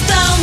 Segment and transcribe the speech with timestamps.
[0.00, 0.37] estão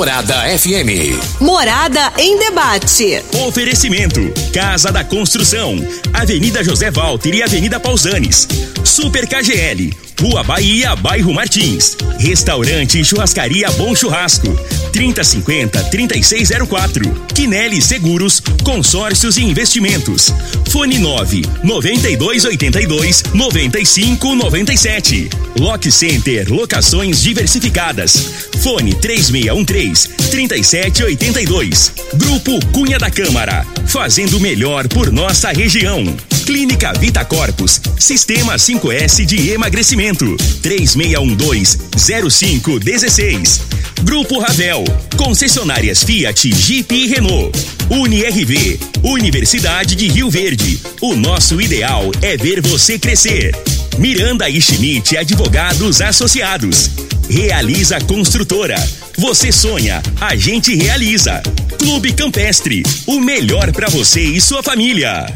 [0.00, 1.42] Morada FM.
[1.42, 3.22] Morada em debate.
[3.46, 4.18] Oferecimento:
[4.50, 5.76] Casa da Construção,
[6.14, 8.48] Avenida José Walter e Avenida Pausanes.
[8.82, 11.98] Super KGL, Rua Bahia, Bairro Martins.
[12.18, 14.48] Restaurante e Churrascaria Bom Churrasco.
[14.90, 17.32] 3050-3604.
[17.34, 20.32] Quinelli Seguros, Consórcios e Investimentos.
[20.70, 25.30] Fone 9 9282 9597.
[25.58, 28.48] Lock Center, locações diversificadas.
[28.62, 31.92] Fone 3613 3782.
[32.14, 36.04] Grupo Cunha da Câmara, fazendo melhor por nossa região.
[36.46, 40.36] Clínica Vita Corpus, Sistema 5S de emagrecimento.
[40.62, 43.60] 3612-0516.
[44.02, 44.79] Grupo Ravel,
[45.16, 47.58] concessionárias Fiat, Jeep e Renault.
[47.90, 50.80] UniRV, Universidade de Rio Verde.
[51.00, 53.52] O nosso ideal é ver você crescer.
[53.98, 56.90] Miranda e Schmidt Advogados Associados.
[57.28, 58.76] Realiza Construtora.
[59.18, 61.42] Você sonha, a gente realiza.
[61.78, 65.26] Clube Campestre, o melhor para você e sua família.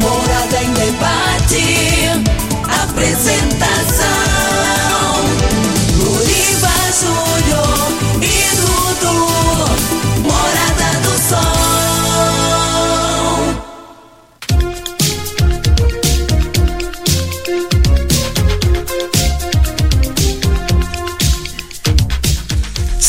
[0.00, 1.60] Morada em debate.
[2.82, 4.39] Apresentação:
[6.92, 9.14] Júnior e Dudu.
[10.24, 11.69] Morada do Sol.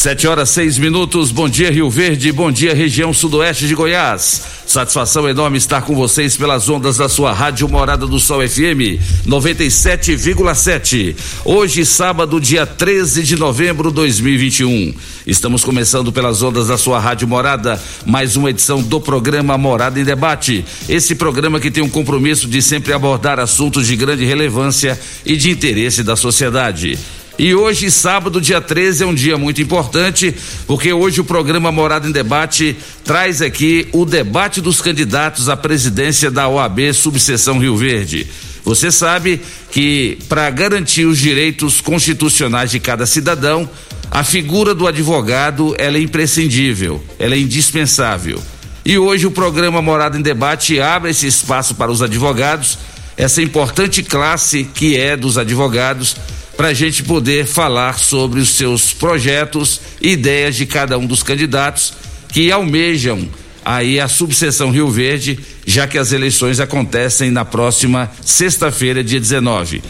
[0.01, 1.29] Sete horas seis minutos.
[1.29, 4.41] Bom dia Rio Verde, bom dia região sudoeste de Goiás.
[4.66, 8.97] Satisfação enorme estar com vocês pelas ondas da sua rádio Morada do Sol FM
[9.28, 11.16] 97,7.
[11.45, 14.91] Hoje sábado, dia 13 de novembro de 2021.
[15.28, 20.03] Estamos começando pelas ondas da sua rádio Morada mais uma edição do programa Morada em
[20.03, 20.66] Debate.
[20.90, 25.51] Esse programa que tem um compromisso de sempre abordar assuntos de grande relevância e de
[25.51, 26.97] interesse da sociedade.
[27.41, 30.31] E hoje, sábado, dia 13, é um dia muito importante,
[30.68, 36.29] porque hoje o programa Morada em Debate traz aqui o debate dos candidatos à presidência
[36.29, 38.28] da OAB Subseção Rio Verde.
[38.63, 39.41] Você sabe
[39.72, 43.68] que, para garantir os direitos constitucionais de cada cidadão,
[44.12, 48.40] a figura do advogado é imprescindível, ela é indispensável.
[48.85, 52.78] E hoje o programa Morada em Debate abre esse espaço para os advogados,
[53.18, 56.16] essa importante classe que é dos advogados
[56.56, 61.94] para a gente poder falar sobre os seus projetos ideias de cada um dos candidatos
[62.29, 63.28] que almejam
[63.63, 69.81] aí a subseção Rio Verde, já que as eleições acontecem na próxima sexta-feira, dia 19.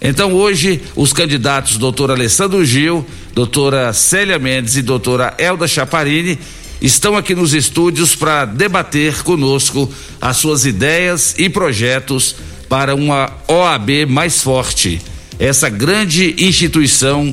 [0.00, 6.38] Então hoje os candidatos doutor Alessandro Gil, doutora Célia Mendes e doutora Elda Chaparini
[6.80, 12.36] estão aqui nos estúdios para debater conosco as suas ideias e projetos
[12.68, 15.00] para uma OAB mais forte
[15.38, 17.32] essa grande instituição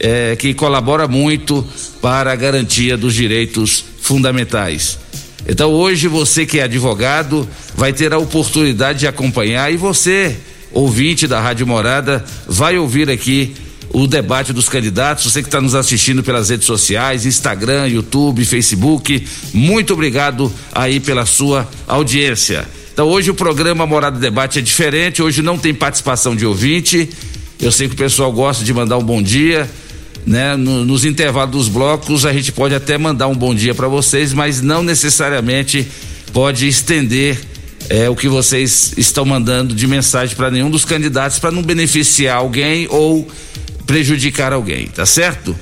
[0.00, 1.66] eh, que colabora muito
[2.02, 4.98] para a garantia dos direitos fundamentais.
[5.46, 10.36] Então hoje você que é advogado vai ter a oportunidade de acompanhar e você,
[10.72, 13.54] ouvinte da Rádio Morada, vai ouvir aqui
[13.92, 15.24] o debate dos candidatos.
[15.24, 21.24] Você que está nos assistindo pelas redes sociais, Instagram, YouTube, Facebook, muito obrigado aí pela
[21.26, 22.66] sua audiência.
[22.92, 27.08] Então hoje o programa Morada Debate é diferente, hoje não tem participação de ouvinte.
[27.64, 29.66] Eu sei que o pessoal gosta de mandar um bom dia,
[30.26, 30.54] né?
[30.54, 34.34] No, nos intervalos dos blocos a gente pode até mandar um bom dia para vocês,
[34.34, 35.88] mas não necessariamente
[36.30, 37.40] pode estender
[37.88, 42.36] é, o que vocês estão mandando de mensagem para nenhum dos candidatos para não beneficiar
[42.36, 43.26] alguém ou
[43.86, 45.56] prejudicar alguém, tá certo?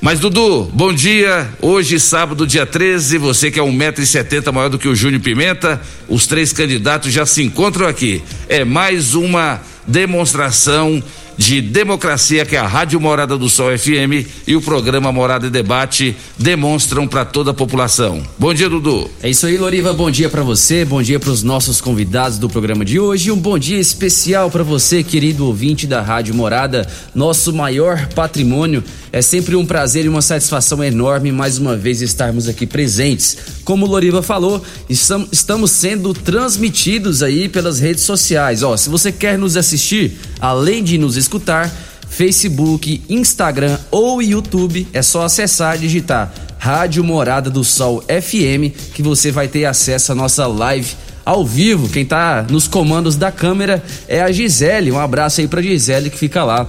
[0.00, 1.46] Mas Dudu, bom dia.
[1.60, 4.96] Hoje, sábado, dia 13, você que é um metro e setenta maior do que o
[4.96, 8.22] Júnior Pimenta, os três candidatos já se encontram aqui.
[8.48, 11.02] É mais uma demonstração
[11.36, 16.16] de democracia que a Rádio Morada do Sol FM e o programa Morada e Debate
[16.38, 18.22] demonstram para toda a população.
[18.38, 19.10] Bom dia, Dudu.
[19.22, 19.92] É isso aí, Loriva.
[19.92, 23.32] Bom dia para você, bom dia para os nossos convidados do programa de hoje e
[23.32, 28.82] um bom dia especial para você, querido ouvinte da Rádio Morada, nosso maior patrimônio.
[29.12, 33.36] É sempre um prazer e uma satisfação enorme mais uma vez estarmos aqui presentes.
[33.64, 38.62] Como o Loriva falou, estamos sendo transmitidos aí pelas redes sociais.
[38.64, 41.72] Ó, se você quer nos assistir, além de nos escutar,
[42.06, 49.02] Facebook, Instagram ou YouTube, é só acessar e digitar Rádio Morada do Sol FM que
[49.02, 50.94] você vai ter acesso à nossa live
[51.24, 51.88] ao vivo.
[51.88, 54.92] Quem tá nos comandos da câmera é a Gisele.
[54.92, 56.68] Um abraço aí pra Gisele que fica lá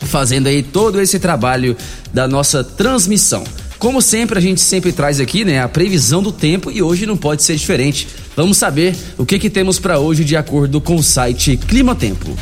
[0.00, 1.74] fazendo aí todo esse trabalho
[2.12, 3.42] da nossa transmissão.
[3.78, 7.16] Como sempre, a gente sempre traz aqui, né, a previsão do tempo e hoje não
[7.16, 8.06] pode ser diferente.
[8.36, 12.36] Vamos saber o que que temos para hoje de acordo com o site Clima Tempo.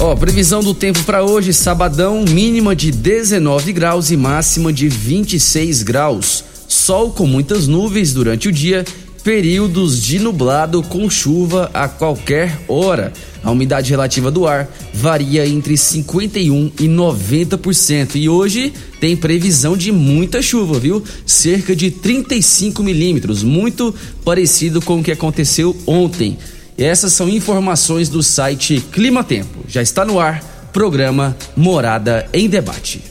[0.00, 5.82] Ó, previsão do tempo para hoje, sabadão, mínima de 19 graus e máxima de 26
[5.82, 6.42] graus.
[6.66, 8.84] Sol com muitas nuvens durante o dia
[9.22, 13.12] períodos de nublado com chuva a qualquer hora.
[13.42, 18.16] A umidade relativa do ar varia entre 51 e 90%.
[18.16, 21.02] E hoje tem previsão de muita chuva, viu?
[21.24, 23.94] Cerca de 35 milímetros, muito
[24.24, 26.36] parecido com o que aconteceu ontem.
[26.76, 29.64] Essas são informações do site Clima Tempo.
[29.68, 30.42] Já está no ar,
[30.72, 33.02] programa Morada em Debate.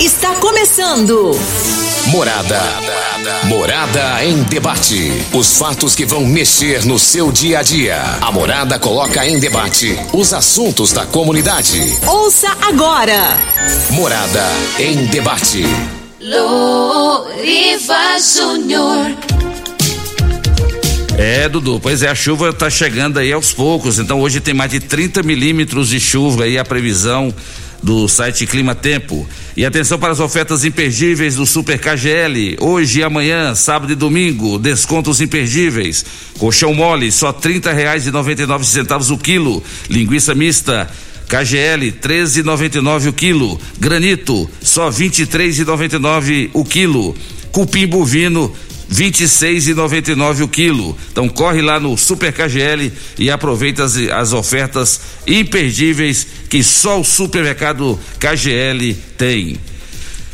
[0.00, 1.32] Está começando.
[2.08, 2.60] Morada.
[3.44, 5.12] Morada em debate.
[5.32, 7.96] Os fatos que vão mexer no seu dia a dia.
[8.20, 11.98] A Morada coloca em debate os assuntos da comunidade.
[12.06, 13.38] Ouça agora.
[13.90, 14.44] Morada
[14.78, 15.64] em debate.
[16.20, 19.16] Loriva Júnior.
[21.16, 24.70] É, Dudu, pois é, a chuva tá chegando aí aos poucos, então hoje tem mais
[24.70, 27.32] de 30 milímetros de chuva aí a previsão
[27.82, 29.26] do site Clima Tempo.
[29.56, 32.56] E atenção para as ofertas imperdíveis do Super KGL.
[32.60, 36.04] Hoje e amanhã, sábado e domingo, descontos imperdíveis.
[36.38, 39.62] Colchão mole, só trinta reais e noventa nove centavos o quilo.
[39.90, 40.88] Linguiça mista.
[41.28, 47.16] KGL 13,99 o quilo, granito só 23,99 o quilo,
[47.50, 48.54] cupim bovino
[48.92, 50.96] 26,99 o quilo.
[51.10, 57.04] Então corre lá no Super KGL e aproveita as, as ofertas imperdíveis que só o
[57.04, 59.56] supermercado KGL tem.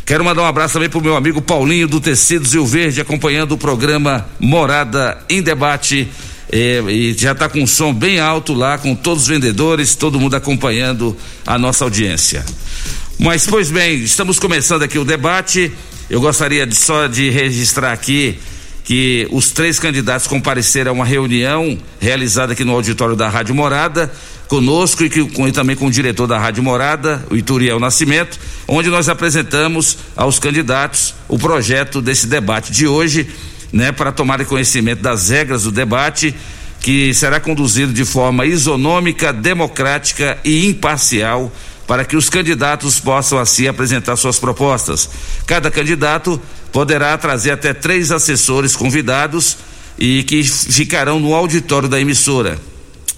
[0.04, 3.56] Quero mandar um abraço também pro meu amigo Paulinho do Tecidos Rio Verde, acompanhando o
[3.56, 6.08] programa Morada em Debate.
[6.50, 10.18] É, e já está com um som bem alto lá, com todos os vendedores, todo
[10.18, 11.16] mundo acompanhando
[11.46, 12.44] a nossa audiência.
[13.16, 15.70] Mas, pois bem, estamos começando aqui o debate.
[16.10, 18.40] Eu gostaria de, só de registrar aqui
[18.82, 24.10] que os três candidatos compareceram a uma reunião realizada aqui no auditório da Rádio Morada,
[24.48, 28.38] conosco e, que, com, e também com o diretor da Rádio Morada, o Ituriel Nascimento,
[28.66, 33.28] onde nós apresentamos aos candidatos o projeto desse debate de hoje,
[33.72, 36.34] né, para tomar conhecimento das regras do debate,
[36.80, 41.52] que será conduzido de forma isonômica, democrática e imparcial
[41.86, 45.08] para que os candidatos possam assim apresentar suas propostas.
[45.46, 46.40] Cada candidato
[46.70, 49.56] poderá trazer até três assessores convidados
[49.98, 52.58] e que ficarão no auditório da emissora.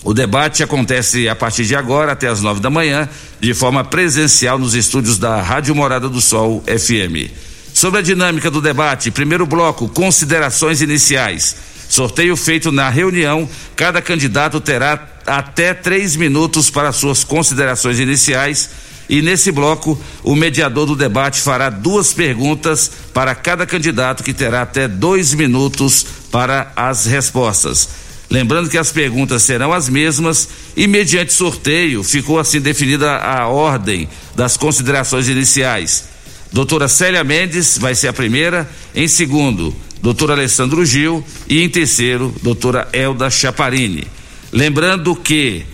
[0.02, 3.08] O debate acontece a partir de agora até as nove da manhã,
[3.38, 7.30] de forma presencial nos estúdios da Rádio Morada do Sol FM.
[7.74, 11.54] Sobre a dinâmica do debate, primeiro bloco, considerações iniciais.
[11.88, 18.70] Sorteio feito na reunião, cada candidato terá até três minutos para suas considerações iniciais.
[19.08, 24.62] E nesse bloco, o mediador do debate fará duas perguntas para cada candidato, que terá
[24.62, 27.99] até dois minutos para as respostas.
[28.30, 34.08] Lembrando que as perguntas serão as mesmas e, mediante sorteio, ficou assim definida a ordem
[34.36, 36.08] das considerações iniciais.
[36.52, 38.70] Doutora Célia Mendes vai ser a primeira.
[38.94, 41.24] Em segundo, doutor Alessandro Gil.
[41.48, 44.06] E em terceiro, doutora Elda Chaparini.
[44.52, 45.64] Lembrando que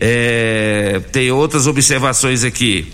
[0.00, 2.86] é, tem outras observações aqui.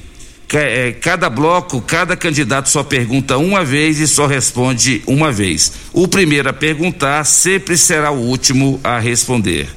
[0.55, 5.73] É, cada bloco, cada candidato só pergunta uma vez e só responde uma vez.
[5.95, 9.69] O primeiro a perguntar sempre será o último a responder.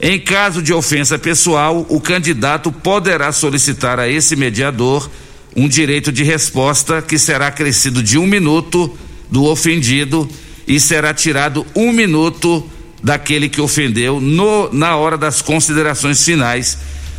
[0.00, 5.08] Em caso de ofensa pessoal, o candidato poderá solicitar a esse mediador
[5.54, 8.98] um direito de resposta que será acrescido de um minuto
[9.30, 10.28] do ofendido
[10.66, 12.68] e será tirado um minuto
[13.00, 16.78] daquele que ofendeu no, na hora das considerações finais,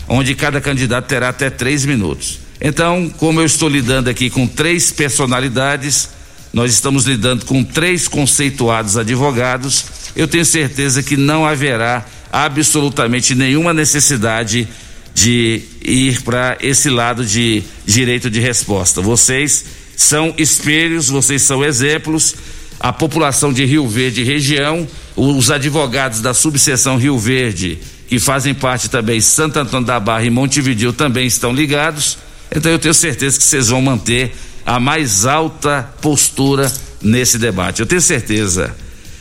[0.10, 2.44] onde cada candidato terá até três minutos.
[2.59, 6.09] Então, como eu estou lidando aqui com três personalidades,
[6.53, 9.85] nós estamos lidando com três conceituados advogados.
[10.15, 14.67] Eu tenho certeza que não haverá absolutamente nenhuma necessidade
[15.13, 19.01] de ir para esse lado de direito de resposta.
[19.01, 22.35] Vocês são espelhos, vocês são exemplos.
[22.79, 28.89] A população de Rio Verde região, os advogados da subseção Rio Verde, que fazem parte
[28.89, 32.17] também Santo Antônio da Barra e Montevideo também estão ligados.
[32.53, 34.35] Então eu tenho certeza que vocês vão manter
[34.65, 36.71] a mais alta postura
[37.01, 37.81] nesse debate.
[37.81, 38.75] Eu tenho certeza.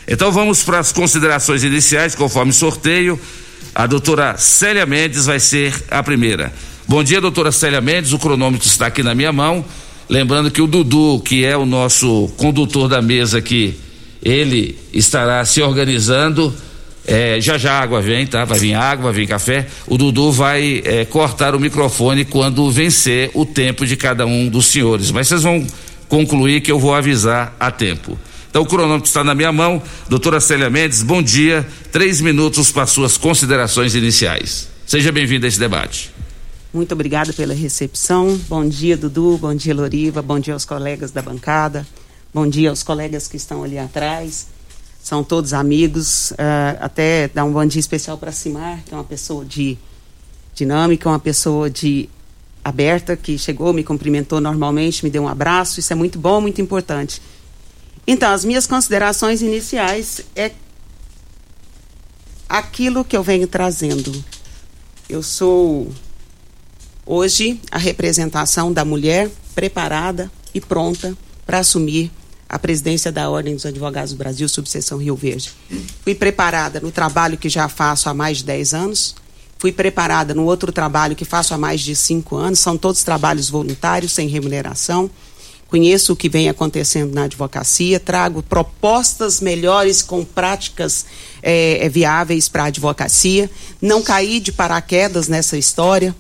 [0.09, 3.19] Então vamos para as considerações iniciais, conforme sorteio.
[3.75, 6.53] A doutora Célia Mendes vai ser a primeira.
[6.87, 8.13] Bom dia, doutora Célia Mendes.
[8.13, 9.65] O cronômetro está aqui na minha mão.
[10.09, 13.75] Lembrando que o Dudu, que é o nosso condutor da mesa aqui,
[14.23, 16.55] ele estará se organizando.
[17.07, 18.45] É, já já a água vem, tá?
[18.45, 19.67] Vai vir água, vai vir café.
[19.87, 24.67] O Dudu vai é, cortar o microfone quando vencer o tempo de cada um dos
[24.67, 25.11] senhores.
[25.11, 25.67] Mas vocês vão
[26.09, 28.19] concluir que eu vou avisar a tempo.
[28.49, 29.83] Então o cronômetro está na minha mão.
[30.09, 31.67] Doutora Célia Mendes, bom dia.
[31.93, 34.69] Três minutos para suas considerações iniciais.
[34.87, 36.13] Seja bem-vindo a esse debate.
[36.73, 38.41] Muito obrigada pela recepção.
[38.49, 39.39] Bom dia, Dudu.
[39.39, 40.23] Bom dia, Loriva.
[40.23, 41.87] Bom dia aos colegas da bancada.
[42.33, 44.54] Bom dia aos colegas que estão ali atrás.
[45.05, 46.31] São todos amigos.
[46.31, 49.77] Uh, até dar um bom dia especial para Simar, que é uma pessoa de
[50.55, 52.09] dinâmica, uma pessoa de
[52.65, 55.79] aberta, que chegou, me cumprimentou normalmente, me deu um abraço.
[55.79, 57.21] Isso é muito bom, muito importante.
[58.07, 60.53] Então, as minhas considerações iniciais é
[62.49, 64.11] aquilo que eu venho trazendo.
[65.07, 65.93] Eu sou
[67.05, 72.11] hoje a representação da mulher preparada e pronta para assumir
[72.55, 75.51] a presidência da Ordem dos Advogados do Brasil, subseção Rio Verde.
[76.05, 79.17] Fui preparada no trabalho que já faço há mais de 10 anos,
[79.59, 83.51] fui preparada no outro trabalho que faço há mais de 5 anos, são todos trabalhos
[83.51, 85.11] voluntários, sem remuneração
[85.67, 91.05] conheço o que vem acontecendo na advocacia, trago propostas melhores com práticas
[91.43, 93.51] é, viáveis para a advocacia.
[93.83, 96.15] Não caí de paraquedas nessa história.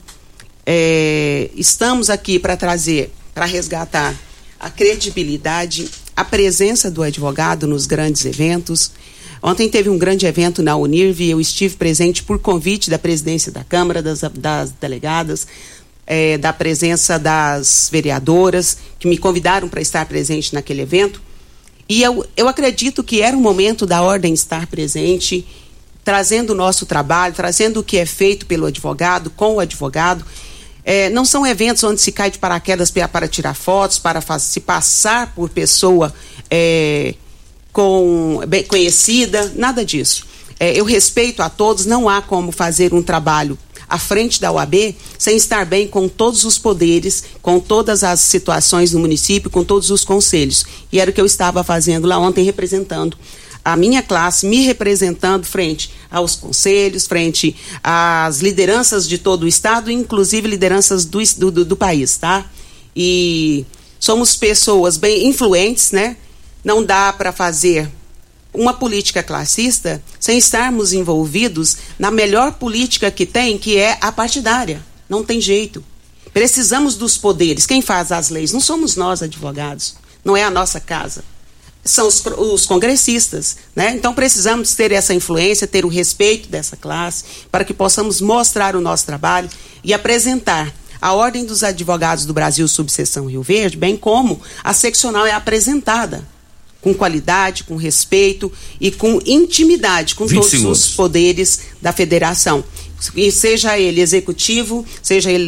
[0.67, 4.17] É, estamos aqui para trazer, para resgatar
[4.59, 8.93] a credibilidade, a presença do advogado nos grandes eventos.
[9.43, 13.63] Ontem teve um grande evento na Unirv eu estive presente por convite da presidência da
[13.63, 15.47] Câmara, das, das delegadas,
[16.07, 21.21] é, da presença das vereadoras que me convidaram para estar presente naquele evento.
[21.89, 25.47] E eu, eu acredito que era o momento da ordem estar presente,
[26.03, 30.25] trazendo o nosso trabalho, trazendo o que é feito pelo advogado, com o advogado.
[30.85, 35.35] É, não são eventos onde se cai de paraquedas para, tirar fotos, para se passar
[35.35, 36.13] por pessoa
[36.51, 37.15] é,
[37.73, 40.27] com, bem conhecida, nada disso.
[40.61, 44.95] É, eu respeito a todos, não há como fazer um trabalho à frente da UAB
[45.19, 49.91] sem estar bem com todos os poderes, com todas as situações do município, com todos
[49.91, 50.65] os conselhos.
[50.93, 53.17] E era o que eu estava fazendo lá ontem, representando
[53.65, 59.91] a minha classe, me representando frente aos conselhos, frente às lideranças de todo o Estado,
[59.91, 62.45] inclusive lideranças do, do, do país, tá?
[62.95, 63.65] E
[63.99, 66.17] somos pessoas bem influentes, né?
[66.63, 67.91] Não dá para fazer
[68.53, 74.85] uma política classista sem estarmos envolvidos na melhor política que tem, que é a partidária.
[75.09, 75.83] Não tem jeito.
[76.33, 77.67] Precisamos dos poderes.
[77.67, 78.53] Quem faz as leis?
[78.53, 79.97] Não somos nós, advogados.
[80.25, 81.25] Não é a nossa casa.
[81.85, 83.57] São os, os congressistas.
[83.77, 83.95] Né?
[83.95, 88.81] Então precisamos ter essa influência, ter o respeito dessa classe, para que possamos mostrar o
[88.81, 89.49] nosso trabalho
[89.83, 95.27] e apresentar a Ordem dos Advogados do Brasil, subseção Rio Verde, bem como a seccional
[95.27, 96.27] é apresentada
[96.81, 100.85] com qualidade, com respeito e com intimidade com todos segundos.
[100.89, 102.63] os poderes da federação.
[103.17, 105.45] E seja ele executivo, seja ele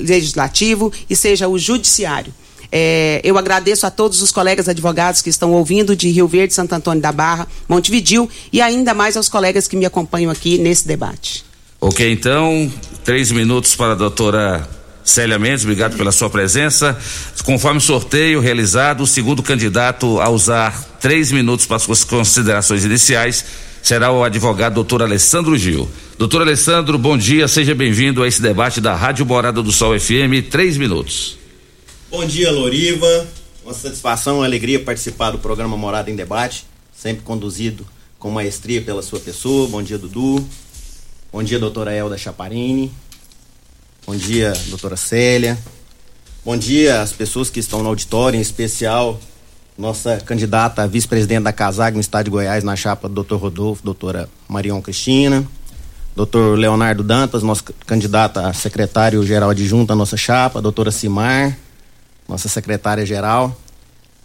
[0.00, 2.34] legislativo e seja o judiciário.
[2.72, 6.72] É, eu agradeço a todos os colegas advogados que estão ouvindo de Rio Verde, Santo
[6.72, 11.44] Antônio da Barra, Montevidil e ainda mais aos colegas que me acompanham aqui nesse debate.
[11.80, 12.70] Ok, então,
[13.04, 14.68] três minutos para a doutora
[15.02, 16.96] Célia Mendes, obrigado pela sua presença.
[17.44, 23.44] Conforme sorteio realizado, o segundo candidato a usar três minutos para suas considerações iniciais
[23.82, 25.88] será o advogado doutor Alessandro Gil.
[26.18, 30.46] Doutor Alessandro, bom dia, seja bem-vindo a esse debate da Rádio Morada do Sol FM,
[30.50, 31.39] três minutos.
[32.10, 33.24] Bom dia, Loriva.
[33.64, 37.86] Uma satisfação, uma alegria participar do programa Morada em Debate, sempre conduzido
[38.18, 39.68] com maestria pela sua pessoa.
[39.68, 40.44] Bom dia, Dudu.
[41.32, 42.90] Bom dia, doutora Elda Chaparini.
[44.04, 45.56] Bom dia, doutora Célia.
[46.44, 49.20] Bom dia às pessoas que estão no auditório, em especial
[49.78, 53.84] nossa candidata a vice-presidente da CASAG no estado de Goiás, na chapa do doutor Rodolfo,
[53.84, 55.46] doutora Marion Cristina.
[56.16, 61.56] Doutor Leonardo Dantas, nosso candidato a secretário-geral adjunto da nossa chapa, doutora Simar,
[62.30, 63.58] nossa secretária-geral.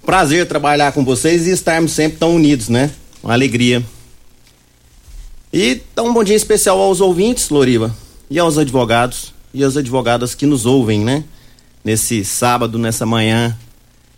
[0.06, 2.92] prazer trabalhar com vocês e estarmos sempre tão unidos, né?
[3.24, 3.84] Uma alegria.
[5.52, 7.94] E então um bom dia especial aos ouvintes, Loriva,
[8.30, 11.24] e aos advogados e às advogadas que nos ouvem, né?
[11.84, 13.58] Nesse sábado, nessa manhã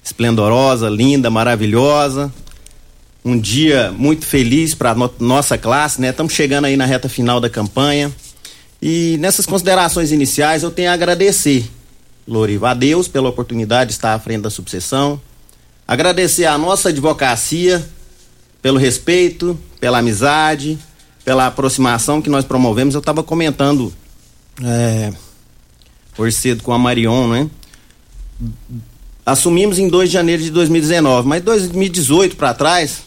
[0.04, 2.34] esplendorosa, linda, maravilhosa.
[3.24, 6.10] Um dia muito feliz para no nossa classe, né?
[6.10, 8.12] Estamos chegando aí na reta final da campanha.
[8.82, 11.70] E nessas considerações iniciais eu tenho a agradecer,
[12.28, 15.20] Loriva, a Deus pela oportunidade de estar à frente da subseção.
[15.88, 17.88] Agradecer à nossa advocacia
[18.62, 20.78] pelo respeito, pela amizade,
[21.24, 22.94] pela aproximação que nós promovemos.
[22.94, 23.94] Eu estava comentando
[24.64, 25.14] é,
[26.18, 27.50] hoje cedo com a Marion, né?
[29.26, 33.04] Assumimos em 2 de janeiro de 2019, mas 2018 para trás,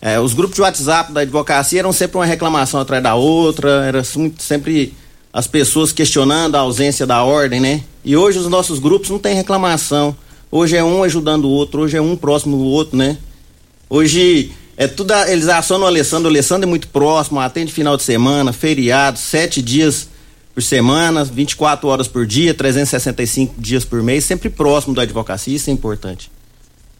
[0.00, 4.02] é, os grupos de WhatsApp da advocacia eram sempre uma reclamação atrás da outra, era
[4.04, 4.94] sempre
[5.32, 7.82] as pessoas questionando a ausência da ordem, né?
[8.04, 10.16] E hoje os nossos grupos não tem reclamação.
[10.50, 13.18] Hoje é um ajudando o outro, hoje é um próximo do outro, né?
[13.90, 18.02] Hoje é tudo, eles acionam o Alessandro, o Alessandro é muito próximo, atende final de
[18.02, 20.08] semana, feriado, sete dias
[20.54, 25.70] por semana, 24 horas por dia, 365 dias por mês, sempre próximo da advocacia, isso
[25.70, 26.30] é importante.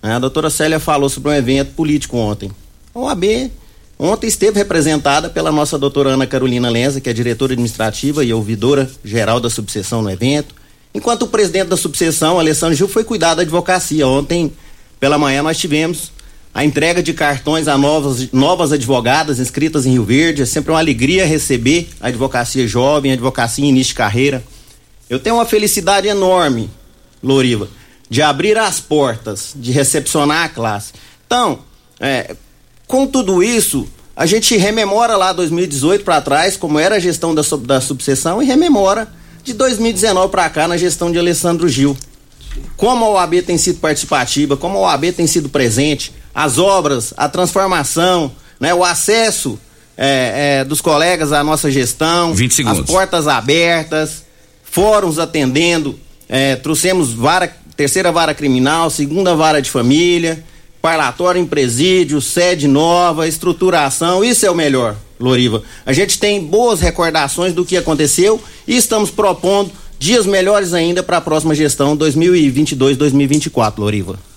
[0.03, 2.51] A doutora Célia falou sobre um evento político ontem.
[2.95, 3.51] A OAB
[3.99, 8.91] ontem esteve representada pela nossa doutora Ana Carolina Lenza, que é diretora administrativa e ouvidora
[9.05, 10.55] geral da subseção no evento.
[10.95, 14.07] Enquanto o presidente da subseção, Alessandro Gil, foi cuidar da advocacia.
[14.07, 14.53] Ontem,
[14.99, 16.13] pela manhã, nós tivemos
[16.55, 20.43] a entrega de cartões a novas, novas advogadas inscritas em Rio Verde.
[20.43, 24.43] É sempre uma alegria receber a advocacia jovem, a advocacia em início de carreira.
[25.09, 26.71] Eu tenho uma felicidade enorme,
[27.23, 27.69] Loriva,
[28.11, 30.93] de abrir as portas, de recepcionar a classe.
[31.27, 31.61] Então,
[32.01, 32.35] é,
[32.89, 37.43] com tudo isso, a gente rememora lá 2018 para trás, como era a gestão da,
[37.61, 39.07] da subseção, e rememora
[39.45, 41.97] de 2019 para cá na gestão de Alessandro Gil.
[42.77, 47.29] Como a OAB tem sido participativa, como a OAB tem sido presente, as obras, a
[47.29, 49.59] transformação, né, o acesso
[49.97, 52.33] é, é, dos colegas à nossa gestão,
[52.67, 54.25] as portas abertas,
[54.65, 60.43] fóruns atendendo, é, trouxemos vara, terceira vara criminal, segunda vara de família,
[60.81, 65.63] parlatório em presídio, sede nova, estruturação, isso é o melhor, Loriva.
[65.85, 71.17] A gente tem boas recordações do que aconteceu e estamos propondo dias melhores ainda para
[71.17, 74.28] a próxima gestão 2022-2024, Loriva.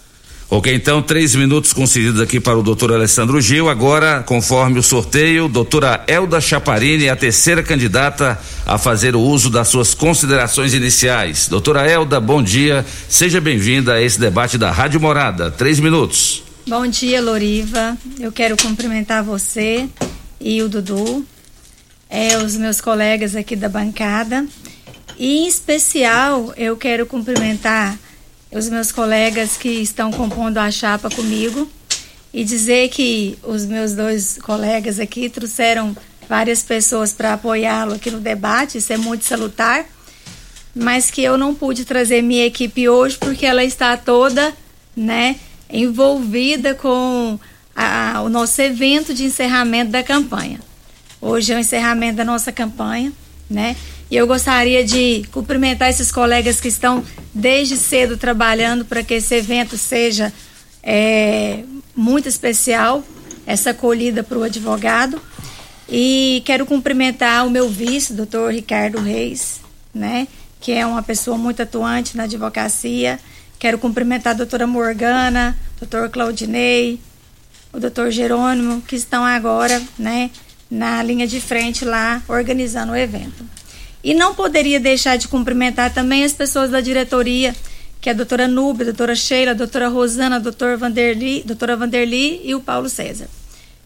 [0.53, 3.69] Ok, então, três minutos concedidos aqui para o doutor Alessandro Gil.
[3.69, 9.49] Agora, conforme o sorteio, doutora Elda Chaparini é a terceira candidata a fazer o uso
[9.49, 11.47] das suas considerações iniciais.
[11.47, 12.85] Doutora Elda, bom dia.
[13.07, 15.49] Seja bem-vinda a esse debate da Rádio Morada.
[15.49, 16.43] Três minutos.
[16.67, 17.97] Bom dia, Loriva.
[18.19, 19.87] Eu quero cumprimentar você
[20.37, 21.25] e o Dudu,
[22.09, 24.45] é, os meus colegas aqui da bancada.
[25.17, 27.97] E, em especial, eu quero cumprimentar
[28.51, 31.69] os meus colegas que estão compondo a chapa comigo
[32.33, 35.95] e dizer que os meus dois colegas aqui trouxeram
[36.27, 39.85] várias pessoas para apoiá-lo aqui no debate, isso é muito salutar,
[40.73, 44.53] mas que eu não pude trazer minha equipe hoje porque ela está toda,
[44.95, 45.37] né,
[45.69, 47.39] envolvida com
[47.75, 50.59] a, o nosso evento de encerramento da campanha.
[51.21, 53.11] Hoje é o encerramento da nossa campanha,
[53.49, 53.75] né?
[54.11, 57.01] E eu gostaria de cumprimentar esses colegas que estão
[57.33, 60.33] desde cedo trabalhando para que esse evento seja
[60.83, 61.63] é,
[61.95, 63.05] muito especial,
[63.47, 65.19] essa acolhida para o advogado.
[65.87, 69.61] E quero cumprimentar o meu vice, doutor Ricardo Reis,
[69.93, 70.27] né,
[70.59, 73.17] que é uma pessoa muito atuante na advocacia.
[73.57, 76.99] Quero cumprimentar a doutora Morgana, doutor Claudinei,
[77.71, 80.31] o doutor Jerônimo, que estão agora né,
[80.69, 83.60] na linha de frente lá organizando o evento.
[84.03, 87.55] E não poderia deixar de cumprimentar também as pessoas da diretoria,
[87.99, 91.77] que é a doutora Nubia, a doutora Sheila, a doutora Rosana, a doutora Vanderli, doutora
[91.77, 93.27] Vanderli e o Paulo César,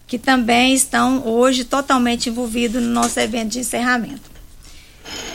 [0.07, 4.35] que também estão hoje totalmente envolvidos no nosso evento de encerramento.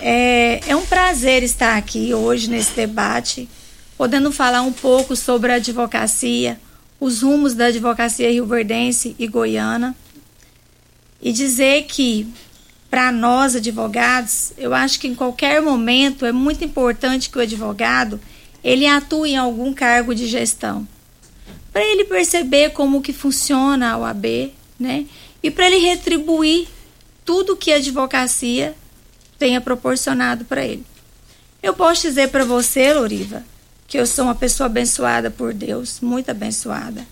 [0.01, 3.49] É, é um prazer estar aqui hoje nesse debate,
[3.99, 6.59] podendo falar um pouco sobre a advocacia,
[6.99, 9.95] os rumos da advocacia rio-verdense e goiana,
[11.21, 12.27] e dizer que
[12.91, 18.21] para nós advogados, eu acho que em qualquer momento é muito importante que o advogado
[18.65, 20.87] ele atue em algum cargo de gestão,
[21.73, 25.07] para ele perceber como que funciona a OAB, né?
[25.43, 26.67] E para ele retribuir
[27.25, 28.75] tudo que a advocacia
[29.39, 30.85] tenha proporcionado para ele.
[31.63, 33.45] Eu posso dizer para você, Loriva,
[33.87, 37.07] que eu sou uma pessoa abençoada por Deus, muito abençoada.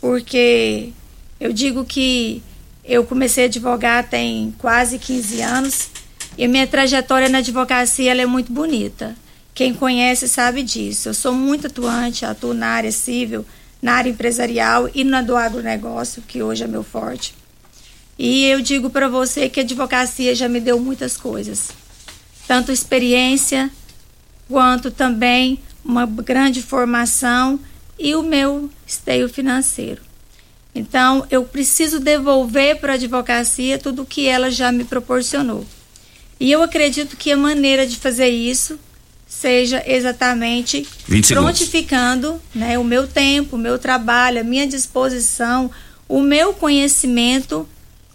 [0.00, 0.92] Porque
[1.38, 2.42] eu digo que
[2.84, 5.88] eu comecei a advogar tem quase 15 anos
[6.36, 9.16] e minha trajetória na advocacia é muito bonita.
[9.54, 11.08] Quem conhece sabe disso.
[11.08, 13.46] Eu sou muito atuante, atuo na área civil,
[13.80, 17.34] na área empresarial e na do agronegócio, que hoje é meu forte.
[18.18, 21.70] E eu digo para você que a advocacia já me deu muitas coisas.
[22.46, 23.70] Tanto experiência,
[24.48, 27.58] quanto também uma grande formação
[27.98, 30.02] e o meu esteio financeiro.
[30.74, 35.64] Então, eu preciso devolver para a advocacia tudo o que ela já me proporcionou.
[36.40, 38.78] E eu acredito que a maneira de fazer isso
[39.26, 40.86] seja exatamente
[41.28, 45.70] prontificando né, o meu tempo, o meu trabalho, a minha disposição,
[46.08, 47.68] o meu conhecimento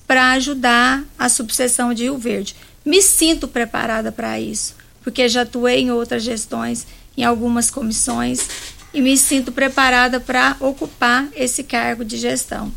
[0.05, 2.55] para ajudar a subseção de Rio Verde.
[2.85, 8.47] Me sinto preparada para isso, porque já atuei em outras gestões, em algumas comissões
[8.93, 12.71] e me sinto preparada para ocupar esse cargo de gestão.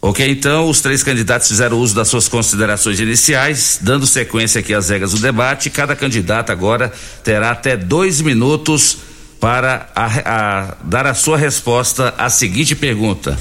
[0.00, 4.90] Ok, então os três candidatos fizeram uso das suas considerações iniciais, dando sequência aqui às
[4.90, 5.70] regras do debate.
[5.70, 8.98] Cada candidato agora terá até dois minutos
[9.40, 13.38] para a, a, dar a sua resposta à seguinte pergunta.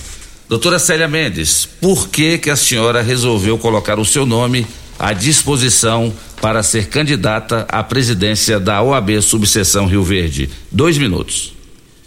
[0.48, 4.66] Doutora Célia Mendes, por que que a senhora resolveu colocar o seu nome
[4.98, 10.50] à disposição para ser candidata à presidência da OAB Subseção Rio Verde?
[10.72, 11.54] Dois minutos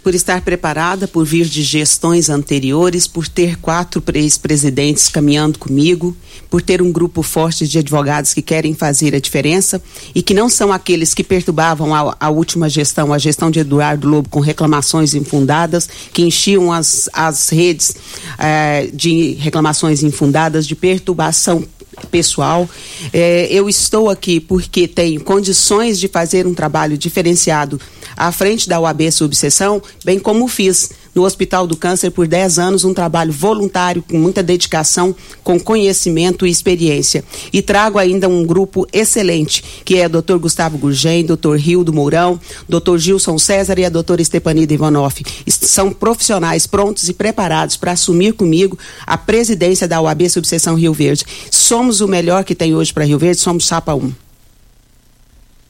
[0.07, 6.15] por estar preparada, por vir de gestões anteriores, por ter quatro ex-presidentes caminhando comigo,
[6.49, 9.81] por ter um grupo forte de advogados que querem fazer a diferença
[10.15, 14.07] e que não são aqueles que perturbavam a, a última gestão, a gestão de Eduardo
[14.07, 17.93] Lobo, com reclamações infundadas, que enchiam as, as redes
[18.39, 21.65] eh, de reclamações infundadas, de perturbação
[22.05, 22.69] pessoal.
[23.11, 27.79] É, eu estou aqui porque tenho condições de fazer um trabalho diferenciado
[28.15, 32.83] à frente da UAB Subseção, bem como fiz no Hospital do Câncer por 10 anos,
[32.83, 37.23] um trabalho voluntário com muita dedicação, com conhecimento e experiência.
[37.51, 40.37] E trago ainda um grupo excelente, que é o Dr.
[40.37, 41.55] Gustavo Gurgen, Dr.
[41.55, 42.97] Rildo Mourão, Dr.
[42.97, 45.23] Gilson César e a doutora Stepanida Ivanoff.
[45.47, 51.25] São profissionais prontos e preparados para assumir comigo a presidência da UAB Subseção Rio Verde.
[51.49, 54.13] Somos o melhor que tem hoje para Rio Verde, somos Chapa 1.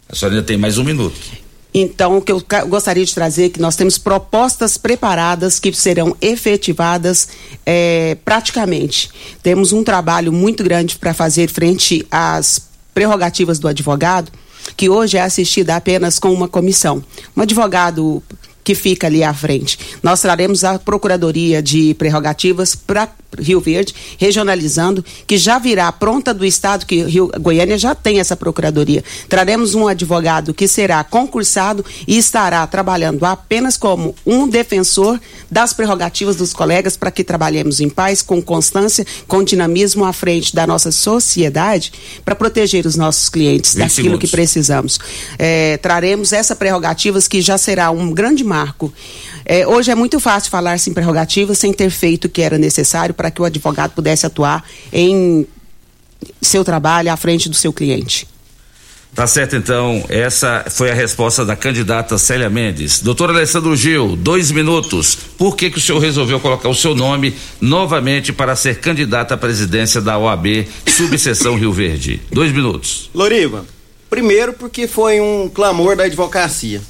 [0.09, 1.46] A senhora ainda tem mais um minuto.
[1.73, 6.15] Então, o que eu gostaria de trazer é que nós temos propostas preparadas que serão
[6.21, 7.27] efetivadas
[7.65, 9.09] é, praticamente.
[9.43, 14.31] Temos um trabalho muito grande para fazer frente às prerrogativas do advogado,
[14.75, 17.03] que hoje é assistida apenas com uma comissão.
[17.35, 18.23] Um advogado
[18.67, 19.79] que fica ali à frente.
[20.03, 23.07] Nós traremos a Procuradoria de Prerrogativas para
[23.39, 28.35] Rio Verde, regionalizando, que já virá pronta do Estado, que Rio, Goiânia já tem essa
[28.35, 29.03] Procuradoria.
[29.29, 35.17] Traremos um advogado que será concursado e estará trabalhando apenas como um defensor
[35.49, 40.53] das prerrogativas dos colegas para que trabalhemos em paz, com constância, com dinamismo à frente
[40.53, 41.93] da nossa sociedade
[42.25, 44.19] para proteger os nossos clientes daquilo segundos.
[44.19, 44.99] que precisamos.
[45.39, 48.93] É, traremos essa prerrogativas que já será um grande marco marco.
[49.45, 53.13] É, hoje é muito fácil falar-se em prerrogativa sem ter feito o que era necessário
[53.13, 55.45] para que o advogado pudesse atuar em
[56.41, 58.27] seu trabalho à frente do seu cliente.
[59.13, 60.03] Tá certo, então.
[60.09, 62.99] Essa foi a resposta da candidata Célia Mendes.
[62.99, 65.17] Doutor Alessandro Gil, dois minutos.
[65.37, 69.37] Por que, que o senhor resolveu colocar o seu nome novamente para ser candidata à
[69.37, 72.21] presidência da OAB, subseção Rio Verde?
[72.31, 73.09] Dois minutos.
[73.13, 73.65] Loriva,
[74.07, 76.81] primeiro porque foi um clamor da advocacia.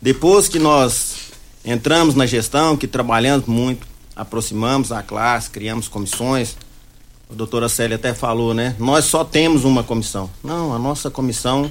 [0.00, 1.16] Depois que nós
[1.64, 6.56] entramos na gestão, que trabalhamos muito, aproximamos a classe, criamos comissões.
[7.30, 8.74] A doutora Célia até falou, né?
[8.78, 10.30] Nós só temos uma comissão.
[10.42, 11.70] Não, a nossa comissão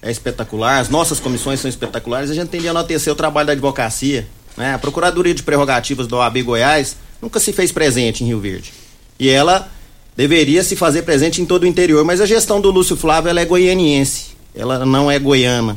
[0.00, 2.30] é espetacular, as nossas comissões são espetaculares.
[2.30, 4.26] A gente tende a enaltecer o trabalho da advocacia.
[4.56, 4.74] Né?
[4.74, 8.72] A Procuradoria de Prerrogativas do OAB Goiás nunca se fez presente em Rio Verde.
[9.18, 9.68] E ela
[10.16, 13.40] deveria se fazer presente em todo o interior, mas a gestão do Lúcio Flávio ela
[13.40, 15.76] é goianiense, ela não é goiana.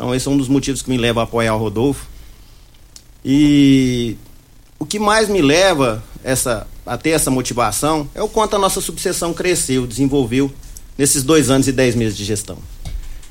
[0.00, 2.06] Então esse é um dos motivos que me leva a apoiar o Rodolfo.
[3.22, 4.16] E
[4.78, 8.80] o que mais me leva essa, a ter essa motivação é o quanto a nossa
[8.80, 10.50] subseção cresceu, desenvolveu
[10.96, 12.56] nesses dois anos e dez meses de gestão.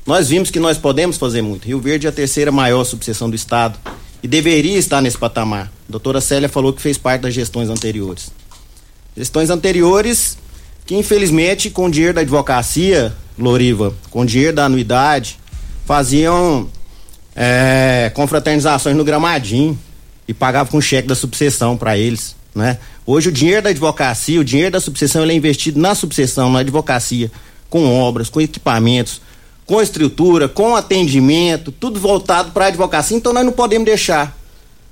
[0.06, 1.66] Nós vimos que nós podemos fazer muito.
[1.66, 3.76] Rio Verde é a terceira maior subseção do estado
[4.22, 5.72] e deveria estar nesse patamar.
[5.88, 8.30] A doutora Célia falou que fez parte das gestões anteriores.
[9.16, 10.38] Gestões anteriores
[10.86, 15.39] que, infelizmente, com dinheiro da advocacia, Loriva, com dinheiro da anuidade,
[15.90, 16.68] faziam
[17.34, 19.76] é, confraternizações no gramadinho
[20.28, 22.78] e pagavam com cheque da subseção para eles, né?
[23.04, 26.60] Hoje o dinheiro da advocacia, o dinheiro da subseção, ele é investido na subseção, na
[26.60, 27.28] advocacia,
[27.68, 29.20] com obras, com equipamentos,
[29.66, 33.16] com estrutura, com atendimento, tudo voltado para a advocacia.
[33.16, 34.38] Então nós não podemos deixar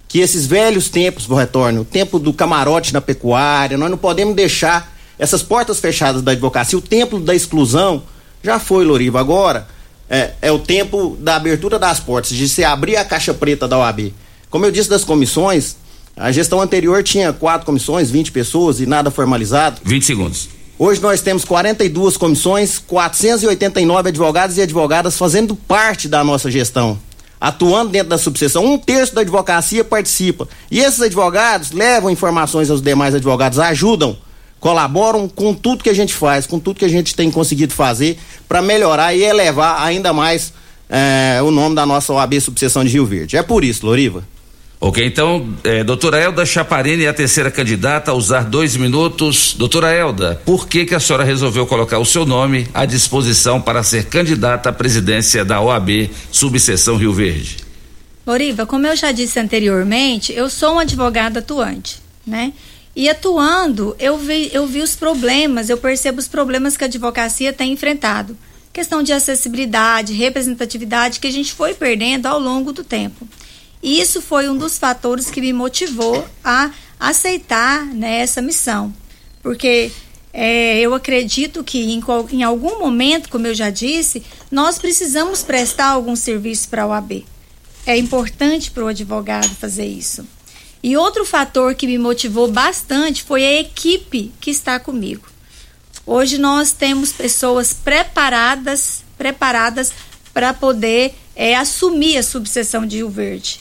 [0.08, 4.92] que esses velhos tempos retornem, o tempo do camarote na pecuária, nós não podemos deixar
[5.16, 8.02] essas portas fechadas da advocacia, o templo da exclusão
[8.42, 9.20] já foi, Loriva.
[9.20, 9.77] Agora,
[10.08, 13.78] é, é o tempo da abertura das portas, de se abrir a caixa preta da
[13.78, 14.12] OAB.
[14.50, 15.76] Como eu disse das comissões,
[16.16, 19.80] a gestão anterior tinha quatro comissões, 20 pessoas e nada formalizado.
[19.84, 20.48] 20 segundos.
[20.78, 26.98] Hoje nós temos 42 comissões, 489 advogados e advogadas fazendo parte da nossa gestão,
[27.40, 28.64] atuando dentro da subseção.
[28.64, 30.48] Um terço da advocacia participa.
[30.70, 34.16] E esses advogados levam informações aos demais advogados, ajudam,
[34.60, 38.18] colaboram com tudo que a gente faz, com tudo que a gente tem conseguido fazer
[38.48, 40.52] para melhorar e elevar ainda mais
[40.88, 43.36] é, o nome da nossa OAB Subseção de Rio Verde.
[43.36, 44.24] É por isso, Loriva.
[44.80, 49.54] Ok, então, é, doutora Elda Chaparini é a terceira candidata a usar dois minutos.
[49.58, 53.82] Doutora Elda, por que que a senhora resolveu colocar o seu nome à disposição para
[53.82, 57.56] ser candidata à presidência da OAB Subseção Rio Verde?
[58.24, 62.52] Loriva, como eu já disse anteriormente, eu sou um advogado atuante, né?
[62.98, 67.52] E atuando, eu vi, eu vi os problemas, eu percebo os problemas que a advocacia
[67.52, 68.36] tem enfrentado.
[68.72, 73.28] Questão de acessibilidade, representatividade que a gente foi perdendo ao longo do tempo.
[73.80, 78.92] E isso foi um dos fatores que me motivou a aceitar né, essa missão.
[79.44, 79.92] Porque
[80.32, 85.90] é, eu acredito que em, em, algum momento, como eu já disse, nós precisamos prestar
[85.90, 87.24] algum serviço para a OAB.
[87.86, 90.26] É importante para o advogado fazer isso.
[90.82, 95.26] E outro fator que me motivou bastante foi a equipe que está comigo.
[96.06, 99.92] Hoje nós temos pessoas preparadas, preparadas
[100.32, 103.60] para poder é, assumir a subseção de Rio Verde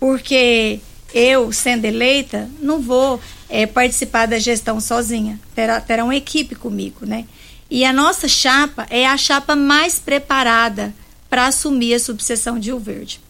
[0.00, 0.80] porque
[1.12, 3.20] eu, sendo eleita, não vou
[3.50, 5.38] é, participar da gestão sozinha.
[5.54, 7.26] Terá, terá uma equipe comigo, né?
[7.70, 10.92] E a nossa chapa é a chapa mais preparada
[11.28, 13.20] para assumir a subseção de Rio Verde.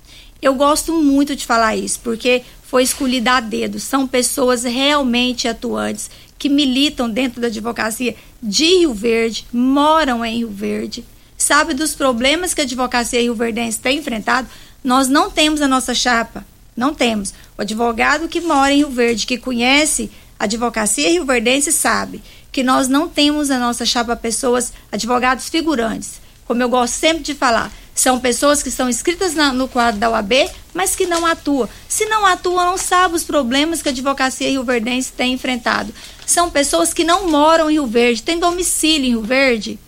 [0.40, 3.80] Eu gosto muito de falar isso, porque foi escolhida a dedo.
[3.80, 10.50] São pessoas realmente atuantes que militam dentro da advocacia de Rio Verde, moram em Rio
[10.50, 11.04] Verde,
[11.36, 14.48] sabe dos problemas que a advocacia Rio Verdense tem enfrentado.
[14.82, 17.34] Nós não temos a nossa chapa não temos.
[17.58, 22.88] O advogado que mora em Rio Verde, que conhece a advocacia rio-verdense, sabe que nós
[22.88, 26.19] não temos na nossa chapa pessoas, advogados figurantes.
[26.50, 30.10] Como eu gosto sempre de falar, são pessoas que estão inscritas na, no quadro da
[30.10, 31.68] UAB, mas que não atuam.
[31.88, 35.94] Se não atuam, não sabem os problemas que a advocacia rio-verdense tem enfrentado.
[36.26, 39.78] São pessoas que não moram em Rio Verde, têm domicílio em Rio Verde,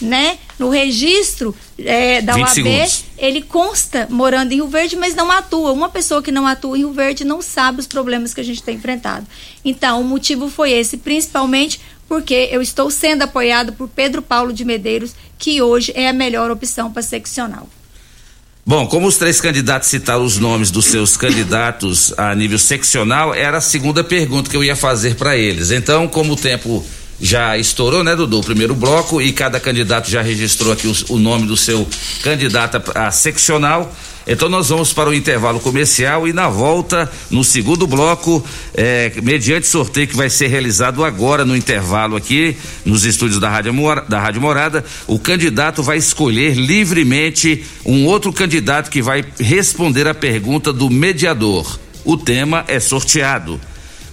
[0.00, 0.38] né?
[0.56, 3.04] No registro é, da UAB, segundos.
[3.18, 5.72] ele consta morando em Rio Verde, mas não atua.
[5.72, 8.62] Uma pessoa que não atua em Rio Verde não sabe os problemas que a gente
[8.62, 9.26] tem enfrentado.
[9.64, 14.64] Então, o motivo foi esse, principalmente porque eu estou sendo apoiado por Pedro Paulo de
[14.64, 17.68] Medeiros, que hoje é a melhor opção para seccional.
[18.66, 23.58] Bom, como os três candidatos citaram os nomes dos seus candidatos a nível seccional, era
[23.58, 25.70] a segunda pergunta que eu ia fazer para eles.
[25.70, 26.84] Então, como o tempo
[27.20, 28.40] já estourou, né, Dudu?
[28.40, 31.86] O primeiro bloco e cada candidato já registrou aqui o, nome do seu
[32.22, 33.94] candidato a, a seccional.
[34.26, 39.66] Então nós vamos para o intervalo comercial e na volta, no segundo bloco, é, mediante
[39.66, 43.74] sorteio que vai ser realizado agora no intervalo aqui, nos estúdios da Rádio,
[44.08, 50.14] da Rádio Morada, o candidato vai escolher livremente um outro candidato que vai responder a
[50.14, 51.78] pergunta do mediador.
[52.02, 53.60] O tema é sorteado.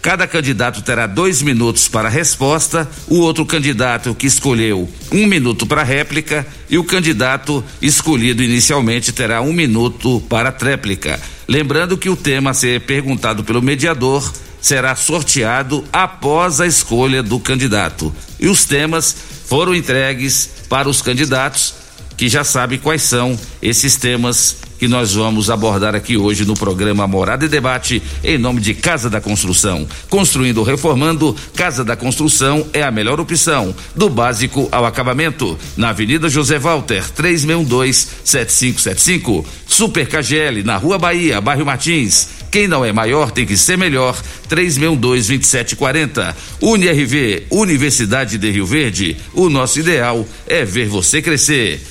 [0.01, 5.67] Cada candidato terá dois minutos para a resposta, o outro candidato que escolheu um minuto
[5.67, 11.19] para réplica e o candidato escolhido inicialmente terá um minuto para tréplica.
[11.47, 17.39] Lembrando que o tema a ser perguntado pelo mediador será sorteado após a escolha do
[17.39, 18.11] candidato.
[18.39, 21.75] E os temas foram entregues para os candidatos
[22.21, 27.07] que já sabem quais são esses temas que nós vamos abordar aqui hoje no programa
[27.07, 29.88] Morada e Debate, em nome de Casa da Construção.
[30.07, 35.57] Construindo reformando, Casa da Construção é a melhor opção, do básico ao acabamento.
[35.75, 39.43] Na Avenida José Walter, 362-7575.
[39.65, 42.29] Super KGL, na Rua Bahia, bairro Martins.
[42.51, 44.15] Quem não é maior tem que ser melhor.
[44.47, 46.36] 362-2740.
[46.62, 49.17] UniRV, Universidade de Rio Verde.
[49.34, 51.81] O nosso ideal é ver você crescer.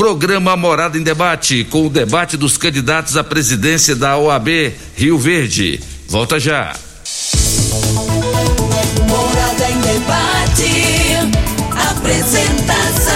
[0.00, 5.78] Programa Morada em Debate, com o debate dos candidatos à presidência da OAB Rio Verde.
[6.08, 6.74] Volta já.
[9.06, 11.18] Morada em Debate.
[11.90, 13.12] Apresentação.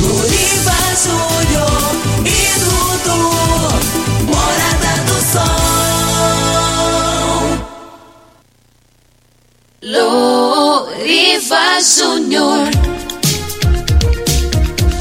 [0.00, 0.72] Luriva
[1.04, 1.92] Júnior
[2.24, 3.20] e Dudu.
[4.24, 5.60] Morada do Sol.
[11.12, 12.95] Loriva Júnior.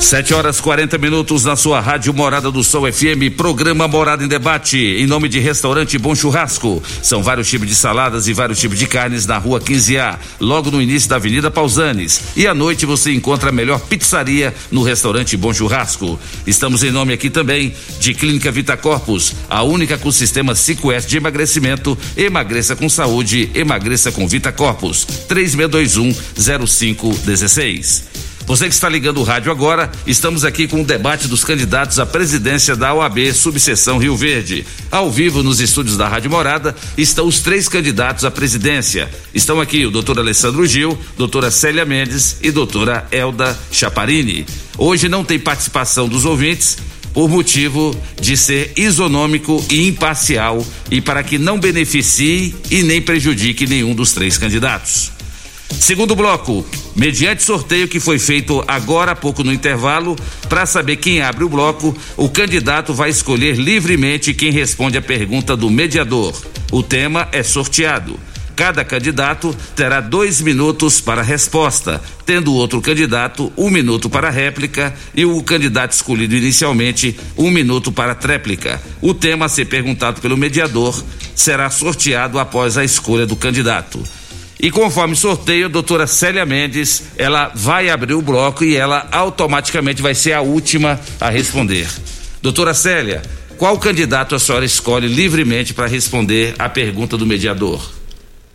[0.06, 4.78] Sete horas 40 minutos na sua rádio Morada do Sol FM, programa Morada em Debate,
[4.78, 6.82] em nome de Restaurante Bom Churrasco.
[7.02, 10.80] São vários tipos de saladas e vários tipos de carnes na rua 15A, logo no
[10.80, 12.22] início da Avenida Pausanes.
[12.36, 16.20] E à noite você encontra a melhor pizzaria no Restaurante Bom Churrasco.
[16.46, 21.18] Estamos em nome aqui também de Clínica Vita Corpus, a única com sistema 5S de
[21.18, 21.98] emagrecimento.
[22.16, 25.04] Emagreça com saúde, emagreça com Vita Corpus.
[25.28, 28.35] 3621 0516.
[28.46, 32.06] Você que está ligando o rádio agora, estamos aqui com o debate dos candidatos à
[32.06, 34.64] presidência da OAB Subseção Rio Verde.
[34.92, 39.10] Ao vivo nos estúdios da Rádio Morada estão os três candidatos à presidência.
[39.34, 44.46] Estão aqui o doutor Alessandro Gil, doutora Célia Mendes e doutora Elda Chaparini.
[44.78, 46.78] Hoje não tem participação dos ouvintes,
[47.16, 53.66] por motivo de ser isonômico e imparcial e para que não beneficie e nem prejudique
[53.66, 55.15] nenhum dos três candidatos.
[55.70, 60.16] Segundo bloco, mediante sorteio que foi feito agora há pouco no intervalo,
[60.48, 65.56] para saber quem abre o bloco, o candidato vai escolher livremente quem responde a pergunta
[65.56, 66.34] do mediador.
[66.72, 68.20] O tema é sorteado.
[68.56, 74.94] Cada candidato terá dois minutos para resposta, tendo o outro candidato um minuto para réplica
[75.14, 78.82] e o candidato escolhido inicialmente um minuto para tréplica.
[79.02, 81.04] O tema a ser perguntado pelo mediador
[81.36, 84.02] será sorteado após a escolha do candidato.
[84.60, 90.02] E conforme sorteio, a doutora Célia Mendes, ela vai abrir o bloco e ela automaticamente
[90.02, 91.88] vai ser a última a responder.
[92.42, 93.22] Doutora Célia,
[93.58, 97.82] qual candidato a senhora escolhe livremente para responder a pergunta do mediador?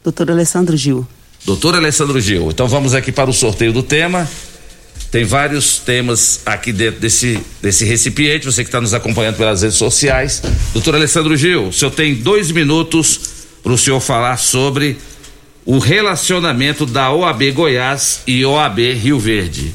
[0.02, 1.06] Doutor Alessandro Gil.
[1.44, 4.28] Doutor Alessandro Gil, então vamos aqui para o sorteio do tema.
[5.10, 9.76] Tem vários temas aqui dentro desse, desse recipiente, você que está nos acompanhando pelas redes
[9.76, 10.42] sociais.
[10.72, 13.20] Doutor Alessandro Gil, o senhor tem dois minutos
[13.62, 14.98] para o senhor falar sobre
[15.64, 19.72] o relacionamento da OAB Goiás e OAB Rio Verde.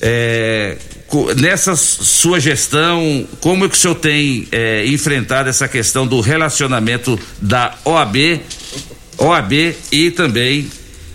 [0.00, 0.76] É,
[1.36, 7.18] nessa sua gestão, como é que o senhor tem é, enfrentado essa questão do relacionamento
[7.40, 8.40] da OAB,
[9.18, 9.52] OAB
[9.92, 10.70] e também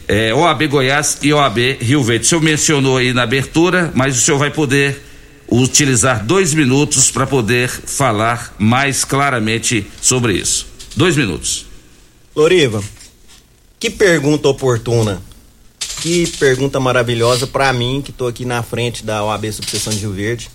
[0.07, 2.25] é, OAB Goiás e OAB Rio Verde?
[2.25, 5.03] O senhor mencionou aí na abertura, mas o senhor vai poder
[5.51, 10.67] utilizar dois minutos para poder falar mais claramente sobre isso.
[10.95, 11.65] Dois minutos.
[12.35, 12.81] Loriva,
[13.79, 15.21] que pergunta oportuna.
[16.01, 20.13] Que pergunta maravilhosa para mim, que estou aqui na frente da OAB Subseção de Rio
[20.13, 20.49] Verde.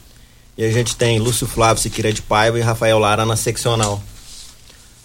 [0.56, 4.02] E a gente tem Lúcio Flávio Siqueira de Paiva e Rafael Lara na seccional.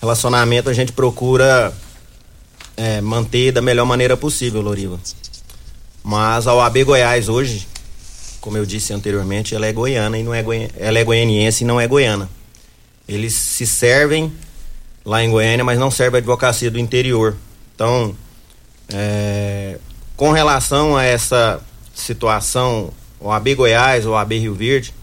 [0.02, 1.74] Relacionamento a gente procura
[2.78, 5.00] é, manter da melhor maneira possível, Loriva.
[6.04, 7.68] Mas a OAB Goiás hoje,
[8.40, 11.68] como eu disse anteriormente, ela é goiana e não é goiana, ela é goianiense e
[11.68, 12.30] não é goiana.
[13.08, 14.32] Eles se servem
[15.04, 17.36] lá em Goiânia, mas não servem a advocacia do interior.
[17.80, 18.14] Então,
[18.94, 19.78] é,
[20.18, 21.62] com relação a essa
[21.96, 24.94] situação, o AB Goiás, o AB Rio Verde,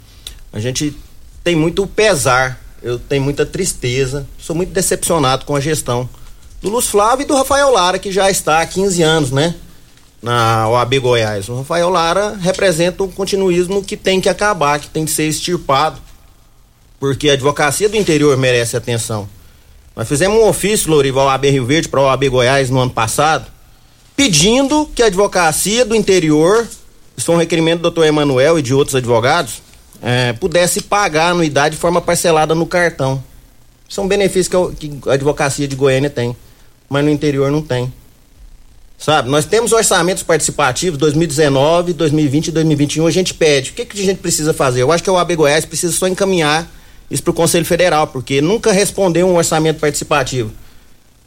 [0.53, 0.95] a gente
[1.43, 6.07] tem muito pesar, eu tenho muita tristeza, sou muito decepcionado com a gestão
[6.61, 9.55] do Lúcio Flávio e do Rafael Lara, que já está há 15 anos, né?
[10.21, 11.49] Na OAB Goiás.
[11.49, 15.99] O Rafael Lara representa um continuismo que tem que acabar, que tem que ser extirpado,
[17.01, 19.27] porque a advocacia do interior merece atenção.
[19.97, 23.47] Nós fizemos um ofício, Lorival, AB Rio Verde, para o AB Goiás no ano passado,
[24.15, 26.69] pedindo que a advocacia do interior,
[27.17, 29.63] isso foi um requerimento do doutor Emanuel e de outros advogados,
[30.03, 33.25] é, pudesse pagar a anuidade de forma parcelada no cartão.
[33.89, 36.37] São é benefícios que a, que a advocacia de Goiânia tem,
[36.91, 37.91] mas no interior não tem.
[38.99, 43.07] Sabe, nós temos orçamentos participativos 2019, 2020 e 2021.
[43.07, 43.71] A gente pede.
[43.71, 44.83] O que, que a gente precisa fazer?
[44.83, 46.71] Eu acho que o AB Goiás precisa só encaminhar
[47.11, 50.53] isso para o Conselho Federal, porque nunca respondeu um orçamento participativo.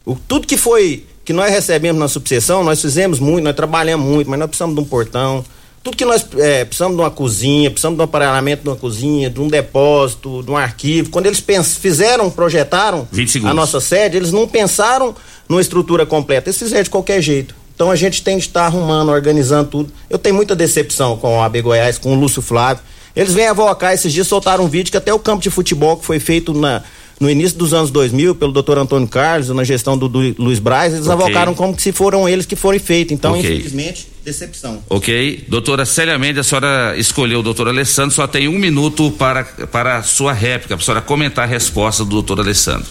[0.05, 4.29] O, tudo que foi, que nós recebemos na subseção, nós fizemos muito, nós trabalhamos muito,
[4.29, 5.43] mas nós precisamos de um portão.
[5.81, 9.29] Tudo que nós é, precisamos de uma cozinha, precisamos de um aparelhamento de uma cozinha,
[9.29, 11.09] de um depósito, de um arquivo.
[11.09, 13.07] Quando eles pens, fizeram, projetaram
[13.45, 15.15] a nossa sede, eles não pensaram
[15.47, 17.55] numa estrutura completa, eles fizeram de qualquer jeito.
[17.73, 19.93] Então a gente tem que estar arrumando, organizando tudo.
[20.09, 22.83] Eu tenho muita decepção com a AB Goiás, com o Lúcio Flávio.
[23.15, 26.05] Eles vêm avocar esses dias, soltaram um vídeo que até o campo de futebol que
[26.05, 26.83] foi feito na,
[27.19, 30.93] no início dos anos 2000 pelo doutor Antônio Carlos, na gestão do, do Luiz Braz,
[30.93, 31.13] eles okay.
[31.13, 33.11] avocaram como se foram eles que foram feitos.
[33.11, 33.55] Então, okay.
[33.55, 34.81] infelizmente, decepção.
[34.89, 35.45] Ok.
[35.49, 39.97] Doutora Célia Mendes, a senhora escolheu o doutor Alessandro, só tem um minuto para, para
[39.97, 42.87] a sua réplica, para a senhora comentar a resposta do doutor Alessandro.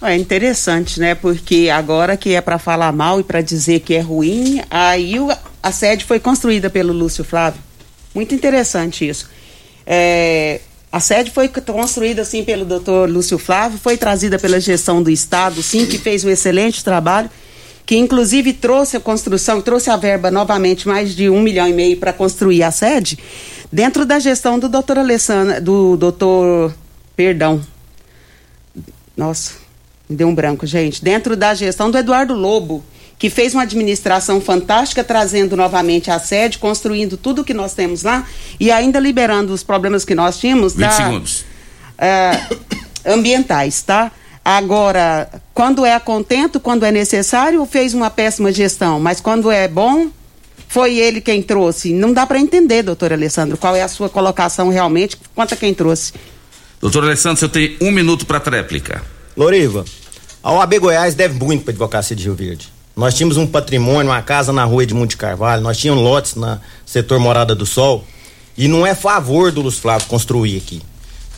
[0.00, 1.14] É interessante, né?
[1.14, 5.28] Porque agora que é para falar mal e para dizer que é ruim, aí o,
[5.62, 7.60] a sede foi construída pelo Lúcio Flávio.
[8.14, 9.28] Muito interessante isso.
[9.86, 10.60] É,
[10.90, 15.62] a sede foi construída assim pelo doutor Lúcio Flávio, foi trazida pela gestão do Estado,
[15.62, 17.30] sim, que fez um excelente trabalho,
[17.86, 21.96] que inclusive trouxe a construção, trouxe a verba novamente, mais de um milhão e meio
[21.96, 23.18] para construir a sede.
[23.72, 26.74] Dentro da gestão do doutor Alessandro, do doutor,
[27.16, 27.62] perdão,
[29.16, 29.52] nossa,
[30.08, 31.02] me deu um branco, gente.
[31.02, 32.84] Dentro da gestão do Eduardo Lobo,
[33.22, 38.26] que fez uma administração fantástica, trazendo novamente a sede, construindo tudo que nós temos lá
[38.58, 41.44] e ainda liberando os problemas que nós tínhamos 20 da, segundos.
[41.98, 42.32] é,
[43.06, 44.10] ambientais, tá?
[44.44, 49.68] Agora, quando é a contento, quando é necessário, fez uma péssima gestão, mas quando é
[49.68, 50.08] bom,
[50.66, 51.92] foi ele quem trouxe.
[51.92, 55.72] Não dá para entender, doutor Alessandro, qual é a sua colocação realmente, quanto a quem
[55.72, 56.12] trouxe.
[56.80, 59.00] Doutor Alessandro, você tem um minuto para tréplica.
[59.36, 59.84] Loriva,
[60.42, 62.71] a OAB Goiás deve muito para a advocacia de Rio Verde.
[62.94, 66.60] Nós tínhamos um patrimônio, uma casa na rua de Monte Carvalho, nós tínhamos lotes na
[66.84, 68.04] setor Morada do Sol,
[68.56, 70.82] e não é favor do Luz Flávio construir aqui.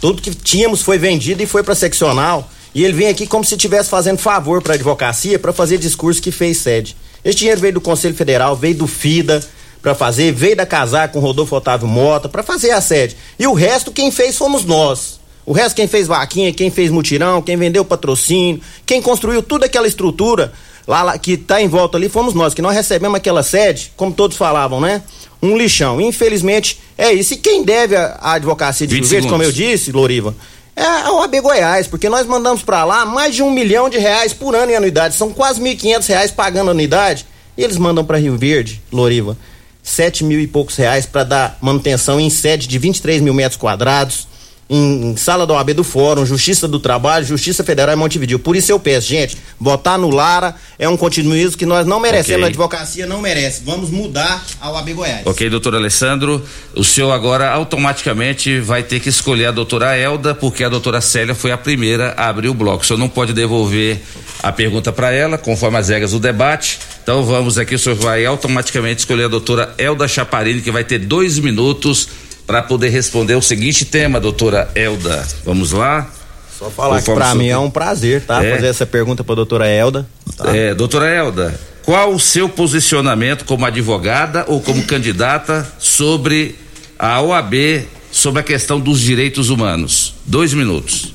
[0.01, 3.55] Tudo que tínhamos foi vendido e foi para seccional, e ele vem aqui como se
[3.55, 6.97] estivesse fazendo favor para a advocacia para fazer discurso que fez sede.
[7.25, 9.41] Esse dinheiro veio do Conselho Federal, veio do FIDA
[9.81, 13.17] para fazer, veio da casar com Rodolfo Otávio Mota para fazer a sede.
[13.39, 15.21] E o resto quem fez fomos nós.
[15.47, 19.87] O resto quem fez vaquinha, quem fez mutirão, quem vendeu patrocínio, quem construiu toda aquela
[19.87, 20.53] estrutura
[20.87, 24.13] lá, lá que está em volta ali fomos nós, que nós recebemos aquela sede, como
[24.13, 25.03] todos falavam, né?
[25.43, 26.01] Um lixão.
[26.01, 27.35] Infelizmente é isso.
[27.35, 30.35] E quem deve a, a advocacia de 20 Rio Verde, como eu disse, Loriva,
[30.77, 34.33] é a OAB Goiás, porque nós mandamos para lá mais de um milhão de reais
[34.33, 35.15] por ano em anuidade.
[35.15, 37.27] São quase 1.500 reais pagando anuidade.
[37.57, 39.37] E eles mandam para Rio Verde, Loriva,
[39.83, 44.27] sete mil e poucos reais para dar manutenção em sede de 23 mil metros quadrados,
[44.69, 48.39] em, sala da OAB do Fórum, Justiça do Trabalho, Justiça Federal em Montevideo.
[48.39, 52.43] Por isso eu peço, gente, votar no Lara é um continuismo que nós não merecemos,
[52.43, 52.45] Ok.
[52.45, 53.63] a advocacia não merece.
[53.65, 55.27] Vamos mudar a OAB Goiás.
[55.27, 56.43] Ok, doutor Alessandro,
[56.75, 61.35] o senhor agora automaticamente vai ter que escolher a doutora Elda, porque a doutora Célia
[61.35, 62.83] foi a primeira a abrir o bloco.
[62.83, 64.01] O senhor não pode devolver
[64.43, 66.79] a pergunta para ela, conforme as regras do debate.
[67.03, 70.99] Então vamos aqui, o senhor vai automaticamente escolher a doutora Elda Chaparini, que vai ter
[70.99, 72.09] dois minutos
[72.47, 75.27] para poder responder o seguinte tema, doutora Elda.
[75.45, 76.11] Vamos lá?
[76.59, 78.45] Só falar que Conforme o senhor mim é um prazer, tá?
[78.45, 78.55] É.
[78.55, 80.07] Fazer essa pergunta pra doutora Elda.
[80.37, 80.57] tá?
[80.57, 86.57] É, doutora Elda, qual o seu posicionamento como advogada ou como candidata sobre
[86.99, 90.15] a OAB, sobre a questão dos direitos humanos?
[90.25, 91.13] Dois minutos.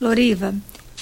[0.00, 0.54] Loriva,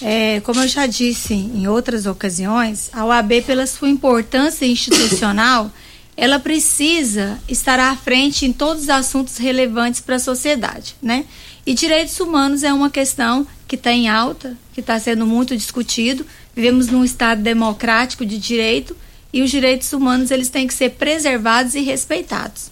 [0.03, 5.71] é, como eu já disse em outras ocasiões, a OAB, pela sua importância institucional,
[6.17, 11.25] ela precisa estar à frente em todos os assuntos relevantes para a sociedade, né?
[11.67, 16.27] E direitos humanos é uma questão que está em alta, que está sendo muito discutido.
[16.55, 18.95] Vivemos num estado democrático de direito
[19.33, 22.71] e os direitos humanos eles têm que ser preservados e respeitados.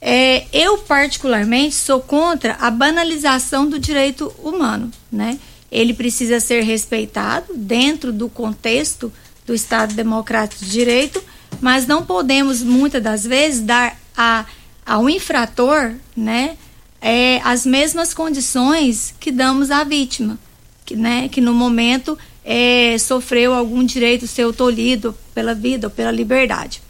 [0.00, 4.90] É, eu, particularmente, sou contra a banalização do direito humano.
[5.10, 5.38] Né?
[5.70, 9.12] Ele precisa ser respeitado dentro do contexto
[9.46, 11.22] do Estado Democrático de Direito,
[11.60, 14.44] mas não podemos, muitas das vezes, dar a,
[14.84, 16.56] ao infrator né,
[17.00, 20.38] é, as mesmas condições que damos à vítima,
[20.84, 26.10] que, né, que no momento é, sofreu algum direito seu tolhido pela vida ou pela
[26.10, 26.82] liberdade.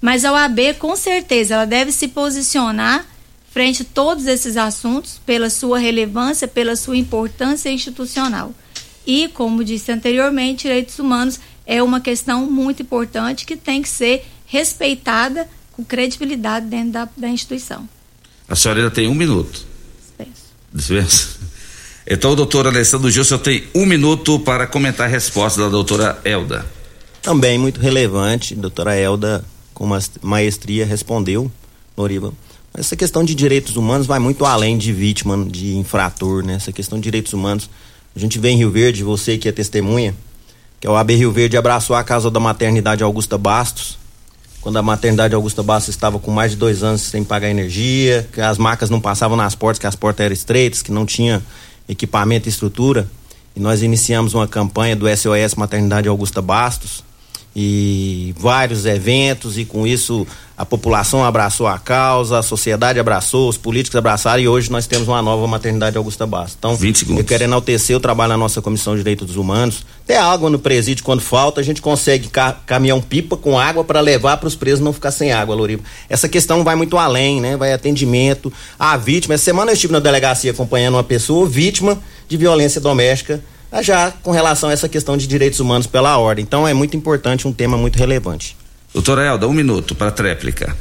[0.00, 3.06] Mas a OAB, com certeza, ela deve se posicionar
[3.50, 8.52] frente a todos esses assuntos pela sua relevância, pela sua importância institucional.
[9.06, 14.24] E, como disse anteriormente, direitos humanos é uma questão muito importante que tem que ser
[14.46, 17.88] respeitada com credibilidade dentro da, da instituição.
[18.48, 19.66] A senhora ainda tem um minuto.
[20.72, 21.38] Dispenso.
[22.06, 26.64] Então, o doutor Alessandro Gilson tem um minuto para comentar a resposta da doutora Elda.
[27.20, 29.44] Também muito relevante, doutora Elda,
[29.74, 29.88] com
[30.22, 31.50] maestria, respondeu,
[31.96, 32.32] Loriva.
[32.72, 36.54] Essa questão de direitos humanos vai muito além de vítima, de infrator, né?
[36.54, 37.68] Essa questão de direitos humanos.
[38.14, 40.14] A gente vê em Rio Verde, você que é testemunha,
[40.80, 43.98] que a OAB Rio Verde abraçou a casa da maternidade Augusta Bastos,
[44.60, 48.40] quando a maternidade Augusta Bastos estava com mais de dois anos sem pagar energia, que
[48.40, 51.42] as macas não passavam nas portas, que as portas eram estreitas, que não tinha
[51.88, 53.08] equipamento e estrutura.
[53.54, 57.05] E nós iniciamos uma campanha do SOS Maternidade Augusta Bastos
[57.58, 60.26] e vários eventos e com isso
[60.58, 65.08] a população abraçou a causa, a sociedade abraçou, os políticos abraçaram e hoje nós temos
[65.08, 66.56] uma nova maternidade Augusta Bastos.
[66.58, 67.20] Então, 20 segundos.
[67.20, 69.86] eu quero enaltecer o trabalho da nossa Comissão de Direitos Humanos.
[70.04, 74.00] Até água no presídio quando falta, a gente consegue ca caminhão pipa com água para
[74.00, 75.82] levar para os presos não ficar sem água, Loriva.
[76.10, 77.56] Essa questão vai muito além, né?
[77.56, 79.34] Vai atendimento à vítima.
[79.34, 81.98] Essa semana eu estive na delegacia acompanhando uma pessoa vítima
[82.28, 83.42] de violência doméstica
[83.82, 86.42] já com relação a essa questão de direitos humanos pela ordem.
[86.42, 88.56] Então é muito importante, um tema muito relevante.
[88.92, 90.76] Doutora Elda, um minuto para a tréplica.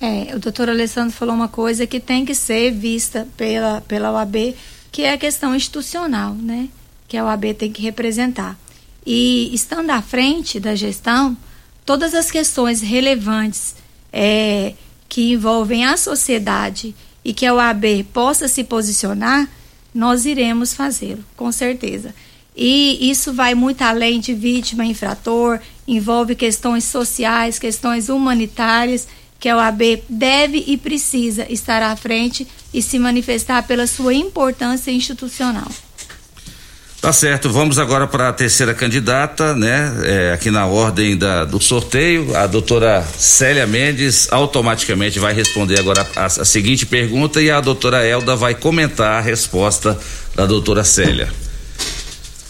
[0.00, 4.54] É, o doutor Alessandro falou uma coisa que tem que ser vista pela, pela OAB,
[4.90, 6.68] que é a questão institucional, né?
[7.06, 8.58] Que a OAB tem que representar.
[9.04, 11.36] E estando à frente da gestão,
[11.84, 13.74] todas as questões relevantes
[14.12, 14.74] é,
[15.08, 19.48] que envolvem a sociedade e que a OAB possa se posicionar,
[19.94, 22.14] nós iremos fazê-lo, com certeza.
[22.56, 29.06] E isso vai muito além de vítima, infrator, envolve questões sociais, questões humanitárias,
[29.38, 34.90] que a OAB deve e precisa estar à frente e se manifestar pela sua importância
[34.90, 35.68] institucional.
[37.00, 39.90] Tá certo, vamos agora para a terceira candidata, né?
[40.04, 46.06] É, aqui na ordem da, do sorteio, a doutora Célia Mendes automaticamente vai responder agora
[46.14, 49.98] a, a seguinte pergunta e a doutora Elda vai comentar a resposta
[50.36, 51.32] da doutora Célia.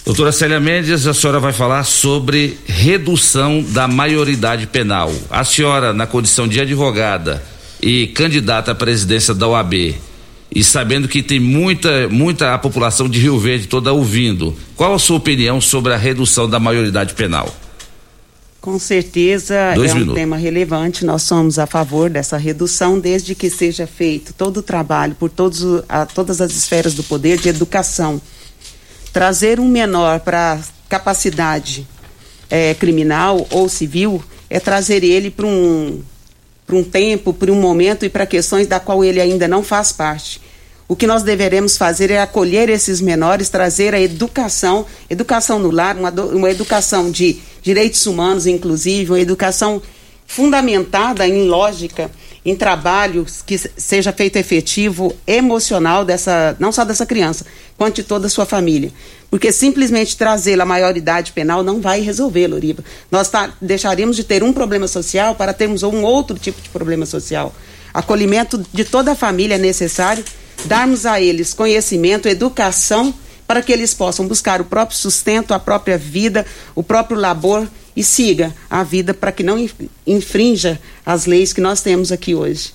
[0.05, 5.15] Doutora Célia Mendes, a senhora vai falar sobre redução da maioridade penal.
[5.31, 7.41] A senhora, na condição de advogada
[7.81, 9.95] e candidata à presidência da OAB,
[10.53, 14.99] e sabendo que tem muita, muita a população de Rio Verde toda ouvindo, qual a
[14.99, 17.55] sua opinião sobre a redução da maioridade penal?
[18.61, 20.13] Com certeza Dois é minutos.
[20.13, 21.05] um tema relevante.
[21.05, 25.83] Nós somos a favor dessa redução, desde que seja feito todo o trabalho por todos,
[25.89, 28.21] a, todas as esferas do poder de educação.
[29.13, 31.87] Trazer um menor para capacidade
[32.51, 36.03] eh, criminal ou civil é trazer ele para um,
[36.71, 39.91] para um tempo, para um momento e para questões da qual ele ainda não faz
[39.91, 40.41] parte.
[40.87, 45.97] O que nós deveremos fazer é acolher esses menores, trazer a educação, educação no lar,
[45.97, 49.83] uma, uma educação de direitos humanos, inclusive, uma educação
[50.27, 52.09] fundamentada em lógica,
[52.45, 57.45] em trabalho que se- seja feito efetivo, emocional dessa, não só dessa criança,
[57.77, 58.93] quanto de toda a sua família.
[59.31, 62.83] Porque simplesmente trazê-la à maioridade penal não vai resolver, Loriva.
[63.11, 67.07] Nós tá, deixaríamos de ter um problema social para termos um outro tipo de problema
[67.07, 67.55] social.
[67.95, 70.25] Acolhimento de toda a família é necessário,
[70.65, 73.15] darmos a eles conhecimento, educação,
[73.47, 78.03] para que eles possam buscar o próprio sustento, a própria vida, o próprio labor e
[78.05, 82.73] siga a vida para que não inf- infrinja as leis que nós temos aqui hoje.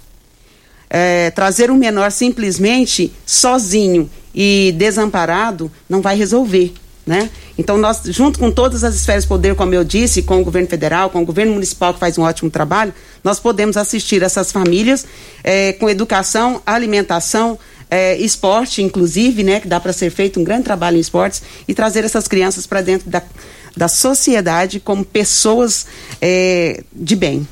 [0.89, 6.73] É, trazer um menor simplesmente sozinho e desamparado não vai resolver.
[7.05, 7.29] Né?
[7.55, 10.67] Então, nós, junto com todas as esferas de poder, como eu disse, com o governo
[10.67, 15.05] federal, com o governo municipal, que faz um ótimo trabalho, nós podemos assistir essas famílias
[15.43, 17.59] é, com educação, alimentação,
[17.91, 21.73] é, esporte, inclusive, né, que dá para ser feito um grande trabalho em esportes, e
[21.75, 23.21] trazer essas crianças para dentro da,
[23.77, 25.86] da sociedade como pessoas
[26.19, 27.47] é, de bem.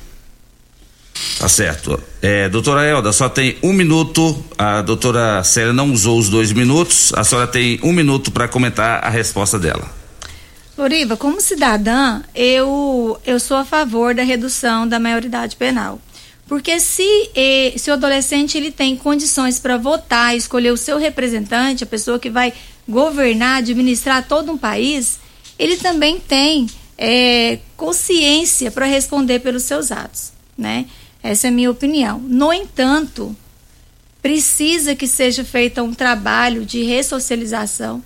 [1.38, 2.00] Tá certo.
[2.20, 4.42] É, doutora Elda, só tem um minuto.
[4.56, 7.12] A doutora Célia não usou os dois minutos.
[7.14, 9.90] A senhora tem um minuto para comentar a resposta dela.
[10.76, 16.00] Loriva, como cidadã, eu, eu sou a favor da redução da maioridade penal.
[16.48, 21.84] Porque se, eh, se o adolescente ele tem condições para votar, escolher o seu representante,
[21.84, 22.52] a pessoa que vai
[22.88, 25.18] governar, administrar todo um país,
[25.58, 26.66] ele também tem
[26.98, 30.86] eh, consciência para responder pelos seus atos, né?
[31.24, 32.18] Essa é a minha opinião.
[32.18, 33.34] No entanto,
[34.20, 38.04] precisa que seja feito um trabalho de ressocialização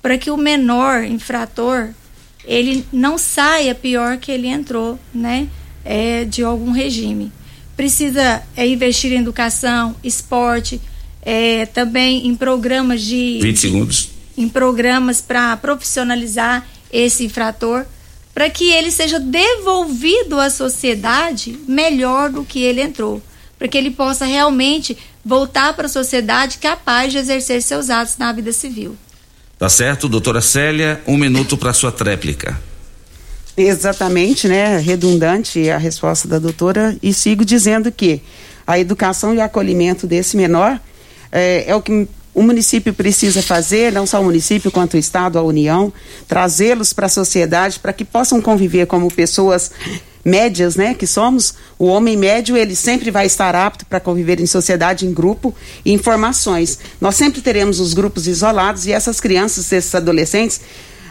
[0.00, 1.88] para que o menor infrator
[2.44, 5.48] ele não saia pior que ele entrou, né,
[5.84, 7.32] é, de algum regime.
[7.76, 10.80] Precisa é, investir em educação, esporte,
[11.22, 14.10] é, também em programas de 20 segundos.
[14.36, 17.84] em programas para profissionalizar esse infrator,
[18.38, 23.20] para que ele seja devolvido à sociedade melhor do que ele entrou,
[23.58, 28.32] para que ele possa realmente voltar para a sociedade capaz de exercer seus atos na
[28.32, 28.96] vida civil.
[29.58, 31.02] Tá certo, doutora Célia?
[31.04, 32.56] Um minuto para sua tréplica.
[33.56, 34.78] Exatamente, né?
[34.78, 38.22] Redundante a resposta da doutora e sigo dizendo que
[38.64, 40.78] a educação e o acolhimento desse menor
[41.32, 42.06] é, é o que
[42.38, 45.92] o município precisa fazer, não só o município quanto o estado, a União,
[46.26, 49.70] trazê-los para a sociedade para que possam conviver como pessoas
[50.24, 51.54] médias, né, que somos.
[51.78, 55.92] O homem médio ele sempre vai estar apto para conviver em sociedade, em grupo e
[55.92, 56.78] em formações.
[57.00, 60.60] Nós sempre teremos os grupos isolados e essas crianças, esses adolescentes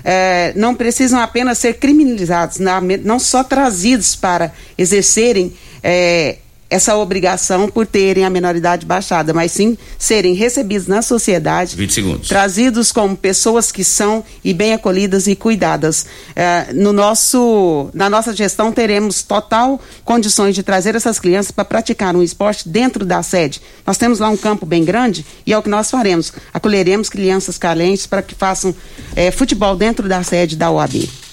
[0.04, 5.54] eh, não precisam apenas ser criminalizados, na- não só trazidos para exercerem
[5.84, 6.38] eh,
[6.70, 12.28] essa obrigação por terem a menoridade baixada, mas sim serem recebidos na sociedade, 20 segundos.
[12.28, 16.06] trazidos como pessoas que são e bem acolhidas e cuidadas.
[16.36, 22.16] Eh, no nosso, na nossa gestão teremos total condições de trazer essas crianças para praticar
[22.16, 23.62] um esporte dentro da sede.
[23.86, 26.34] Nós temos lá um campo bem grande e é o que nós faremos.
[26.54, 28.76] Acolheremos crianças carentes para que façam
[29.16, 31.27] eh, futebol dentro da sede da OAB.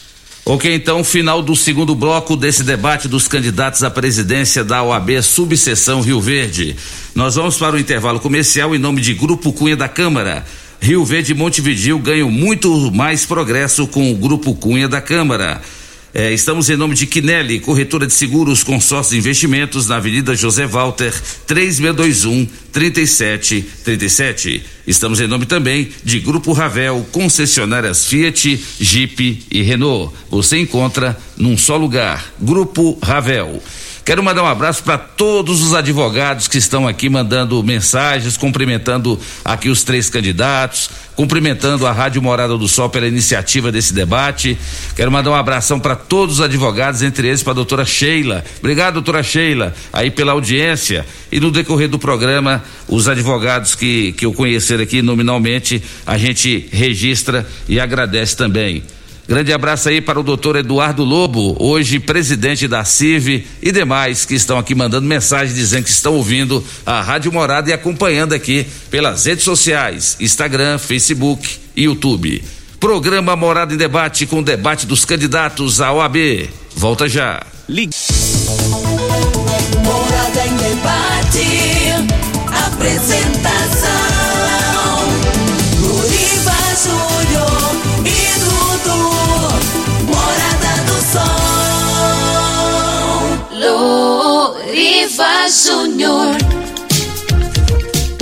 [0.46, 6.02] Ok, então, final do segundo bloco desse debate dos candidatos à presidência da OAB Subseção
[6.02, 6.76] Rio Verde.
[7.14, 10.44] Nós vamos para o intervalo comercial em nome de Grupo Cunha da Câmara.
[10.78, 15.62] Rio Verde e Montevidil ganham muito mais progresso com o Grupo Cunha da Câmara.
[16.16, 20.64] É, estamos em nome de Quinelli, corretora de seguros, consórcio de investimentos, na Avenida José
[20.64, 21.12] Walter,
[21.44, 24.64] 3621 3737.
[24.86, 30.14] Estamos em nome também de Grupo Ravel, concessionárias Fiat, Jeep e Renault.
[30.30, 32.24] Você encontra num só lugar.
[32.40, 33.60] Grupo Ravel.
[34.04, 39.70] Quero mandar um abraço para todos os advogados que estão aqui mandando mensagens, cumprimentando aqui
[39.70, 44.58] os três candidatos, cumprimentando a Rádio Morada do Sol pela iniciativa desse debate.
[44.96, 48.44] Quero mandar um abração para todos os advogados, entre eles para a doutora Sheila.
[48.58, 51.04] Obrigado, doutora Sheila, aí pela audiência.
[51.30, 56.68] E no decorrer do programa, os advogados que, que eu conhecer aqui nominalmente, a gente
[56.72, 58.82] registra e agradece também.
[59.26, 64.34] Grande abraço aí para o doutor Eduardo Lobo, hoje presidente da CIV e demais que
[64.34, 69.24] estão aqui mandando mensagem dizendo que estão ouvindo a Rádio Morada e acompanhando aqui pelas
[69.24, 72.44] redes sociais, Instagram, Facebook e YouTube.
[72.78, 76.50] Programa Morada em Debate com o debate dos candidatos à OAB.
[76.76, 77.42] Volta já.
[77.66, 77.94] Ligue.
[79.82, 81.46] Morada em Debate.
[82.66, 83.90] Apresentação.
[85.80, 86.52] Luriva
[86.84, 87.63] Júnior
[88.84, 88.98] Dudu.
[90.06, 91.24] Morada do Sol.
[94.60, 96.53] Luriva Júnior.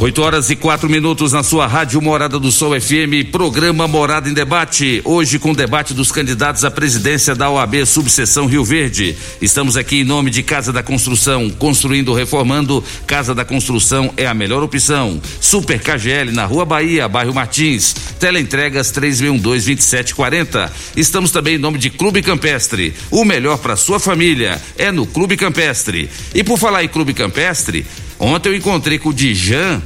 [0.02, 4.34] 8 horas e quatro minutos na sua rádio Morada do Sol FM, programa Morada em
[4.34, 5.00] Debate.
[5.04, 9.16] Hoje com o debate dos candidatos à presidência da OAB Subseção Rio Verde.
[9.40, 12.82] Estamos aqui em nome de Casa da Construção, construindo, reformando.
[13.06, 15.22] Casa da Construção é a melhor opção.
[15.40, 17.94] Super KGL na Rua Bahia, bairro Martins.
[18.18, 20.68] Teleentregas 3612-2740.
[20.96, 22.92] Estamos também em nome de Clube Campestre.
[23.08, 26.10] O melhor para sua família é no Clube Campestre.
[26.34, 27.86] E por falar em Clube Campestre,
[28.26, 29.82] ontem eu encontrei com o Dijan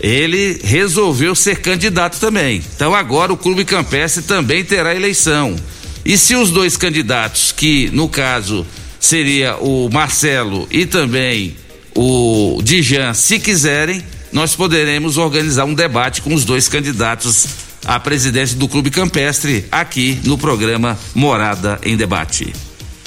[0.00, 2.62] ele resolveu ser candidato também.
[2.74, 5.56] Então agora o Clube Campestre também terá eleição.
[6.04, 8.66] E se os dois candidatos, que no caso
[9.00, 11.56] seria o Marcelo e também
[11.94, 17.46] o Dijan, se quiserem, nós poderemos organizar um debate com os dois candidatos
[17.84, 22.65] à presidência do Clube Campestre aqui no programa Morada em Debate.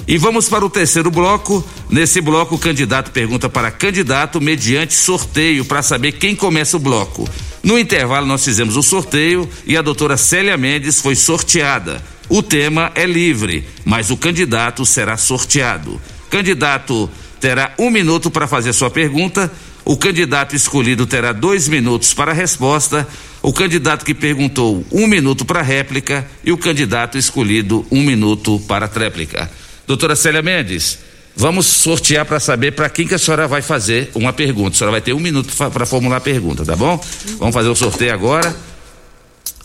[0.10, 1.64] E vamos para o terceiro bloco.
[1.88, 7.30] Nesse bloco, o candidato pergunta para candidato mediante sorteio para saber quem começa o bloco.
[7.62, 12.04] No intervalo, nós fizemos o sorteio e a doutora Célia Mendes foi sorteada.
[12.28, 16.02] O tema é livre, mas o candidato será sorteado.
[16.28, 17.08] Candidato
[17.40, 19.52] terá um minuto para fazer sua pergunta.
[19.86, 23.08] O candidato escolhido terá dois minutos para a resposta.
[23.44, 26.28] O candidato que perguntou, um minuto para réplica.
[26.44, 29.52] E o candidato escolhido, um minuto para a tréplica.
[29.90, 31.00] Doutora Célia Mendes,
[31.36, 34.76] vamos sortear para saber para quem que a senhora vai fazer uma pergunta.
[34.76, 37.04] A senhora vai ter um minuto para formular a pergunta, tá bom?
[37.40, 38.56] Vamos fazer o sorteio agora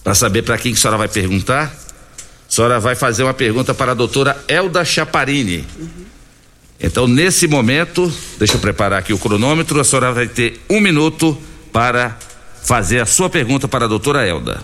[0.03, 1.65] para saber para quem que a senhora vai perguntar.
[1.67, 5.67] A senhora vai fazer uma pergunta para a doutora Elda Chaparini.
[6.81, 11.37] Então, nesse momento, deixa eu preparar aqui o cronômetro, a senhora vai ter um minuto
[11.71, 12.19] para
[12.63, 14.63] fazer a sua pergunta para a doutora Elda.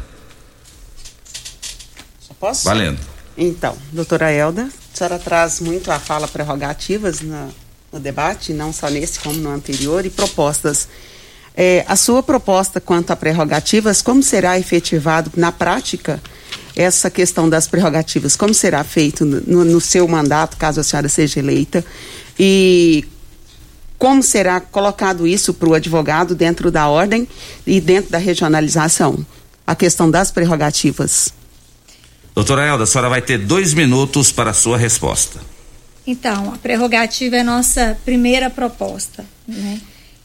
[2.41, 2.65] Posso?
[2.65, 2.99] Valendo.
[3.37, 4.71] Então, doutora Elda,
[5.01, 10.11] senhora traz muito a fala prerrogativas no debate, não só nesse como no anterior, e
[10.11, 10.89] propostas.
[11.57, 16.23] É, a sua proposta quanto a prerrogativas, como será efetivado na prática
[16.77, 18.37] essa questão das prerrogativas?
[18.37, 21.83] Como será feito no, no seu mandato, caso a senhora seja eleita?
[22.39, 23.07] E
[23.99, 27.27] como será colocado isso para o advogado dentro da ordem
[27.67, 29.25] e dentro da regionalização?
[29.67, 31.33] A questão das prerrogativas.
[32.35, 35.41] Doutora Elda, a senhora vai ter dois minutos para a sua resposta.
[36.07, 39.81] Então, a prerrogativa é a nossa primeira proposta, né?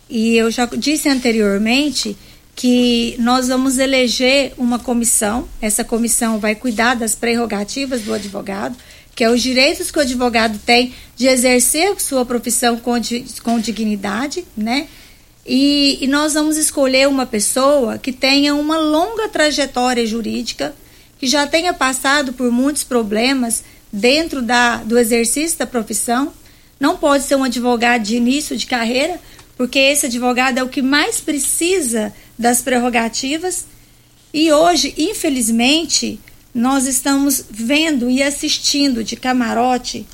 [0.10, 2.16] E eu já disse anteriormente
[2.56, 5.48] que nós vamos eleger uma comissão.
[5.62, 8.78] Essa comissão vai cuidar das prerrogativas do advogado,
[9.16, 12.94] que é os direitos que o advogado tem de exercer sua profissão com,
[13.44, 14.88] com dignidade, né?
[15.46, 20.74] E, e nós vamos escolher uma pessoa que tenha uma longa trajetória jurídica,
[21.18, 26.34] que já tenha passado por muitos problemas dentro da, do exercício da profissão.
[26.80, 29.20] Não pode ser um advogado de início de carreira,
[29.58, 33.66] porque esse advogado é o que mais precisa das prerrogativas.
[34.34, 36.20] E hoje, infelizmente,
[36.54, 40.06] nós estamos vendo e assistindo de camarote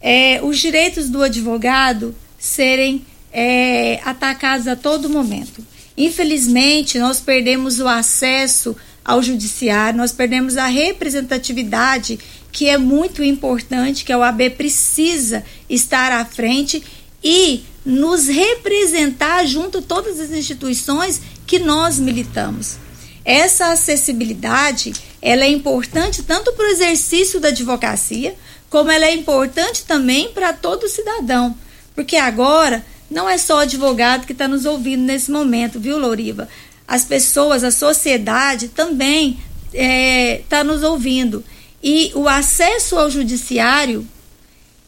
[0.00, 5.64] é, os direitos do advogado serem é, atacados a todo momento.
[5.96, 8.74] Infelizmente, nós perdemos o acesso
[9.10, 12.16] ao judiciário, nós perdemos a representatividade,
[12.52, 16.80] que é muito importante, que a OAB precisa estar à frente
[17.22, 22.76] e nos representar junto a todas as instituições que nós militamos.
[23.24, 28.36] Essa acessibilidade ela é importante tanto para o exercício da advocacia,
[28.70, 31.56] como ela é importante também para todo cidadão.
[31.96, 36.48] Porque agora não é só advogado que está nos ouvindo nesse momento, viu, Louriva?
[36.90, 39.38] As pessoas, a sociedade também
[39.72, 41.44] está é, tá nos ouvindo.
[41.80, 44.04] E o acesso ao judiciário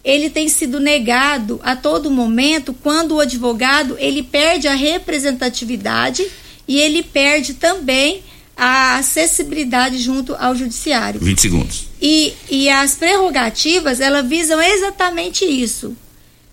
[0.02, 6.26] ele tem sido negado a todo momento quando o advogado ele perde a representatividade
[6.66, 8.24] e ele perde também
[8.56, 11.20] a acessibilidade junto ao judiciário.
[11.20, 11.86] 20 segundos.
[12.00, 15.96] E, e as prerrogativas, elas visam exatamente isso.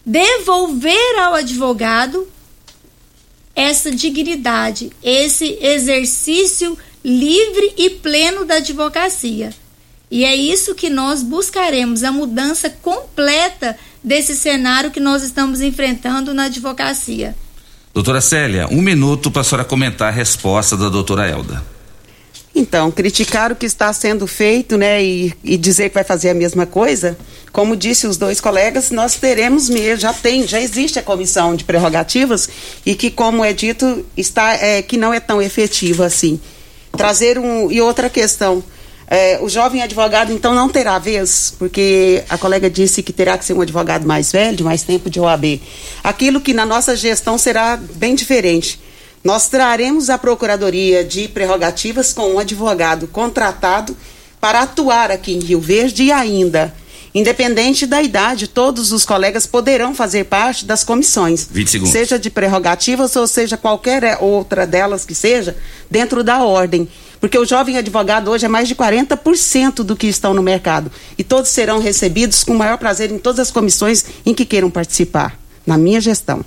[0.06, 2.28] Devolver ao advogado
[3.60, 9.50] essa dignidade, esse exercício livre e pleno da advocacia.
[10.10, 16.34] E é isso que nós buscaremos, a mudança completa desse cenário que nós estamos enfrentando
[16.34, 17.36] na advocacia.
[17.94, 21.62] Doutora Célia, um minuto para a senhora comentar a resposta da doutora Elda.
[22.60, 26.34] Então, criticar o que está sendo feito, né, e, e, dizer que vai fazer a
[26.34, 27.18] mesma coisa,
[27.54, 31.64] como disse os dois colegas, nós teremos mesmo, já tem, já existe a comissão de
[31.64, 32.50] prerrogativas
[32.86, 36.38] e que, como é dito, está, é, que não é tão efetiva assim.
[36.92, 38.62] Trazer um e outra questão,
[39.08, 43.46] é, o jovem advogado, então, não terá vez, porque a colega disse que terá que
[43.46, 45.62] ser um advogado mais velho, mais tempo de OAB.
[46.04, 48.82] Aquilo que na nossa gestão será bem diferente.
[49.24, 53.96] Nós traremos a Procuradoria de Prerrogativas com um advogado contratado
[54.40, 56.74] para atuar aqui em Rio Verde e ainda,
[57.14, 61.50] independente da idade, todos os colegas poderão fazer parte das comissões.
[61.52, 61.92] 20 segundos.
[61.92, 65.58] Seja de prerrogativas ou seja qualquer outra delas que seja,
[65.92, 66.88] dentro da ordem.
[67.20, 70.90] Porque o jovem advogado hoje é mais de 40% do que estão no mercado.
[71.18, 74.70] E todos serão recebidos com o maior prazer em todas as comissões em que queiram
[74.70, 76.46] participar, na minha gestão.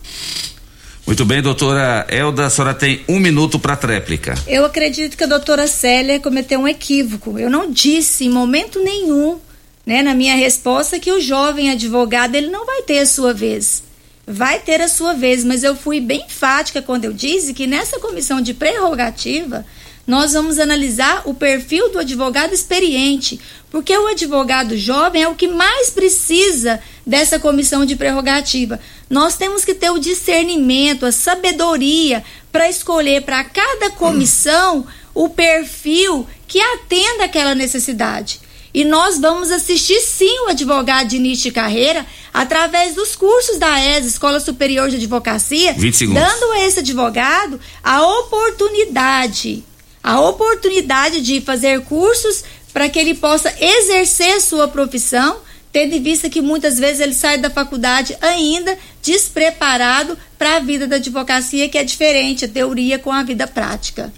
[1.07, 4.35] Muito bem, doutora Elda, a senhora tem um minuto para tréplica.
[4.47, 7.39] Eu acredito que a doutora Célia cometeu um equívoco.
[7.39, 9.39] Eu não disse em momento nenhum,
[9.85, 13.83] né, na minha resposta, que o jovem advogado ele não vai ter a sua vez.
[14.25, 17.99] Vai ter a sua vez, mas eu fui bem enfática quando eu disse que nessa
[17.99, 19.67] comissão de prerrogativa
[20.07, 23.39] nós vamos analisar o perfil do advogado experiente,
[23.71, 28.81] porque o advogado jovem é o que mais precisa dessa comissão de prerrogativa.
[29.09, 36.27] Nós temos que ter o discernimento, a sabedoria para escolher para cada comissão o perfil
[36.49, 38.41] que atenda aquela necessidade.
[38.75, 43.79] E nós vamos assistir sim o advogado de início de carreira através dos cursos da
[43.79, 49.63] ES, Escola Superior de Advocacia, dando a esse advogado a oportunidade
[50.03, 55.37] a oportunidade de fazer cursos para que ele possa exercer sua profissão,
[55.71, 60.87] tendo em vista que muitas vezes ele sai da faculdade ainda despreparado para a vida
[60.87, 64.13] da advocacia, que é diferente a teoria com a vida prática.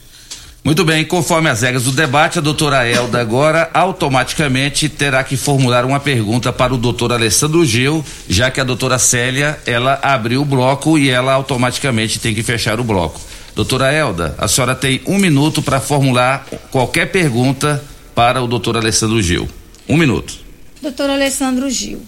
[0.64, 5.84] Muito bem, conforme as regras do debate, a doutora Elda agora automaticamente terá que formular
[5.84, 10.44] uma pergunta para o doutor Alessandro Gil, já que a doutora Célia, ela abriu o
[10.46, 13.20] bloco e ela automaticamente tem que fechar o bloco.
[13.54, 17.82] Doutora Elda, a senhora tem um minuto para formular qualquer pergunta
[18.12, 19.48] para o doutor Alessandro Gil.
[19.88, 20.40] Um minuto.
[20.82, 22.02] Doutor Alessandro Gil,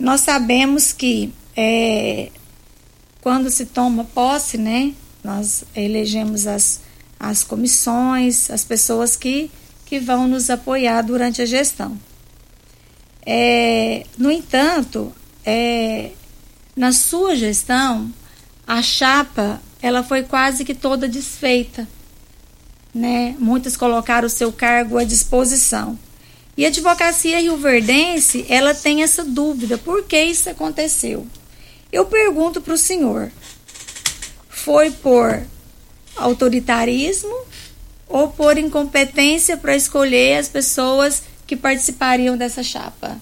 [0.00, 2.30] nós sabemos que é,
[3.20, 6.80] quando se toma posse, né, nós elegemos as,
[7.20, 9.50] as comissões, as pessoas que,
[9.84, 11.98] que vão nos apoiar durante a gestão.
[13.26, 15.12] É, no entanto,
[15.44, 16.12] é,
[16.74, 18.10] na sua gestão,
[18.66, 21.86] a chapa ela foi quase que toda desfeita.
[22.94, 23.36] Né?
[23.38, 25.98] Muitos colocaram o seu cargo à disposição.
[26.56, 31.26] E a advocacia rioverdense, ela tem essa dúvida, por que isso aconteceu?
[31.92, 33.30] Eu pergunto para o senhor,
[34.48, 35.40] foi por
[36.16, 37.34] autoritarismo
[38.08, 43.16] ou por incompetência para escolher as pessoas que participariam dessa chapa?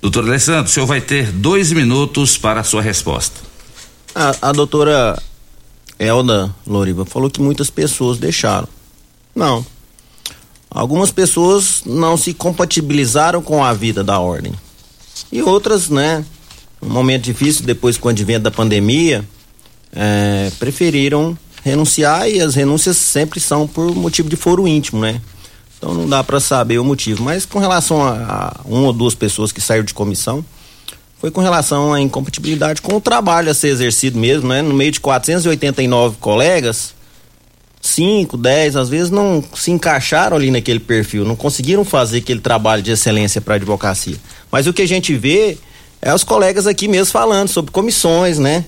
[0.00, 3.40] Doutor Alessandro, o senhor vai ter dois minutos para a sua resposta.
[4.14, 5.16] A, a doutora
[6.02, 8.66] Elda Loriva falou que muitas pessoas deixaram.
[9.34, 9.64] Não.
[10.68, 14.52] Algumas pessoas não se compatibilizaram com a vida da ordem.
[15.30, 16.24] E outras, né,
[16.80, 19.24] um momento difícil, depois com o advento da pandemia,
[19.92, 25.20] é, preferiram renunciar e as renúncias sempre são por motivo de foro íntimo, né?
[25.78, 27.22] Então não dá para saber o motivo.
[27.22, 30.44] Mas com relação a, a uma ou duas pessoas que saíram de comissão,
[31.22, 34.60] foi com relação à incompatibilidade com o trabalho a ser exercido mesmo, né?
[34.60, 36.96] No meio de 489 colegas,
[37.80, 42.82] 5, 10, às vezes não se encaixaram ali naquele perfil, não conseguiram fazer aquele trabalho
[42.82, 44.16] de excelência para a advocacia.
[44.50, 45.58] Mas o que a gente vê
[46.00, 48.64] é os colegas aqui mesmo falando sobre comissões, né?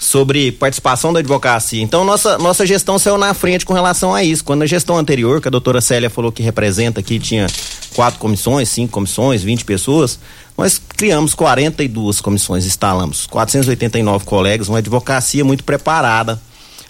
[0.00, 1.82] sobre participação da advocacia.
[1.82, 4.42] Então, nossa, nossa gestão saiu na frente com relação a isso.
[4.42, 7.46] Quando a gestão anterior, que a doutora Célia falou que representa aqui, tinha
[7.94, 10.18] quatro comissões, cinco comissões, 20 pessoas,
[10.60, 16.38] nós criamos 42 comissões, instalamos 489 colegas, uma advocacia muito preparada.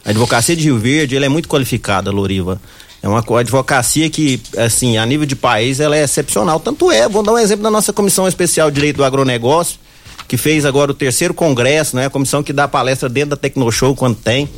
[0.05, 2.61] A advocacia de Rio Verde, ela é muito qualificada, Loriva.
[3.01, 6.59] É uma advocacia que, assim, a nível de país, ela é excepcional.
[6.59, 9.79] Tanto é, vou dar um exemplo da nossa Comissão Especial de Direito do Agronegócio,
[10.27, 12.07] que fez agora o terceiro congresso, né?
[12.07, 14.49] A comissão que dá palestra dentro da Tecnoshow quando tem.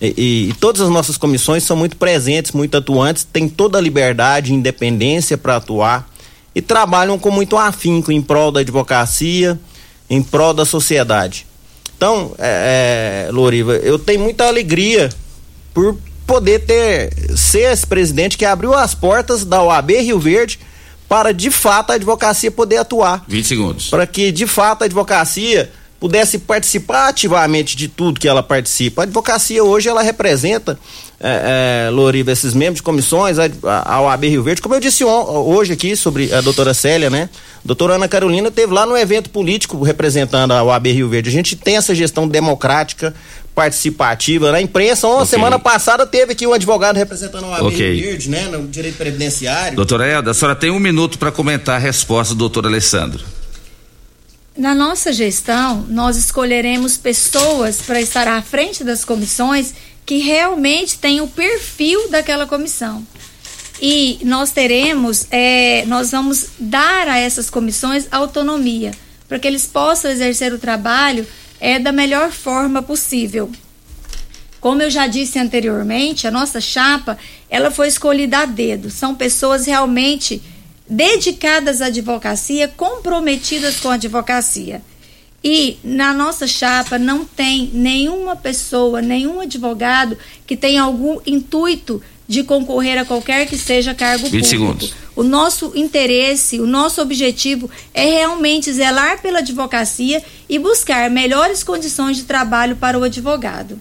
[0.00, 3.80] E, e, e todas as nossas comissões são muito presentes, muito atuantes, têm toda a
[3.80, 6.09] liberdade e independência para atuar
[6.54, 9.58] e trabalham com muito afinco em prol da advocacia,
[10.08, 11.46] em prol da sociedade.
[11.96, 15.10] Então, é, é, Loriva, eu tenho muita alegria
[15.74, 15.96] por
[16.26, 20.58] poder ter ser esse presidente que abriu as portas da OAB Rio Verde
[21.08, 23.24] para de fato a advocacia poder atuar.
[23.26, 23.88] 20 segundos.
[23.88, 25.70] Para que de fato a advocacia
[26.00, 29.02] pudesse participar ativamente de tudo que ela participa.
[29.02, 30.78] A advocacia hoje ela representa,
[31.20, 33.50] é, é, Loriva, esses membros de comissões, a,
[33.84, 37.28] a OAB Rio Verde, como eu disse hoje aqui sobre a doutora Célia, né?
[37.62, 41.28] A doutora Ana Carolina teve lá no evento político representando a OAB Rio Verde.
[41.28, 43.14] A gente tem essa gestão democrática,
[43.54, 44.50] participativa.
[44.50, 45.26] Na imprensa, uma okay.
[45.26, 47.94] semana passada teve aqui um advogado representando a OAB okay.
[47.94, 48.48] Rio Verde, né?
[48.48, 49.76] No direito previdenciário.
[49.76, 53.22] Doutora Elda, a senhora tem um minuto para comentar a resposta do doutor Alessandro.
[54.60, 59.72] Na nossa gestão, nós escolheremos pessoas para estar à frente das comissões
[60.04, 63.02] que realmente têm o perfil daquela comissão.
[63.80, 68.90] E nós teremos, é, nós vamos dar a essas comissões autonomia,
[69.26, 71.26] para que eles possam exercer o trabalho
[71.58, 73.50] é, da melhor forma possível.
[74.60, 77.16] Como eu já disse anteriormente, a nossa chapa,
[77.48, 78.90] ela foi escolhida a dedo.
[78.90, 80.42] São pessoas realmente
[80.90, 84.82] dedicadas à advocacia, comprometidas com a advocacia.
[85.42, 92.42] E na nossa chapa não tem nenhuma pessoa, nenhum advogado que tenha algum intuito de
[92.42, 94.48] concorrer a qualquer que seja cargo 20 público.
[94.48, 94.94] Segundos.
[95.16, 102.16] O nosso interesse, o nosso objetivo é realmente zelar pela advocacia e buscar melhores condições
[102.16, 103.78] de trabalho para o advogado.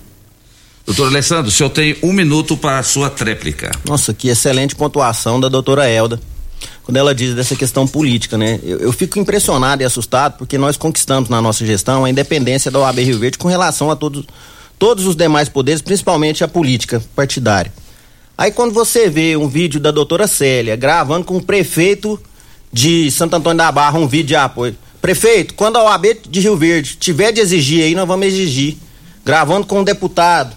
[0.85, 3.71] Doutor Alessandro, o senhor tem um minuto para a sua tréplica.
[3.85, 6.19] Nossa, que excelente pontuação da doutora Elda
[6.83, 8.59] quando ela diz dessa questão política, né?
[8.63, 12.79] Eu, eu, fico impressionado e assustado porque nós conquistamos na nossa gestão a independência da
[12.79, 14.25] OAB Rio Verde com relação a todos,
[14.77, 17.71] todos os demais poderes, principalmente a política partidária.
[18.37, 22.19] Aí quando você vê um vídeo da doutora Célia gravando com o prefeito
[22.71, 24.75] de Santo Antônio da Barra um vídeo de apoio.
[25.01, 28.77] Prefeito, quando a OAB de Rio Verde tiver de exigir aí, nós vamos exigir.
[29.25, 30.55] Gravando com um deputado,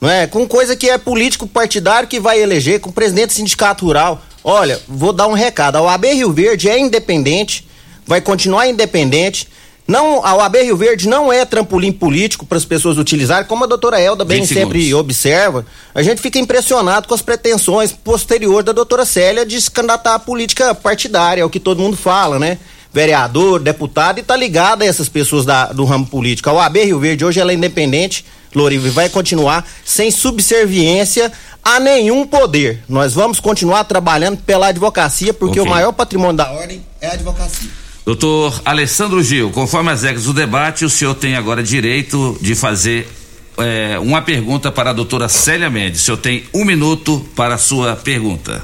[0.00, 0.26] não é?
[0.26, 4.22] Com coisa que é político partidário que vai eleger, com presidente do sindicato rural.
[4.44, 5.76] Olha, vou dar um recado.
[5.76, 7.66] A OAB Rio Verde é independente,
[8.06, 9.48] vai continuar independente.
[9.88, 13.66] Não, a OAB Rio Verde não é trampolim político para as pessoas utilizarem, como a
[13.66, 15.64] doutora Elda bem sempre observa.
[15.94, 20.18] A gente fica impressionado com as pretensões posteriores da doutora Célia de se candidatar à
[20.18, 22.58] política partidária, é o que todo mundo fala, né?
[22.92, 26.48] Vereador, deputado, e tá ligada a essas pessoas da, do ramo político.
[26.48, 28.24] A OAB Rio Verde hoje ela é independente,
[28.54, 31.32] Loriva, e vai continuar sem subserviência
[31.62, 32.82] a nenhum poder.
[32.88, 35.70] Nós vamos continuar trabalhando pela advocacia, porque okay.
[35.70, 37.70] o maior patrimônio da ordem é a advocacia.
[38.04, 43.08] Doutor Alessandro Gil, conforme as regras do debate, o senhor tem agora direito de fazer
[43.56, 46.02] é, uma pergunta para a doutora Célia Mendes.
[46.02, 48.62] O senhor tem um minuto para a sua pergunta.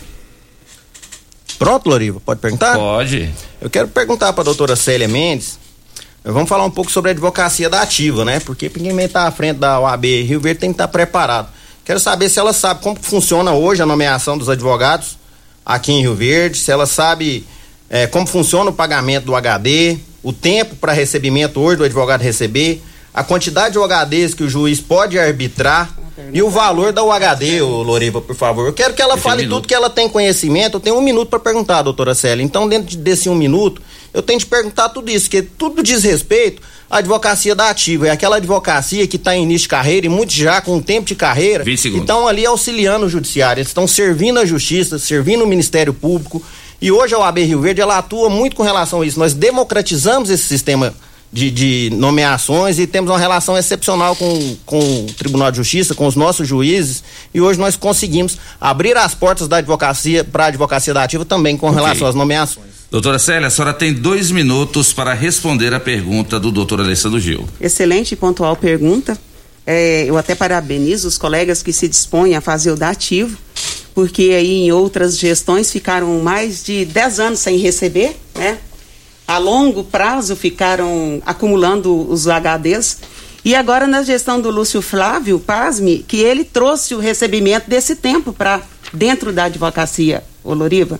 [1.59, 2.76] Pronto, Loriva, pode perguntar?
[2.76, 3.30] Pode.
[3.61, 5.59] Eu quero perguntar para a doutora Célia Mendes.
[6.23, 8.41] Vamos falar um pouco sobre a advocacia da ativa, né?
[8.41, 11.49] Porque quem está à frente da OAB Rio Verde tem que estar tá preparado.
[11.83, 15.18] Quero saber se ela sabe como funciona hoje a nomeação dos advogados
[15.64, 17.47] aqui em Rio Verde, se ela sabe
[17.89, 22.83] é, como funciona o pagamento do HD, o tempo para recebimento hoje do advogado receber,
[23.12, 25.94] a quantidade de UHDs que o juiz pode arbitrar
[26.32, 28.66] e o valor da UHD, ô Loriva, por favor.
[28.66, 30.76] Eu quero que ela fale tudo que ela tem conhecimento.
[30.76, 32.42] Eu tenho um minuto para perguntar, doutora Célia.
[32.42, 33.80] Então, dentro desse um minuto,
[34.12, 38.08] eu tenho de perguntar tudo isso, que tudo diz respeito à advocacia da ativa.
[38.08, 41.14] É aquela advocacia que está em início de carreira e muitos já com tempo de
[41.14, 43.61] carreira estão ali auxiliando o judiciário.
[43.61, 46.42] Eles estão servindo a justiça, servindo o Ministério Público.
[46.80, 49.18] E hoje a OAB Rio Verde ela atua muito com relação a isso.
[49.18, 50.94] Nós democratizamos esse sistema
[51.33, 56.07] de, de, nomeações e temos uma relação excepcional com, com o Tribunal de Justiça, com
[56.07, 60.93] os nossos juízes, e hoje nós conseguimos abrir as portas da advocacia para a advocacia
[60.93, 61.81] da ativa também com okay.
[61.81, 62.81] relação às nomeações.
[62.91, 67.49] Doutora Célia, a senhora tem dois minutos para responder a pergunta do doutor Alessandro Gil.
[67.61, 69.16] Excelente e pontual pergunta.
[69.64, 73.39] É, eu até parabenizo os colegas que se dispõem a fazer o dativo,
[73.95, 78.59] porque aí em outras gestões ficaram mais de 10 anos sem receber, né?
[79.31, 82.99] A longo prazo ficaram acumulando os HDs
[83.45, 88.33] E agora na gestão do Lúcio Flávio, pasme, que ele trouxe o recebimento desse tempo
[88.33, 88.61] para
[88.93, 90.99] dentro da advocacia, Oloriva.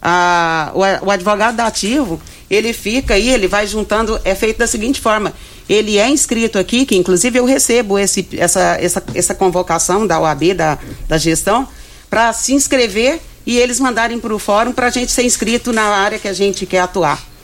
[0.00, 5.00] Ah, o, o advogado ativo, ele fica aí, ele vai juntando, é feito da seguinte
[5.00, 5.34] forma,
[5.68, 10.54] ele é inscrito aqui, que inclusive eu recebo esse, essa, essa, essa convocação da OAB,
[10.54, 11.66] da, da gestão,
[12.08, 15.82] para se inscrever e eles mandarem para o fórum para a gente ser inscrito na
[15.82, 17.35] área que a gente quer atuar.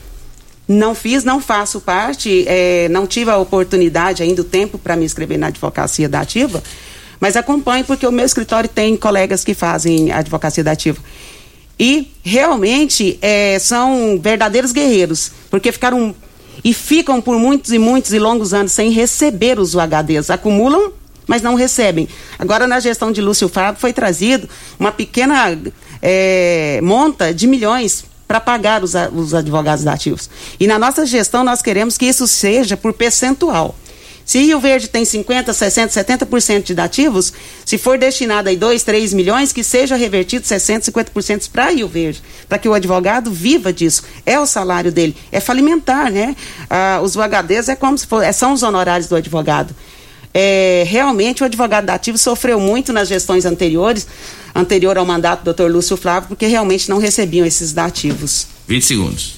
[0.72, 5.04] Não fiz, não faço parte, é, não tive a oportunidade ainda, o tempo para me
[5.04, 6.62] inscrever na advocacia da ativa,
[7.20, 10.98] mas acompanho porque o meu escritório tem colegas que fazem advocacia da ativa.
[11.78, 16.14] E realmente é, são verdadeiros guerreiros, porque ficaram
[16.64, 20.30] e ficam por muitos e muitos e longos anos sem receber os UHDs.
[20.30, 20.92] Acumulam,
[21.26, 22.08] mas não recebem.
[22.38, 24.48] Agora, na gestão de Lúcio Fábio, foi trazido
[24.78, 25.58] uma pequena
[26.00, 30.30] é, monta de milhões para pagar os, os advogados ativos.
[30.58, 33.74] E na nossa gestão, nós queremos que isso seja por percentual.
[34.24, 37.30] Se Rio Verde tem 50, 60, 70% de dativos,
[37.62, 42.22] se for destinado aí 2, 3 milhões, que seja revertido 60, 50% para Rio Verde,
[42.48, 44.02] para que o advogado viva disso.
[44.24, 46.34] É o salário dele, é falimentar, né?
[46.70, 49.74] Ah, os UHDs é como se for, é, são os honorários do advogado.
[50.32, 54.06] É, realmente o advogado dativo sofreu muito nas gestões anteriores,
[54.54, 55.70] anterior ao mandato do Dr.
[55.70, 58.46] Lúcio Flávio, porque realmente não recebiam esses dativos.
[58.68, 59.34] 20 segundos.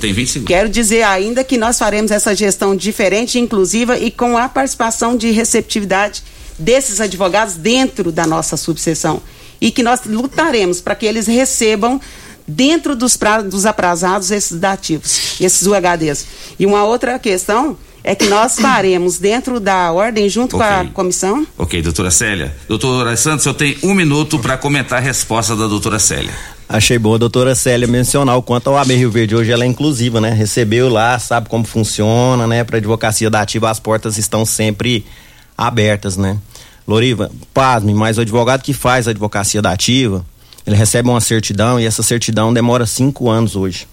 [0.00, 0.48] Tem 20 segundos.
[0.48, 5.30] Quero dizer ainda que nós faremos essa gestão diferente, inclusiva e com a participação de
[5.30, 6.22] receptividade
[6.58, 9.22] desses advogados dentro da nossa subseção.
[9.60, 12.00] E que nós lutaremos para que eles recebam
[12.46, 16.26] dentro dos, pra, dos aprazados esses dativos, esses UHDs.
[16.58, 20.68] E uma outra questão é que nós faremos dentro da ordem, junto okay.
[20.68, 21.46] com a comissão.
[21.58, 22.54] Ok, doutora Célia.
[22.68, 26.32] Doutora Santos, eu tenho um minuto para comentar a resposta da doutora Célia.
[26.68, 29.66] Achei boa a doutora Célia mencionar o quanto a OAB Rio Verde hoje ela é
[29.66, 30.30] inclusiva, né?
[30.30, 32.62] Recebeu lá, sabe como funciona, né?
[32.62, 35.04] Para advocacia da ativa as portas estão sempre
[35.58, 36.38] abertas, né?
[36.86, 40.24] Loriva, pasme, mas o advogado que faz a advocacia da ativa,
[40.66, 43.86] ele recebe uma certidão e essa certidão demora cinco anos hoje.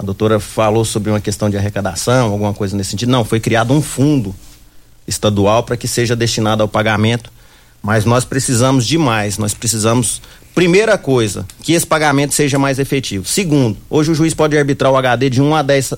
[0.00, 3.10] A doutora falou sobre uma questão de arrecadação, alguma coisa nesse sentido.
[3.10, 4.34] Não, foi criado um fundo
[5.06, 7.30] estadual para que seja destinado ao pagamento,
[7.82, 10.22] mas nós precisamos de mais, nós precisamos
[10.54, 13.24] Primeira coisa, que esse pagamento seja mais efetivo.
[13.26, 15.94] Segundo, hoje o juiz pode arbitrar o HD de 1 a 10,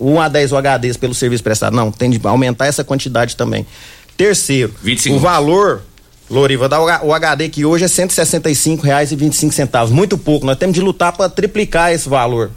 [0.00, 1.74] 1 a 10 UHDs pelo serviço prestado.
[1.74, 3.66] Não, tem de aumentar essa quantidade também.
[4.16, 4.72] Terceiro,
[5.10, 5.82] o valor,
[6.30, 6.68] Loriva,
[7.02, 9.90] o HD que hoje é R$ 165,25.
[9.90, 10.46] Muito pouco.
[10.46, 12.52] Nós temos de lutar para triplicar esse valor.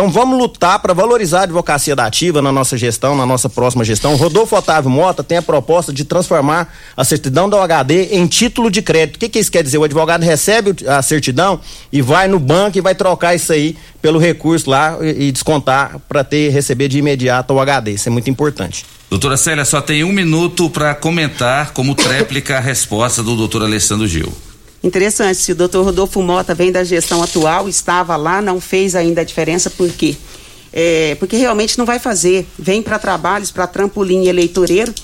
[0.00, 3.84] Então vamos lutar para valorizar a advocacia da ativa na nossa gestão, na nossa próxima
[3.84, 4.16] gestão.
[4.16, 8.80] Rodolfo Otávio Mota tem a proposta de transformar a certidão da OHD em título de
[8.80, 9.16] crédito.
[9.16, 9.76] O que, que isso quer dizer?
[9.76, 11.60] O advogado recebe a certidão
[11.92, 16.24] e vai no banco e vai trocar isso aí pelo recurso lá e, descontar para
[16.24, 17.90] ter receber de imediato o OHD.
[17.90, 18.86] Isso é muito importante.
[19.10, 24.08] Doutora Célia, só tem um minuto para comentar como tréplica a resposta do doutor Alessandro
[24.08, 24.32] Gil.
[24.82, 29.20] Interessante, se o doutor Rodolfo Mota vem da gestão atual, estava lá, não fez ainda
[29.20, 30.16] a diferença, por quê?
[30.72, 32.46] É, porque realmente não vai fazer.
[32.58, 34.94] Vem para trabalhos, para trampolim eleitoreiro,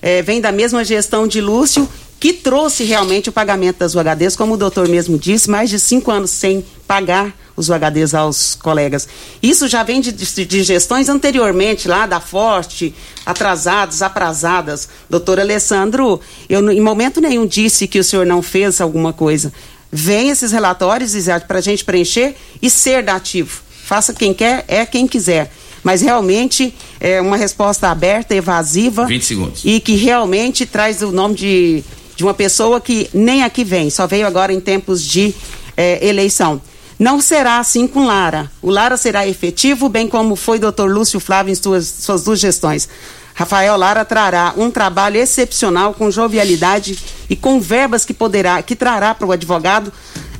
[0.00, 1.86] é, vem da mesma gestão de Lúcio,
[2.20, 6.10] que trouxe realmente o pagamento das UHDs, como o doutor mesmo disse, mais de cinco
[6.10, 9.08] anos sem pagar os UHDs aos colegas.
[9.42, 12.94] Isso já vem de, de, de gestões anteriormente, lá da Forte,
[13.26, 14.88] atrasadas, aprazadas.
[15.08, 19.52] Doutor Alessandro, eu em momento nenhum disse que o senhor não fez alguma coisa.
[19.90, 21.14] Vem esses relatórios,
[21.46, 23.62] para a gente preencher e ser dativo.
[23.84, 25.50] Faça quem quer, é quem quiser
[25.80, 29.06] mas realmente é uma resposta aberta, evasiva.
[29.06, 29.62] 20 segundos.
[29.64, 31.84] E que realmente traz o nome de,
[32.18, 35.32] de uma pessoa que nem aqui vem, só veio agora em tempos de
[35.76, 36.60] é, eleição.
[36.98, 38.50] Não será assim com Lara.
[38.60, 40.86] O Lara será efetivo, bem como foi Dr.
[40.88, 42.88] Lúcio Flávio em suas, suas duas gestões.
[43.36, 46.98] Rafael Lara trará um trabalho excepcional com jovialidade
[47.30, 49.92] e com verbas que poderá, que trará para o advogado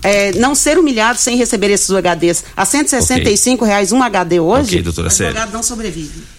[0.03, 2.43] é, não ser humilhado sem receber esses UHDs.
[2.57, 3.69] A 165 okay.
[3.73, 6.38] reais um HD hoje, okay, doutora o advogado não sobrevive.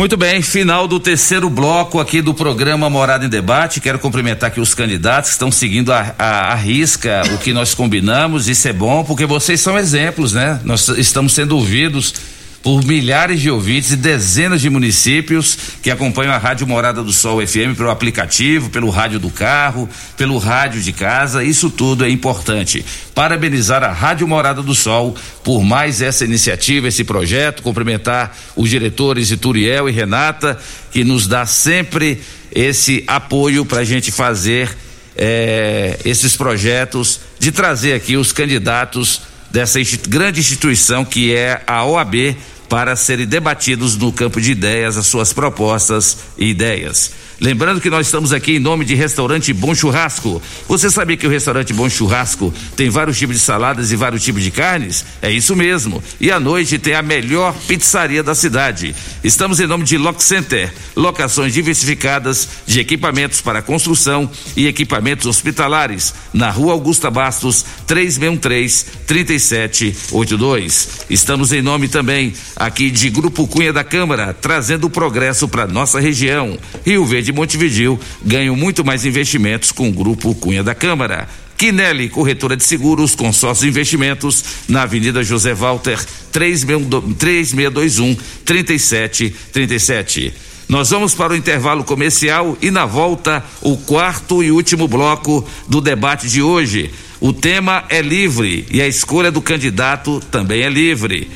[0.00, 3.82] Muito bem, final do terceiro bloco aqui do programa Morada em Debate.
[3.82, 7.74] Quero cumprimentar aqui os candidatos que estão seguindo a, a, a, risca o que nós
[7.74, 8.48] combinamos.
[8.48, 10.58] Isso é bom porque vocês são exemplos, né?
[10.64, 12.14] Nós estamos sendo ouvidos
[12.62, 17.44] por milhares de ouvintes e dezenas de municípios que acompanham a Rádio Morada do Sol
[17.46, 21.42] FM pelo aplicativo, pelo rádio do carro, pelo rádio de casa.
[21.42, 22.84] Isso tudo é importante.
[23.14, 29.30] Parabenizar a Rádio Morada do Sol por mais essa iniciativa, esse projeto, cumprimentar os diretores
[29.30, 30.58] Ituriel e Renata,
[30.92, 32.20] que nos dá sempre
[32.52, 34.76] esse apoio para a gente fazer
[35.16, 42.36] eh, esses projetos, de trazer aqui os candidatos dessa grande instituição que é a OAB
[42.70, 47.10] para serem debatidos no campo de ideias as suas propostas e ideias.
[47.40, 50.42] Lembrando que nós estamos aqui em nome de Restaurante Bom Churrasco.
[50.68, 54.42] Você sabia que o Restaurante Bom Churrasco tem vários tipos de saladas e vários tipos
[54.42, 55.06] de carnes?
[55.22, 56.04] É isso mesmo.
[56.20, 58.94] E à noite tem a melhor pizzaria da cidade.
[59.24, 66.12] Estamos em nome de Lock Center, locações diversificadas de equipamentos para construção e equipamentos hospitalares,
[66.34, 71.06] na Rua Augusta Bastos, 3613 3782.
[71.08, 76.58] Estamos em nome também aqui de Grupo Cunha da Câmara, trazendo progresso para nossa região.
[76.84, 81.26] Rio Verde de Montevidil ganham muito mais investimentos com o Grupo Cunha da Câmara.
[81.56, 85.98] Quinelli, corretora de seguros, consórcio de investimentos, na Avenida José Walter,
[86.32, 90.34] 3621 3737.
[90.68, 95.80] Nós vamos para o intervalo comercial e na volta o quarto e último bloco do
[95.80, 96.90] debate de hoje.
[97.20, 101.30] O tema é livre e a escolha do candidato também é livre.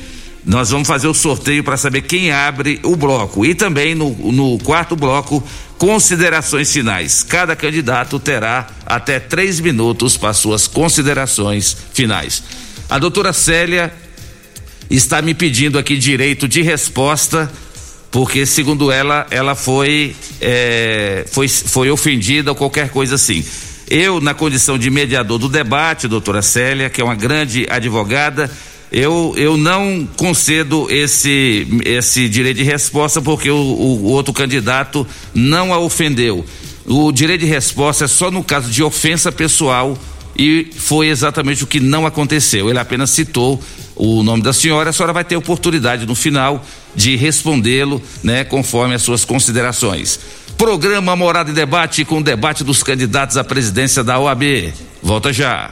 [0.45, 3.43] Nós vamos fazer o sorteio para saber quem abre o bloco.
[3.43, 5.43] E também no, no quarto bloco,
[5.77, 7.23] considerações finais.
[7.23, 12.43] Cada candidato terá até três minutos para suas considerações finais.
[12.87, 13.91] A doutora Célia
[14.89, 17.51] está me pedindo aqui direito de resposta,
[18.11, 23.43] porque, segundo ela, ela foi, é, foi, foi ofendida ou qualquer coisa assim.
[23.89, 28.49] Eu, na condição de mediador do debate, doutora Célia, que é uma grande advogada,
[28.95, 35.73] eu, eu não concedo esse, esse direito de resposta porque o, o, outro candidato não
[35.73, 36.45] a ofendeu.
[36.85, 39.97] O direito de resposta é só no caso de ofensa pessoal
[40.33, 42.69] e foi exatamente o que não aconteceu.
[42.69, 43.61] Ele apenas citou
[43.97, 46.65] o nome da senhora, a senhora vai ter oportunidade no final
[46.95, 50.21] de respondê-lo, né, conforme as suas considerações.
[50.57, 54.73] Programa Morada e Debate com o debate dos candidatos à presidência da OAB.
[55.03, 55.71] Volta já.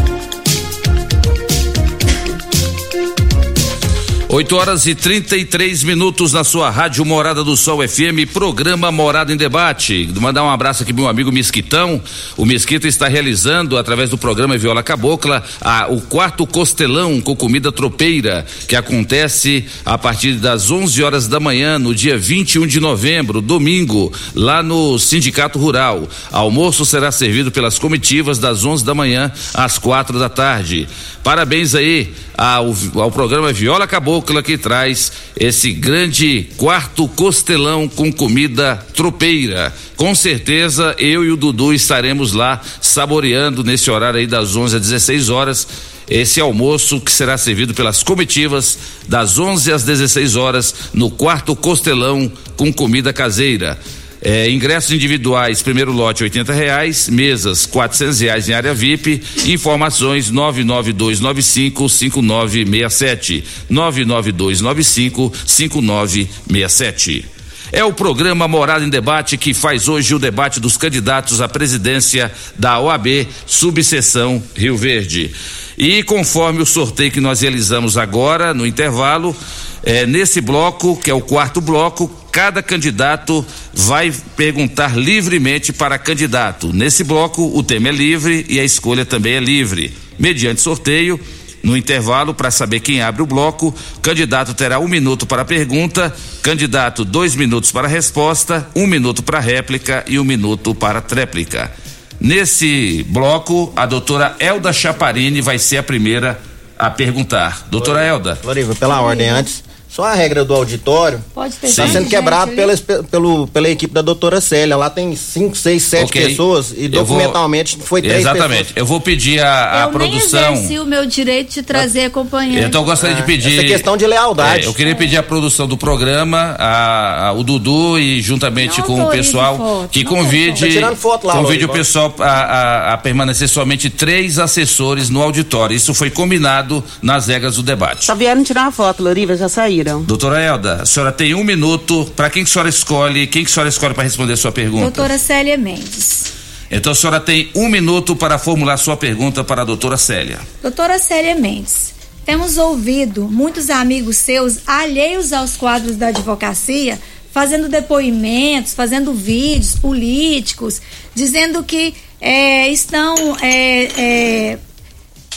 [4.33, 9.35] 8 horas e 33 minutos na sua rádio Morada do Sol FM, programa Morada em
[9.35, 10.09] Debate.
[10.21, 12.01] Mandar um abraço aqui meu amigo Mesquitão.
[12.37, 17.73] O Mesquita está realizando, através do programa Viola Cabocla, a, o quarto costelão com comida
[17.73, 23.41] tropeira, que acontece a partir das 11 horas da manhã, no dia 21 de novembro,
[23.41, 26.07] domingo, lá no Sindicato Rural.
[26.31, 30.87] Almoço será servido pelas comitivas das 11 da manhã às quatro da tarde.
[31.21, 38.83] Parabéns aí ao, ao programa Viola Cabocla que traz esse grande quarto costelão com comida
[38.95, 39.71] tropeira.
[39.95, 44.81] Com certeza eu e o Dudu estaremos lá saboreando nesse horário aí das 11 às
[44.81, 45.67] 16 horas
[46.09, 52.29] esse almoço que será servido pelas comitivas das 11 às 16 horas no quarto costelão
[52.57, 53.79] com comida caseira.
[54.23, 60.63] É, ingressos individuais, primeiro lote oitenta reais, mesas quatrocentos reais em área VIP, informações nove
[60.63, 66.29] nove dois nove cinco cinco nove meia sete, nove nove dois nove cinco cinco nove
[66.47, 67.25] meia sete.
[67.71, 72.31] É o programa Morada em Debate que faz hoje o debate dos candidatos à presidência
[72.59, 75.31] da OAB, subseção Rio Verde.
[75.77, 79.35] E conforme o sorteio que nós realizamos agora, no intervalo,
[79.83, 86.71] é, nesse bloco, que é o quarto bloco, cada candidato vai perguntar livremente para candidato.
[86.71, 89.93] Nesse bloco, o tema é livre e a escolha também é livre.
[90.17, 91.19] Mediante sorteio,
[91.61, 96.13] no intervalo, para saber quem abre o bloco, candidato terá um minuto para a pergunta,
[96.41, 100.99] candidato dois minutos para a resposta, um minuto para a réplica e um minuto para
[100.99, 101.71] a tréplica.
[102.19, 106.39] Nesse bloco, a doutora Elda Chaparini vai ser a primeira
[106.77, 107.67] a perguntar.
[107.69, 108.35] Doutora Elda.
[108.35, 109.63] Floriva, pela ordem antes.
[109.91, 112.73] Só a regra do auditório Pode ter está sendo quebrado pela,
[113.11, 114.77] pelo, pela equipe da doutora Célia.
[114.77, 116.27] Lá tem cinco, seis, sete Ok.
[116.29, 118.57] pessoas e Eu vou- documentalmente foi três Exatamente.
[118.59, 118.77] pessoas.
[118.77, 120.41] Eu vou pedir a, a eu produção.
[120.41, 122.65] nem exerci o meu direito de trazer acompanhante.
[122.65, 123.51] Então eu gostaria de pedir.
[123.51, 124.63] essa é questão de lealdade.
[124.63, 128.87] É, eu queria pedir a produção do programa, a, a- o Dudu e juntamente Não
[128.87, 132.97] com o pessoal foto, que convide, tirando foto lá, convide o pessoal a, a- a
[132.97, 135.75] permanecer somente três assessores no auditório.
[135.75, 138.05] Isso foi combinado nas regras do debate.
[138.05, 139.49] Só vieram tirar uma foto, Loriva, já
[139.83, 142.11] Doutora Elda, a senhora tem um minuto.
[142.15, 143.27] Para quem que a senhora escolhe?
[143.27, 144.83] Quem que a senhora escolhe para responder a sua pergunta?
[144.83, 146.33] Doutora Célia Mendes.
[146.69, 150.39] Então a senhora tem um minuto para formular sua pergunta para a doutora Célia.
[150.61, 151.93] Doutora Célia Mendes,
[152.25, 156.97] temos ouvido muitos amigos seus alheios aos quadros da advocacia
[157.31, 160.81] fazendo depoimentos, fazendo vídeos políticos,
[161.15, 164.59] dizendo que é, estão é, é,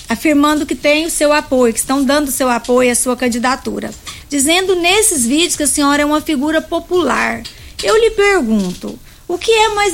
[0.09, 3.91] afirmando que tem o seu apoio, que estão dando o seu apoio à sua candidatura,
[4.28, 7.42] dizendo nesses vídeos que a senhora é uma figura popular.
[7.82, 9.92] Eu lhe pergunto, o que é mais,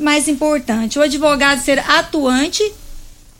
[0.00, 0.98] mais importante?
[0.98, 2.62] O advogado ser atuante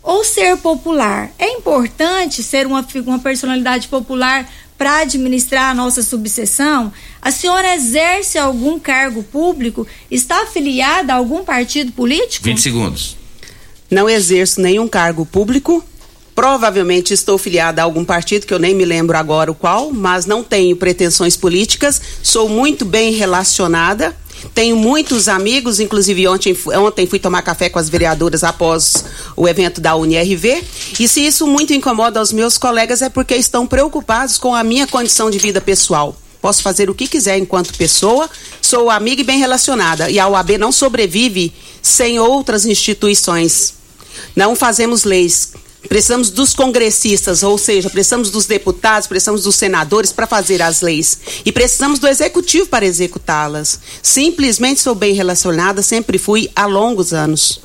[0.03, 1.31] ou ser popular?
[1.39, 4.49] É importante ser uma, uma personalidade popular
[4.79, 6.93] para administrar a nossa subseção?
[7.21, 9.87] A senhora exerce algum cargo público?
[10.11, 12.45] Está afiliada a algum partido político?
[12.45, 13.17] 20 segundos.
[13.91, 15.85] Não exerço nenhum cargo público.
[16.35, 20.25] Provavelmente estou filiada a algum partido que eu nem me lembro agora o qual, mas
[20.25, 22.01] não tenho pretensões políticas.
[22.23, 24.17] Sou muito bem relacionada
[24.55, 29.05] tenho muitos amigos, inclusive ontem, ontem fui tomar café com as vereadoras após
[29.37, 30.65] o evento da UNIRV.
[30.99, 34.87] E se isso muito incomoda os meus colegas, é porque estão preocupados com a minha
[34.87, 36.17] condição de vida pessoal.
[36.41, 38.29] Posso fazer o que quiser enquanto pessoa,
[38.61, 40.11] sou amiga e bem relacionada.
[40.11, 43.75] E a OAB não sobrevive sem outras instituições.
[44.35, 45.53] Não fazemos leis
[45.89, 51.19] Precisamos dos congressistas, ou seja, precisamos dos deputados, precisamos dos senadores para fazer as leis.
[51.45, 53.81] E precisamos do executivo para executá-las.
[54.03, 57.61] Simplesmente sou bem relacionada, sempre fui há longos anos.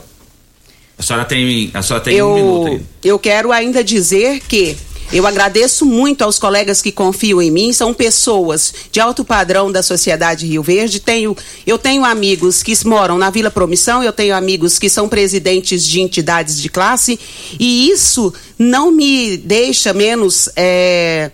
[0.98, 2.86] A senhora tem, a senhora tem eu, um minuto aí.
[3.04, 4.76] Eu quero ainda dizer que
[5.12, 9.82] eu agradeço muito aos colegas que confiam em mim, são pessoas de alto padrão da
[9.82, 11.00] sociedade Rio Verde.
[11.00, 11.36] Tenho,
[11.66, 16.02] eu tenho amigos que moram na Vila Promissão, eu tenho amigos que são presidentes de
[16.02, 17.20] entidades de classe,
[17.60, 20.50] e isso não me deixa menos.
[20.56, 21.32] É,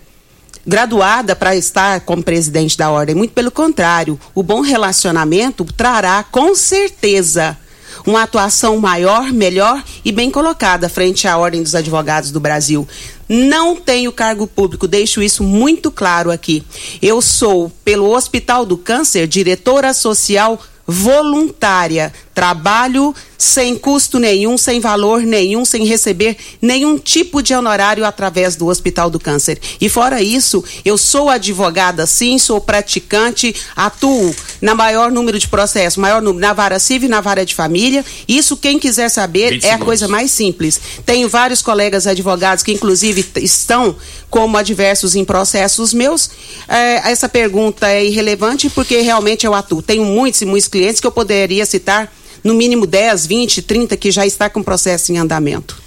[0.66, 3.14] graduada para estar como presidente da ordem.
[3.14, 7.58] Muito pelo contrário, o bom relacionamento trará com certeza
[8.06, 12.88] uma atuação maior, melhor e bem colocada frente à Ordem dos Advogados do Brasil.
[13.28, 16.64] Não tenho cargo público, deixo isso muito claro aqui.
[17.02, 22.14] Eu sou, pelo Hospital do Câncer, diretora social voluntária.
[22.34, 28.68] Trabalho sem custo nenhum, sem valor nenhum, sem receber nenhum tipo de honorário através do
[28.68, 29.60] Hospital do Câncer.
[29.82, 35.98] E fora isso, eu sou advogada sim, sou praticante, atuo na maior número de processos,
[35.98, 38.06] maior número na vara civil e na vara de família.
[38.28, 40.80] Isso quem quiser saber é a coisa mais simples.
[41.06, 43.96] Tenho vários colegas advogados que inclusive estão
[44.30, 46.30] como adversos em processos meus.
[46.68, 49.82] É, essa pergunta é irrelevante porque realmente eu atuo.
[49.82, 52.12] Tenho muitos e muitos clientes que eu poderia citar
[52.44, 55.82] no mínimo 10, 20, 30 que já está com processo em andamento.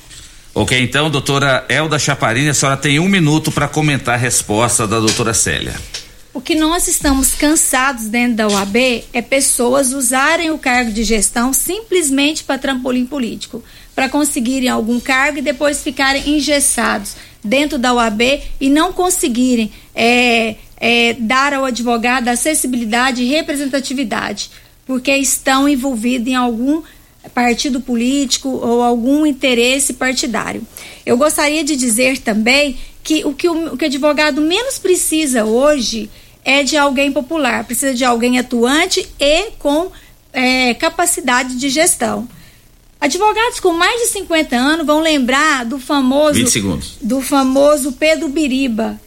[0.55, 4.99] Ok, então, doutora Elda Chaparini, a senhora tem um minuto para comentar a resposta da
[4.99, 5.75] doutora Célia.
[6.33, 11.53] O que nós estamos cansados dentro da UAB é pessoas usarem o cargo de gestão
[11.53, 13.65] simplesmente para trampolim político,
[13.95, 20.57] para conseguirem algum cargo e depois ficarem engessados dentro da UAB e não conseguirem é,
[20.79, 24.51] é, dar ao advogado acessibilidade e representatividade
[24.87, 26.83] porque estão envolvidos em algum
[27.35, 30.63] partido político ou algum interesse partidário.
[31.05, 35.45] Eu gostaria de dizer também que o que o, o que o advogado menos precisa
[35.45, 36.09] hoje
[36.45, 39.91] é de alguém popular, precisa de alguém atuante e com
[40.33, 42.29] é, capacidade de gestão.
[43.01, 46.39] Advogados com mais de 50 anos vão lembrar do famoso
[47.03, 48.99] do famoso Pedro Biriba,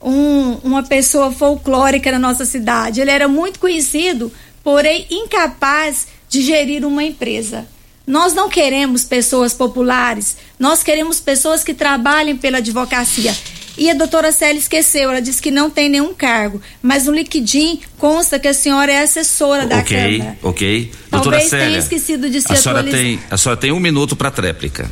[0.00, 3.00] um, uma pessoa folclórica na nossa cidade.
[3.00, 4.32] Ele era muito conhecido
[4.64, 7.66] porém incapaz de gerir uma empresa.
[8.06, 13.34] Nós não queremos pessoas populares, nós queremos pessoas que trabalhem pela advocacia.
[13.76, 17.80] E a doutora Célia esqueceu, ela disse que não tem nenhum cargo, mas no liquidim
[17.98, 20.38] consta que a senhora é assessora da okay, Câmara.
[20.42, 23.80] Ok, Doutora Talvez Célia, tenha esquecido de se a senhora tem A senhora tem um
[23.80, 24.90] minuto para tréplica.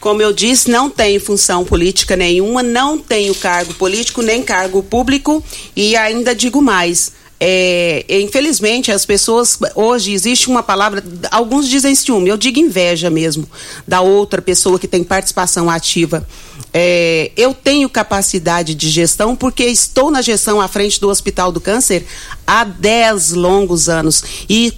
[0.00, 5.44] Como eu disse, não tenho função política nenhuma, não tenho cargo político nem cargo público
[5.76, 7.12] e ainda digo mais
[7.44, 9.58] é, infelizmente, as pessoas.
[9.74, 11.02] Hoje existe uma palavra.
[11.28, 13.48] Alguns dizem ciúme, eu digo inveja mesmo,
[13.86, 16.24] da outra pessoa que tem participação ativa.
[16.72, 21.60] É, eu tenho capacidade de gestão porque estou na gestão à frente do Hospital do
[21.60, 22.06] Câncer
[22.46, 24.22] há 10 longos anos.
[24.48, 24.72] E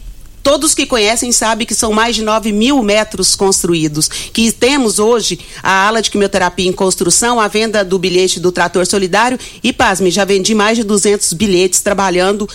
[0.44, 4.08] Todos que conhecem sabem que são mais de 9 mil metros construídos.
[4.30, 8.86] Que temos hoje a ala de quimioterapia em construção, a venda do bilhete do trator
[8.86, 12.46] solidário e, pasme, já vendi mais de 200 bilhetes trabalhando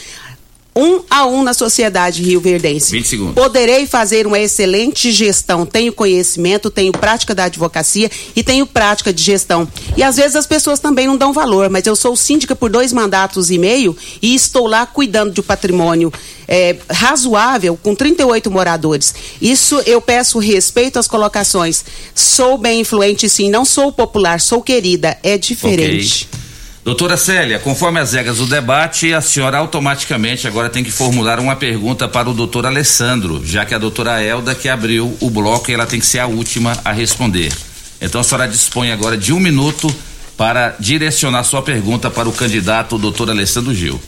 [0.80, 2.92] um a um na sociedade rio-verdense.
[2.92, 3.36] 20 segundos.
[3.36, 5.66] Poderei fazer uma excelente gestão.
[5.66, 9.68] Tenho conhecimento, tenho prática da advocacia e tenho prática de gestão.
[9.98, 12.94] E às vezes as pessoas também não dão valor, mas eu sou síndica por dois
[12.94, 16.12] mandatos e meio e estou lá cuidando de um patrimônio
[16.48, 19.14] é, razoável com 38 moradores.
[19.42, 21.84] Isso eu peço respeito às colocações.
[22.16, 23.50] Sou bem influente, sim.
[23.50, 25.18] Não sou popular, sou querida.
[25.22, 26.28] É diferente.
[26.32, 26.49] Okay.
[26.84, 31.56] Doutora Célia, conforme as regras do debate, a senhora automaticamente agora tem que formular uma
[31.56, 35.74] pergunta para o doutor Alessandro, já que a doutora Elda que abriu o bloco e
[35.74, 37.54] ela tem que ser a última a responder.
[38.02, 39.94] Então a senhora dispõe agora de um minuto
[40.38, 44.00] para direcionar sua pergunta para o candidato doutor Alessandro Gil.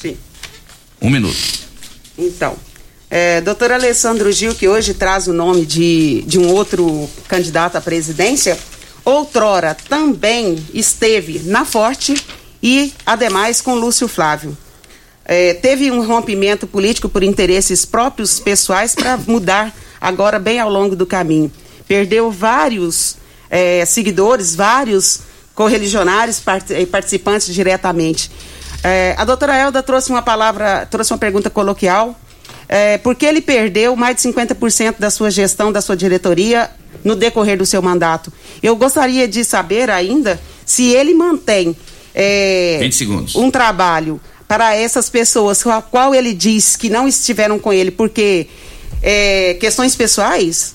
[0.00, 0.16] Sim.
[1.02, 1.36] Um minuto.
[2.16, 2.56] Então,
[3.10, 7.80] é, doutor Alessandro Gil, que hoje traz o nome de, de um outro candidato à
[7.80, 8.56] presidência,
[9.04, 12.14] outrora também esteve na Forte
[12.62, 14.56] e, ademais, com Lúcio Flávio.
[15.24, 20.94] É, teve um rompimento político por interesses próprios pessoais para mudar agora bem ao longo
[20.94, 21.50] do caminho.
[21.88, 23.16] Perdeu vários
[23.50, 25.20] é, seguidores, vários
[25.54, 28.30] correligionários part participantes diretamente.
[28.82, 32.18] É, a doutora Elda trouxe uma palavra, trouxe uma pergunta coloquial.
[32.66, 36.70] É, porque ele perdeu mais de 50% da sua gestão, da sua diretoria,
[37.02, 38.32] no decorrer do seu mandato.
[38.62, 41.76] Eu gostaria de saber ainda se ele mantém
[42.14, 43.34] é, 20 segundos.
[43.34, 47.90] um trabalho para essas pessoas com a qual ele diz que não estiveram com ele
[47.90, 48.46] porque
[49.02, 50.74] é, questões pessoais.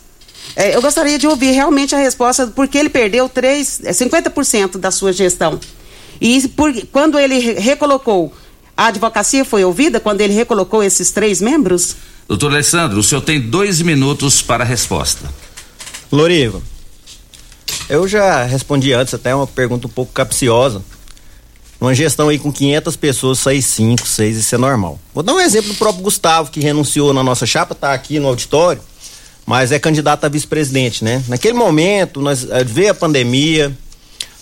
[0.55, 4.91] É, eu gostaria de ouvir realmente a resposta porque ele perdeu 3, é, 50% da
[4.91, 5.59] sua gestão.
[6.19, 8.33] E por, quando ele re- recolocou,
[8.75, 11.95] a advocacia foi ouvida quando ele recolocou esses três membros?
[12.27, 15.29] Doutor Alessandro, o senhor tem dois minutos para a resposta.
[16.11, 16.61] Loriva,
[17.89, 20.83] eu já respondi antes, até uma pergunta um pouco capciosa.
[21.79, 24.99] Uma gestão aí com 500 pessoas, sair 5, 6, isso é normal.
[25.13, 28.27] Vou dar um exemplo do próprio Gustavo, que renunciou na nossa chapa, tá aqui no
[28.27, 28.81] auditório,
[29.45, 31.23] mas é candidato a vice-presidente, né?
[31.27, 33.75] Naquele momento, nós eh, veio a pandemia,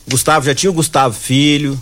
[0.10, 1.80] Gustavo já tinha o Gustavo Filho,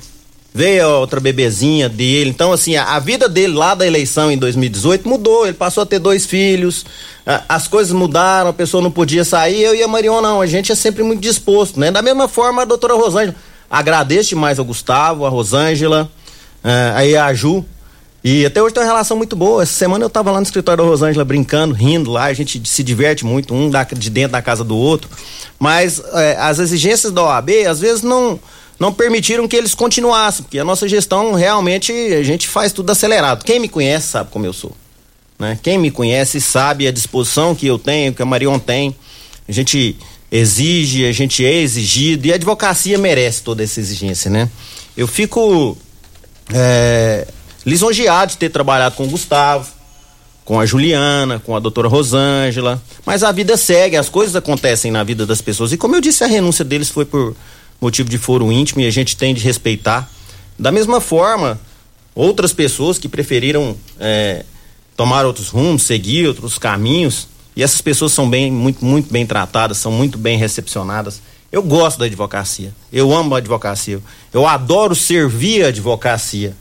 [0.55, 2.29] veio a outra bebezinha dele.
[2.29, 5.43] Então, assim, a, a vida dele lá da eleição em 2018 mudou.
[5.45, 6.85] Ele passou a ter dois filhos,
[7.27, 9.61] a- as coisas mudaram, a pessoa não podia sair.
[9.61, 10.39] Eu e a Marion, não.
[10.39, 11.91] A gente é sempre muito disposto, né?
[11.91, 13.35] Da mesma forma, a doutora Rosângela.
[13.69, 16.09] Agradeço demais ao Gustavo, a Rosângela,
[16.63, 17.65] eh, aí a Ju.
[18.23, 19.61] E até hoje tem uma relação muito boa.
[19.61, 22.81] Essa semana eu tava lá no escritório da Rosângela brincando, rindo lá, a gente se
[22.81, 25.09] diverte muito, um de dentro da casa do outro.
[25.59, 28.39] Mas eh, as exigências da OAB, às vezes, não,
[28.79, 33.43] não permitiram que eles continuassem, porque a nossa gestão realmente a gente faz tudo acelerado.
[33.43, 34.75] Quem me conhece sabe como eu sou.
[35.39, 35.57] Né?
[35.61, 38.95] Quem me conhece sabe a disposição que eu tenho, que a Marion tem.
[39.47, 39.97] A gente
[40.31, 44.49] exige, a gente é exigido e a advocacia merece toda essa exigência, né?
[44.97, 45.77] Eu fico
[46.53, 47.27] é,
[47.65, 49.67] lisonjeado de ter trabalhado com o Gustavo,
[50.43, 55.03] com a Juliana, com a doutora Rosângela, mas a vida segue, as coisas acontecem na
[55.03, 55.71] vida das pessoas.
[55.71, 57.35] E como eu disse, a renúncia deles foi por
[57.79, 60.09] motivo de foro íntimo e a gente tem de respeitar.
[60.57, 61.59] Da mesma forma,
[62.13, 64.45] outras pessoas que preferiram é,
[64.95, 69.77] tomar outros rumos, seguir outros caminhos, e essas pessoas são bem, muito, muito bem tratadas,
[69.77, 71.21] são muito bem recepcionadas.
[71.51, 74.01] Eu gosto da advocacia, eu amo a advocacia,
[74.33, 76.55] eu adoro servir a advocacia.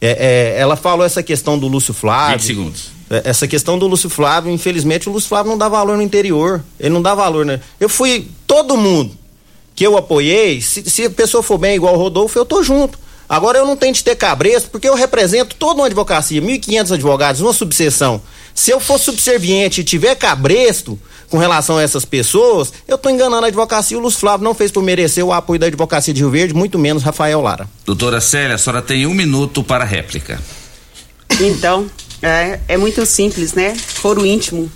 [0.00, 2.38] É, é, ela falou essa questão do Lúcio Flávio.
[2.38, 2.90] 20 segundos.
[3.10, 6.62] É, Essa questão do Lúcio Flávio, infelizmente, o Lúcio Flávio não dá valor no interior.
[6.78, 7.60] Ele não dá valor, né?
[7.80, 8.28] Eu fui.
[8.46, 9.16] Todo mundo
[9.78, 12.98] que eu apoiei, se, se a pessoa for bem igual o Rodolfo, eu tô junto.
[13.28, 17.40] Agora eu não tenho de ter cabresto, porque eu represento toda uma advocacia, 1.500 advogados,
[17.40, 18.20] uma subseção.
[18.52, 20.98] Se eu for subserviente e tiver cabresto
[21.30, 23.96] com relação a essas pessoas, eu tô enganando a advocacia.
[23.96, 26.76] O Lúcio Flávio não fez por merecer o apoio da advocacia de Rio Verde, muito
[26.76, 27.68] menos Rafael Lara.
[27.86, 30.40] Doutora Célia, a senhora tem um minuto para a réplica.
[31.38, 31.88] Então,
[32.20, 33.76] é, é muito simples, né?
[33.76, 34.68] Foro íntimo.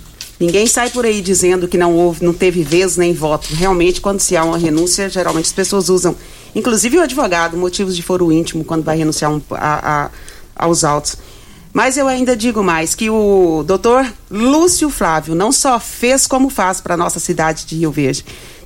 [0.45, 3.47] Ninguém sai por aí dizendo que não houve, não teve vez nem voto.
[3.53, 6.13] Realmente, quando se há uma renúncia, geralmente as pessoas usam,
[6.53, 10.09] inclusive o advogado, motivos de foro íntimo quando vai renunciar um- a- a-
[10.65, 11.15] aos autos.
[11.71, 16.81] Mas eu ainda digo mais que o doutor Lúcio Flávio não só fez como faz
[16.81, 18.25] para a nossa cidade de Rio Verde,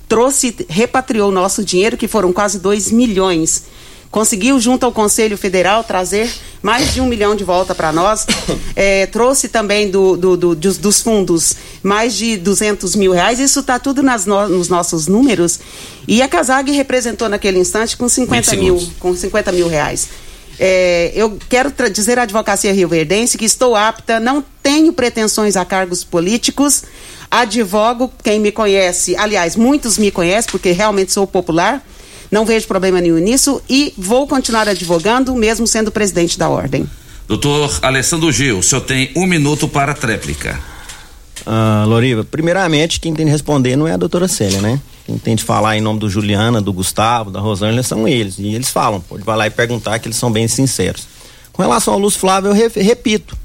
[0.10, 3.66] trouxe, repatriou nosso dinheiro, que foram quase 2 milhões.
[4.10, 6.32] Conseguiu, junto ao Conselho Federal, trazer
[6.64, 8.26] mais de um milhão de volta para nós.
[8.80, 13.40] É, trouxe também do, do- do- dos, dos fundos mais de 200 mil reais.
[13.40, 15.60] Isso está tudo nas no- nos nossos números.
[16.08, 20.08] E a Casag representou naquele instante com 50 20 mil, com 50 mil reais.
[20.60, 26.04] É, eu quero dizer à advocacia rioverdense que estou apta, não tenho pretensões a cargos
[26.04, 26.84] políticos,
[27.32, 31.84] advogo, quem me conhece, aliás, muitos me conhecem, porque realmente sou popular,
[32.32, 36.90] não vejo problema nenhum nisso e vou continuar advogando, mesmo sendo presidente da ordem.
[37.28, 40.60] Doutor Alessandro Gil, o senhor tem um minuto para a tréplica.
[41.45, 44.80] Ah, Loriva, primeiramente, quem tem de responder não é a doutora Célia, né?
[45.06, 48.38] Quem tem de falar em nome do Juliana, do Gustavo, da Rosângela são eles.
[48.40, 51.08] E eles falam, pode vai lá e perguntar que eles são bem sinceros.
[51.54, 53.38] Com relação ao Lúcio Flávio, eu re- repito,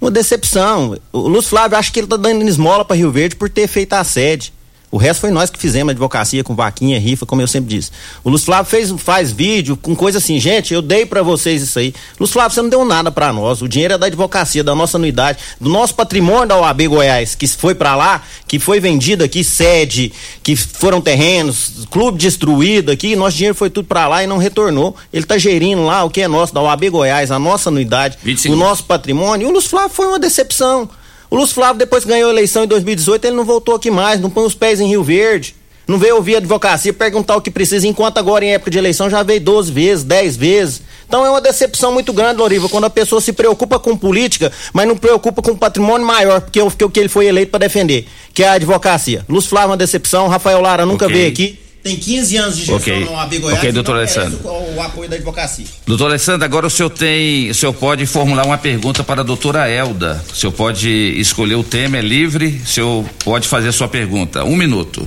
[0.00, 0.96] uma decepção.
[1.12, 3.92] O Lúcio Flávio acha que ele tá dando esmola para Rio Verde por ter feito
[3.92, 4.52] a sede.
[4.94, 7.90] O resto foi nós que fizemos advocacia com vaquinha, rifa, como eu sempre disse.
[8.22, 11.80] O Lúcio Flávio fez, faz vídeo com coisa assim, gente, eu dei para vocês isso
[11.80, 11.92] aí.
[12.20, 13.60] Lúcio Flávio, você não deu nada para nós.
[13.60, 17.48] O dinheiro é da advocacia, da nossa anuidade, do nosso patrimônio da OAB Goiás, que
[17.48, 20.12] foi para lá, que foi vendido aqui, sede,
[20.44, 24.94] que foram terrenos, clube destruído aqui, nosso dinheiro foi tudo para lá e não retornou.
[25.12, 28.16] Ele tá gerindo lá o que é nosso, da OAB Goiás, a nossa anuidade,
[28.48, 29.48] o nosso patrimônio.
[29.48, 30.88] E o Lúcio Flávio foi uma decepção.
[31.30, 34.20] O Lúcio Flávio, depois que ganhou a eleição em 2018, ele não voltou aqui mais,
[34.20, 35.54] não põe os pés em Rio Verde.
[35.86, 39.10] Não veio ouvir a advocacia, perguntar o que precisa, enquanto agora em época de eleição
[39.10, 40.82] já veio 12 vezes, 10 vezes.
[41.06, 44.88] Então é uma decepção muito grande, Loriva, quando a pessoa se preocupa com política, mas
[44.88, 48.48] não preocupa com patrimônio maior, porque o que ele foi eleito para defender, que é
[48.48, 49.26] a advocacia.
[49.28, 51.16] Lúcio Flávio, uma decepção, Rafael Lara nunca okay.
[51.16, 53.04] veio aqui tem 15 anos de gestão okay.
[53.04, 53.58] no OAB Goiás.
[53.58, 54.40] Ok, doutor Alessandro.
[54.42, 55.66] O, o, apoio da advocacia.
[55.86, 59.68] Doutor Alessandro, agora o senhor tem, o senhor pode formular uma pergunta para a doutora
[59.68, 60.24] Elda.
[60.32, 64.44] O senhor pode escolher o tema, é livre, o senhor pode fazer a sua pergunta.
[64.44, 65.06] Um minuto.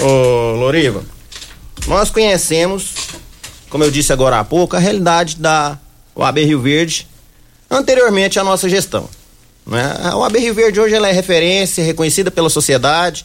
[0.00, 1.04] Ô, Loriva,
[1.86, 2.94] nós conhecemos,
[3.70, 5.78] como eu disse agora há pouco, a realidade da
[6.12, 7.06] OAB Rio Verde
[7.70, 9.08] anteriormente à nossa gestão.
[9.64, 9.96] Né?
[10.02, 13.24] A OAB Rio Verde hoje ela é referência, reconhecida pela sociedade,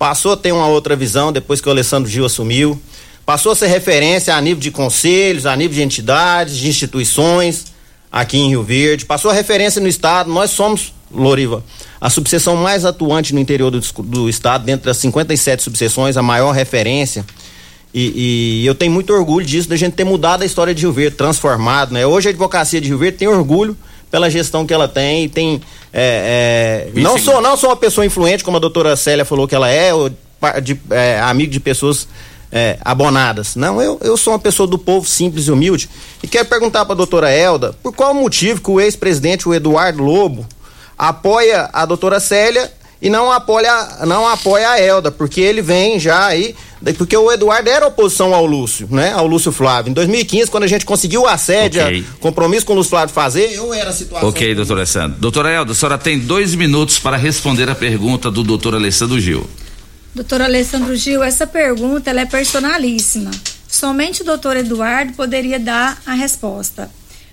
[0.00, 2.80] passou a ter uma outra visão depois que o Alessandro Gil assumiu,
[3.26, 7.66] passou a ser referência a nível de conselhos, a nível de entidades, de instituições
[8.10, 11.62] aqui em Rio Verde, passou a referência no estado, nós somos, Loriva,
[12.00, 16.52] a subseção mais atuante no interior do, do estado, dentro das 57 subseções, a maior
[16.52, 17.22] referência.
[17.92, 20.92] E, e, eu tenho muito orgulho disso, da gente ter mudado a história de Rio
[20.94, 22.06] Verde, transformado, né?
[22.06, 23.76] Hoje a advocacia de Rio Verde tem orgulho
[24.10, 25.60] pela gestão que ela tem e tem
[25.92, 29.54] é, é, não sou não sou uma pessoa influente como a doutora Célia falou que
[29.54, 30.10] ela é, ou
[30.62, 32.08] de, é amigo de pessoas
[32.52, 33.54] é, abonadas.
[33.56, 35.88] Não, eu, eu sou uma pessoa do povo simples e humilde.
[36.22, 40.02] E quero perguntar para a doutora Elda por qual motivo que o ex-presidente, o Eduardo
[40.02, 40.46] Lobo,
[40.98, 42.70] apoia a doutora Célia
[43.00, 46.54] e não apoia, não apoia a Elda, porque ele vem já aí
[46.96, 49.12] porque o Eduardo era oposição ao Lúcio, né?
[49.12, 49.90] Ao Lúcio Flávio.
[49.90, 52.04] Em 2015, quando a gente conseguiu a sede, okay.
[52.20, 54.28] compromisso com o Lúcio Flávio fazer, eu era a situação.
[54.28, 55.18] Ok, doutor Alessandro.
[55.20, 59.46] Doutora Elda, a senhora tem dois minutos para responder a pergunta do doutor Alessandro Gil.
[60.14, 63.30] Doutor Alessandro Gil, essa pergunta ela é personalíssima.
[63.68, 66.90] Somente o doutor Eduardo poderia dar a resposta.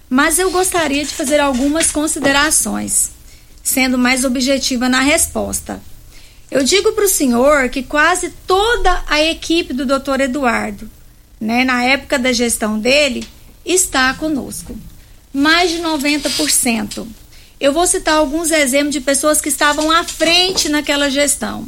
[0.10, 3.12] Mas eu gostaria de fazer algumas considerações,
[3.68, 5.82] sendo mais objetiva na resposta.
[6.50, 10.90] Eu digo para o senhor que quase toda a equipe do doutor Eduardo,
[11.38, 13.28] né, na época da gestão dele,
[13.66, 14.74] está conosco.
[15.34, 17.06] Mais de 90%.
[17.60, 21.68] Eu vou citar alguns exemplos de pessoas que estavam à frente naquela gestão.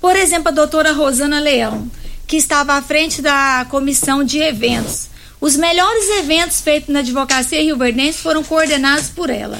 [0.00, 1.90] Por exemplo, a doutora Rosana Leão,
[2.28, 5.08] que estava à frente da comissão de eventos.
[5.40, 9.58] Os melhores eventos feitos na advocacia Rio Verdense foram coordenados por ela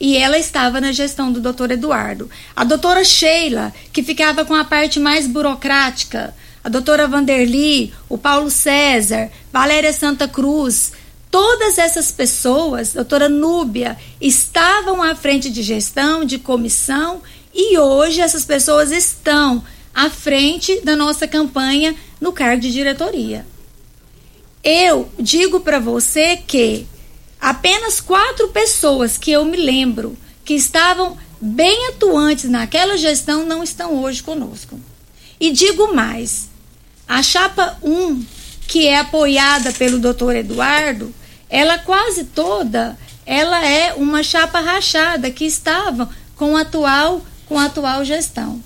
[0.00, 2.30] e ela estava na gestão do doutor Eduardo.
[2.56, 8.50] A doutora Sheila, que ficava com a parte mais burocrática, a doutora Vanderly, o Paulo
[8.50, 10.92] César, Valéria Santa Cruz,
[11.30, 17.20] todas essas pessoas, doutora Núbia, estavam à frente de gestão, de comissão,
[17.52, 19.62] e hoje essas pessoas estão
[19.94, 23.46] à frente da nossa campanha no cargo de diretoria.
[24.62, 26.86] Eu digo para você que
[27.40, 34.02] apenas quatro pessoas que eu me lembro que estavam bem atuantes naquela gestão não estão
[34.02, 34.78] hoje conosco.
[35.38, 36.48] E digo mais:
[37.08, 38.24] a chapa 1,
[38.66, 41.14] que é apoiada pelo doutor Eduardo,
[41.48, 42.98] ela quase toda
[43.30, 48.60] ela é uma chapa rachada que estava com a atual com a atual gestão.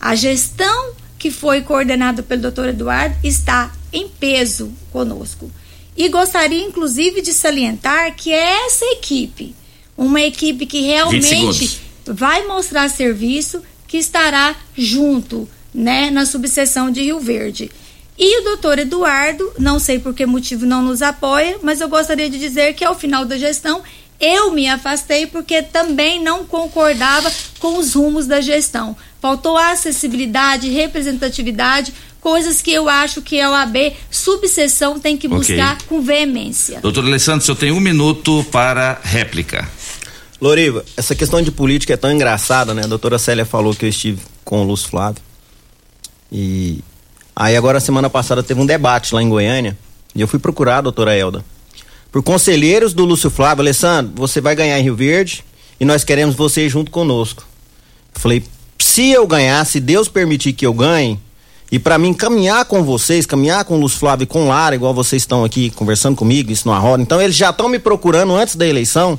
[0.00, 5.48] A gestão que foi coordenada pelo doutor Eduardo está em peso conosco.
[5.96, 9.54] E gostaria, inclusive, de salientar que é essa equipe,
[9.96, 17.20] uma equipe que realmente vai mostrar serviço, que estará junto né, na subseção de Rio
[17.20, 17.70] Verde.
[18.18, 22.28] E o doutor Eduardo, não sei por que motivo não nos apoia, mas eu gostaria
[22.28, 23.82] de dizer que ao final da gestão
[24.22, 28.96] eu me afastei porque também não concordava com os rumos da gestão.
[29.20, 35.86] Faltou acessibilidade, representatividade, coisas que eu acho que a OAB subseção tem que buscar okay.
[35.88, 36.80] com veemência.
[36.80, 39.68] Doutor Alessandro, o senhor tem um minuto para réplica.
[40.40, 42.84] Loriva, essa questão de política é tão engraçada, né?
[42.84, 45.22] A doutora Célia falou que eu estive com o Lúcio Flávio.
[46.30, 46.78] E
[47.34, 49.76] aí agora semana passada teve um debate lá em Goiânia
[50.14, 51.44] e eu fui procurar a doutora Elda.
[52.12, 55.42] Por conselheiros do Lúcio Flávio, Alessandro, você vai ganhar em Rio Verde
[55.80, 57.42] e nós queremos você junto conosco.
[58.14, 58.44] Eu falei,
[58.78, 61.18] se eu ganhar, se Deus permitir que eu ganhe,
[61.70, 64.92] e para mim caminhar com vocês, caminhar com o Lúcio Flávio e com Lara, igual
[64.92, 67.02] vocês estão aqui conversando comigo, isso numa roda.
[67.02, 69.18] Então eles já estão me procurando antes da eleição.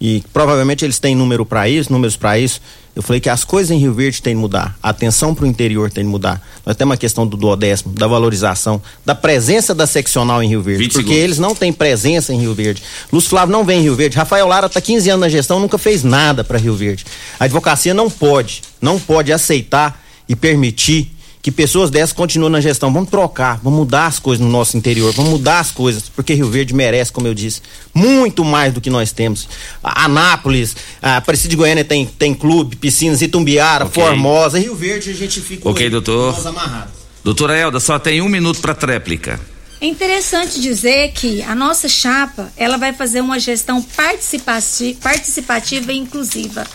[0.00, 2.60] E provavelmente eles têm número para isso, números para isso.
[2.96, 5.46] Eu falei que as coisas em Rio Verde têm que mudar, a atenção para o
[5.46, 6.44] interior tem que mudar.
[6.64, 10.84] Nós temos uma questão do duodécimo, da valorização, da presença da seccional em Rio Verde,
[10.84, 11.18] porque segundos.
[11.22, 12.82] eles não têm presença em Rio Verde.
[13.12, 14.16] Lúcio Flávio não vem em Rio Verde.
[14.16, 17.04] Rafael Lara está 15 anos na gestão, nunca fez nada para Rio Verde.
[17.38, 21.12] A advocacia não pode, não pode aceitar e permitir
[21.42, 22.92] que pessoas dessas continuem na gestão.
[22.92, 26.50] Vamos trocar, vamos mudar as coisas no nosso interior, vamos mudar as coisas, porque Rio
[26.50, 27.62] Verde merece, como eu disse,
[27.94, 29.48] muito mais do que nós temos.
[29.82, 34.02] A- Anápolis, a Aparecida de Goiânia tem, tem clube, piscinas, Itumbiara, Ok.
[34.02, 34.58] Formosa.
[34.58, 36.32] Rio Verde a gente fica Ok, doutor.
[36.34, 36.92] nós amarrados.
[37.24, 39.38] Doutora Elda, só tem um minuto para tréplica.
[39.80, 45.96] É interessante dizer que a nossa chapa ela vai fazer uma gestão participati- participativa e
[45.96, 46.66] inclusiva.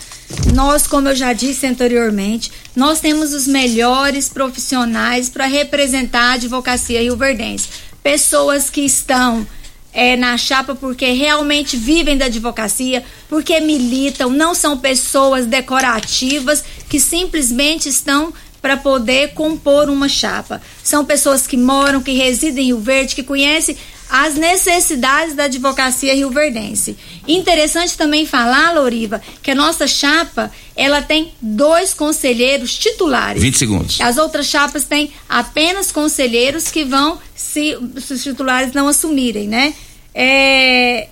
[0.54, 7.02] Nós, como eu já disse anteriormente, nós temos os melhores profissionais para representar a advocacia
[7.02, 7.70] rioverdense.
[8.02, 9.46] Pessoas que estão
[9.94, 17.00] é, na chapa porque realmente vivem da advocacia, porque militam, não são pessoas decorativas que
[17.00, 20.62] simplesmente estão para poder compor uma chapa.
[20.84, 23.78] São pessoas que moram, que residem em Rio Verde, que conhecem
[24.10, 26.98] as necessidades da advocacia rioverdense.
[27.28, 33.42] Interessante também falar, Loriva, que a nossa chapa, ela tem dois conselheiros titulares.
[33.42, 34.02] 20 segundos.
[34.02, 39.74] As outras chapas têm apenas conselheiros que vão, se, se os titulares não assumirem, né?
[40.14, 41.10] É,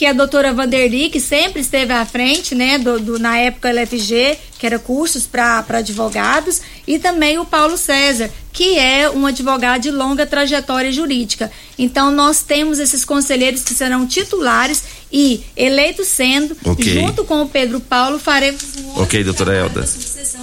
[0.00, 4.38] que a doutora Vanderly, que sempre esteve à frente, né, do, do- na época LFG,
[4.58, 9.90] que era cursos para advogados, e também o Paulo César, que é um advogado de
[9.90, 11.52] longa trajetória jurídica.
[11.78, 14.82] Então, nós temos esses conselheiros que serão titulares
[15.12, 16.82] e, eleitos sendo, Ok.
[16.94, 19.86] junto com o Pedro Paulo, faremos um Ok, doutora Elda.
[19.86, 20.40] sucessão.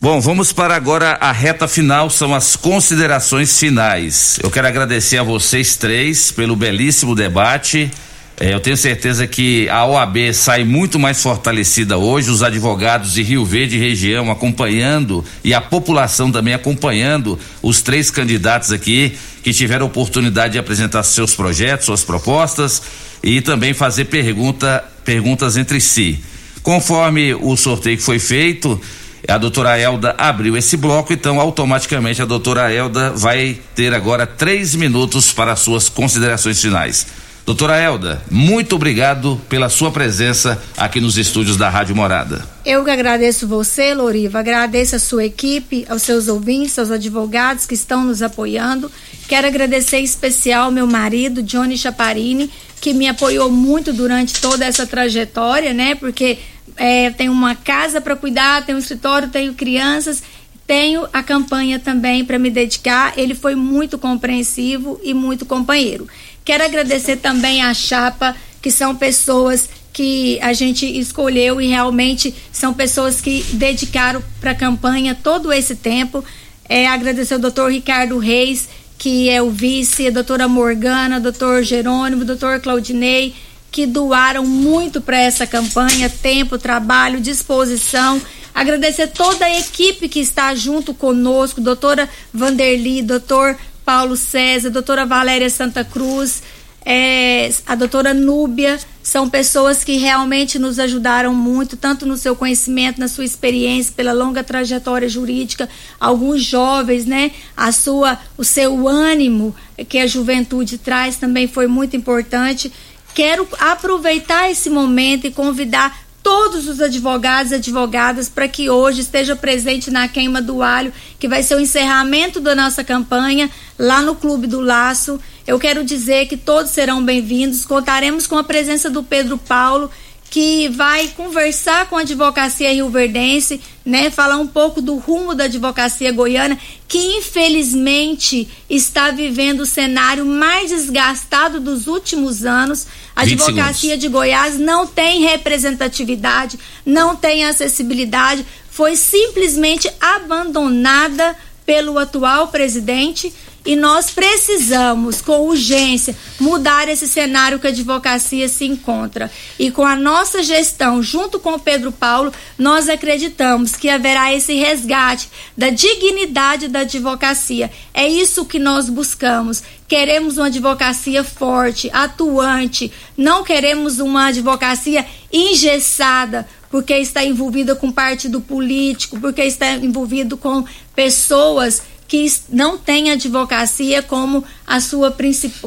[0.00, 4.38] Bom, vamos para agora a reta final, são as considerações finais.
[4.40, 7.90] Eu quero agradecer a vocês três pelo belíssimo debate.
[8.38, 13.24] Eh, eu tenho certeza que a OAB sai muito mais fortalecida hoje, os advogados de
[13.24, 19.52] Rio Verde e região acompanhando e a população também acompanhando os três candidatos aqui que
[19.52, 22.80] tiveram oportunidade de apresentar seus projetos, suas propostas
[23.20, 26.20] e também fazer pergunta, perguntas entre si.
[26.62, 28.80] Conforme o sorteio que foi feito,
[29.26, 34.74] a doutora Elda abriu esse bloco, então automaticamente a doutora Elda vai ter agora três
[34.74, 37.06] minutos para as suas considerações finais.
[37.48, 42.46] Doutora Elda, muito obrigado pela sua presença aqui nos estúdios da Rádio Morada.
[42.62, 47.72] Eu que agradeço você, Loriva, agradeço a sua equipe, aos seus ouvintes, aos advogados que
[47.72, 48.92] estão nos apoiando.
[49.26, 52.50] Quero agradecer em especial meu marido, Johnny Chaparini,
[52.80, 55.94] que me apoiou muito durante toda essa trajetória, né?
[55.94, 56.38] Porque
[56.76, 60.22] é, tenho uma casa para cuidar, tenho um escritório, tenho crianças,
[60.66, 63.14] tenho a campanha também para me dedicar.
[63.16, 66.06] Ele foi muito compreensivo e muito companheiro.
[66.44, 72.72] Quero agradecer também à chapa, que são pessoas que a gente escolheu e realmente são
[72.72, 76.24] pessoas que dedicaram para a campanha todo esse tempo.
[76.68, 78.68] É, agradecer ao doutor Ricardo Reis,
[78.98, 83.34] que é o vice, a doutora Morgana, doutor Jerônimo, doutor Claudinei,
[83.70, 88.20] que doaram muito para essa campanha, tempo, trabalho, disposição.
[88.52, 95.48] Agradecer toda a equipe que está junto conosco, doutora Vanderly, doutor Paulo César, doutora Valéria
[95.48, 96.42] Santa Cruz,
[96.90, 102.98] é, a doutora Núbia, são pessoas que realmente nos ajudaram muito, tanto no seu conhecimento,
[102.98, 105.68] na sua experiência, pela longa trajetória jurídica,
[106.00, 107.32] alguns jovens, né?
[107.54, 109.54] A sua, o seu ânimo
[109.86, 112.72] que a juventude traz também foi muito importante.
[113.14, 119.36] Quero aproveitar esse momento e convidar todos os advogados e advogadas para que hoje esteja
[119.36, 124.14] presente na queima do alho, que vai ser o encerramento da nossa campanha lá no
[124.14, 125.20] Clube do Laço.
[125.46, 127.64] Eu quero dizer que todos serão bem-vindos.
[127.64, 129.90] Contaremos com a presença do Pedro Paulo,
[130.30, 136.12] que vai conversar com a advocacia rioverdense, né, falar um pouco do rumo da advocacia
[136.12, 142.86] goiana, que infelizmente está vivendo o cenário mais desgastado dos últimos anos.
[143.16, 151.34] A 20 advocacia de Goiás não tem representatividade, não tem acessibilidade, foi simplesmente abandonada
[151.64, 153.32] pelo atual presidente
[153.68, 159.30] e nós precisamos, com urgência, mudar esse cenário que a advocacia se encontra.
[159.58, 164.54] E com a nossa gestão, junto com o Pedro Paulo, nós acreditamos que haverá esse
[164.54, 167.70] resgate da dignidade da advocacia.
[167.92, 169.62] É isso que nós buscamos.
[169.86, 178.40] Queremos uma advocacia forte, atuante, não queremos uma advocacia engessada, porque está envolvida com partido
[178.40, 180.64] político, porque está envolvido com
[180.96, 185.14] pessoas que não tem advocacia como a sua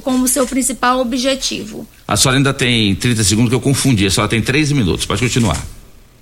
[0.03, 1.87] como seu principal objetivo.
[2.07, 5.21] A senhora ainda tem 30 segundos que eu confundi, a senhora tem três minutos, pode
[5.21, 5.63] continuar.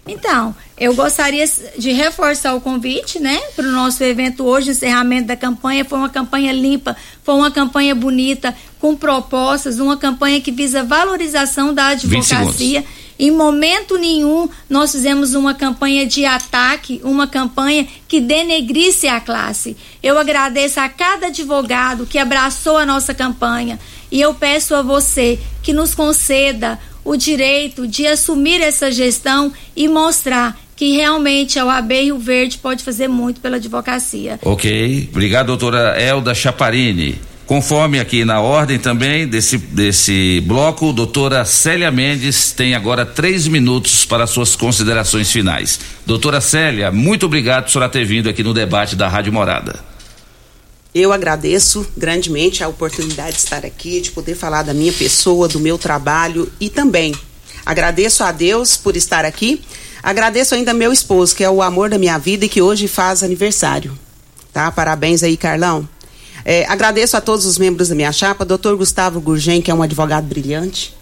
[0.06, 1.46] Então, eu gostaria
[1.78, 5.86] de reforçar o convite, né, para o nosso evento hoje, encerramento da campanha.
[5.86, 11.74] Foi uma campanha limpa, foi uma campanha bonita, com propostas, uma campanha que visa valorização
[11.74, 12.84] da advocacia.
[13.20, 19.76] Em momento nenhum nós fizemos uma campanha de ataque, uma campanha que denegrisse a classe.
[20.02, 23.78] Eu agradeço a cada advogado que abraçou a nossa campanha
[24.10, 29.88] e eu peço a você que nos conceda o direito de assumir essa gestão e
[29.90, 34.40] mostrar que realmente a OAB Rio Verde pode fazer muito pela advocacia.
[34.42, 37.20] Ok, obrigado doutora Elda Chaparini.
[37.50, 44.06] Conforme aqui na ordem também desse, desse bloco, doutora Célia Mendes tem agora três minutos
[44.06, 45.80] para suas considerações finais.
[46.06, 49.84] Doutora Célia, muito obrigado por ter vindo aqui no debate da Rádio Morada.
[50.94, 55.60] Eu agradeço grandemente a oportunidade de estar aqui, de poder falar da minha pessoa, do
[55.60, 57.16] meu trabalho e também
[57.66, 59.60] agradeço a Deus por estar aqui.
[60.04, 63.24] Agradeço ainda meu esposo, que é o amor da minha vida e que hoje faz
[63.24, 63.98] aniversário.
[64.54, 64.70] Tá?
[64.70, 65.90] Parabéns aí, Carlão.
[66.46, 69.82] É, agradeço a todos os membros da minha chapa, doutor Gustavo Gurgen, que é um
[69.82, 70.94] advogado brilhante.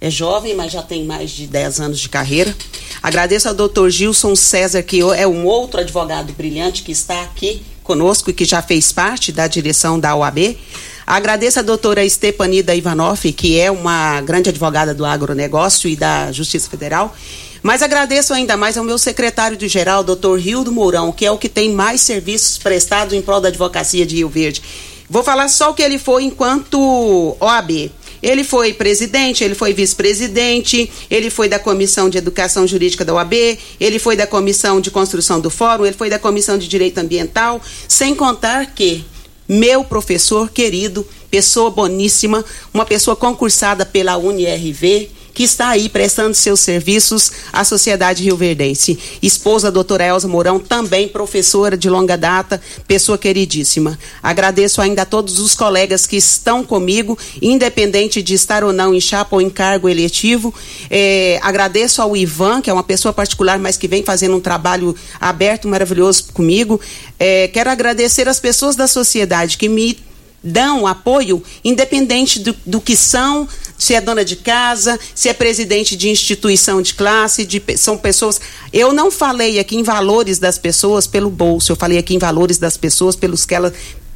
[0.00, 2.54] É jovem, mas já tem mais de 10 anos de carreira.
[3.02, 8.30] Agradeço ao doutor Gilson César, que é um outro advogado brilhante que está aqui conosco
[8.30, 10.56] e que já fez parte da direção da OAB.
[11.04, 16.68] Agradeço a doutora Stepanida Ivanoff, que é uma grande advogada do agronegócio e da Justiça
[16.68, 17.16] Federal.
[17.62, 21.38] Mas agradeço ainda mais ao meu secretário de geral, doutor Rildo Mourão, que é o
[21.38, 24.62] que tem mais serviços prestados em prol da advocacia de Rio Verde.
[25.10, 27.90] Vou falar só o que ele foi enquanto OAB.
[28.22, 33.58] Ele foi presidente, ele foi vice-presidente, ele foi da Comissão de Educação Jurídica da OAB,
[33.78, 37.60] ele foi da Comissão de Construção do Fórum, ele foi da Comissão de Direito Ambiental,
[37.86, 39.04] sem contar que
[39.48, 42.44] meu professor querido, pessoa boníssima,
[42.74, 48.98] uma pessoa concursada pela UniRV, que está aí prestando seus serviços à sociedade rioverdense.
[49.22, 53.96] Esposa, doutora Elza Mourão, também professora de longa data, pessoa queridíssima.
[54.20, 59.00] Agradeço ainda a todos os colegas que estão comigo, independente de estar ou não em
[59.00, 60.52] chapa ou em cargo eletivo.
[60.90, 64.92] É, agradeço ao Ivan, que é uma pessoa particular, mas que vem fazendo um trabalho
[65.20, 66.80] aberto, maravilhoso comigo.
[67.16, 69.96] É, quero agradecer as pessoas da sociedade que me
[70.42, 73.48] dão apoio, independente do, do, que são,
[73.78, 78.40] se é dona de casa, se é presidente de instituição de classe, de, são pessoas.
[78.72, 82.58] Eu não falei aqui em valores das pessoas pelo bolso, eu falei aqui em valores
[82.58, 83.72] das pessoas pelos que elas,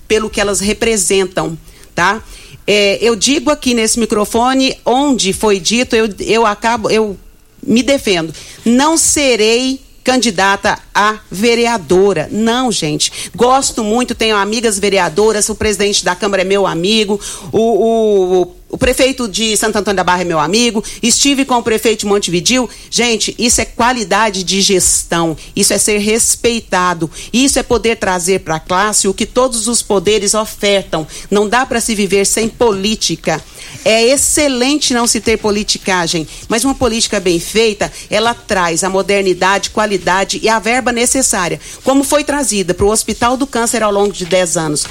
[0.09, 1.57] pelo que elas representam,
[1.95, 2.23] tá?
[2.67, 7.17] É, eu digo aqui nesse microfone, onde foi dito, eu, eu acabo, eu
[7.65, 8.35] me defendo.
[8.65, 12.29] Não serei candidata a vereadora.
[12.31, 13.31] Não, gente.
[13.35, 17.21] Gosto muito, tenho amigas vereadoras, o presidente da Câmara é meu amigo,
[17.53, 18.47] o, o o
[18.79, 20.83] prefeito de Santo Antônio da Barra é meu amigo.
[21.03, 22.69] Estive com o prefeito de Montevidil.
[22.91, 25.37] Gente, isso é qualidade de gestão.
[25.55, 27.11] Isso é ser respeitado.
[27.33, 31.07] Isso é poder trazer para a classe o que todos os poderes ofertam.
[31.31, 33.43] Não dá para se viver sem política.
[33.85, 39.71] É excelente não se ter politicagem, mas uma política bem feita, ela traz a modernidade,
[39.71, 44.13] qualidade e a verba necessária, como foi trazida para o Hospital do Câncer ao longo
[44.13, 44.85] de 10 anos.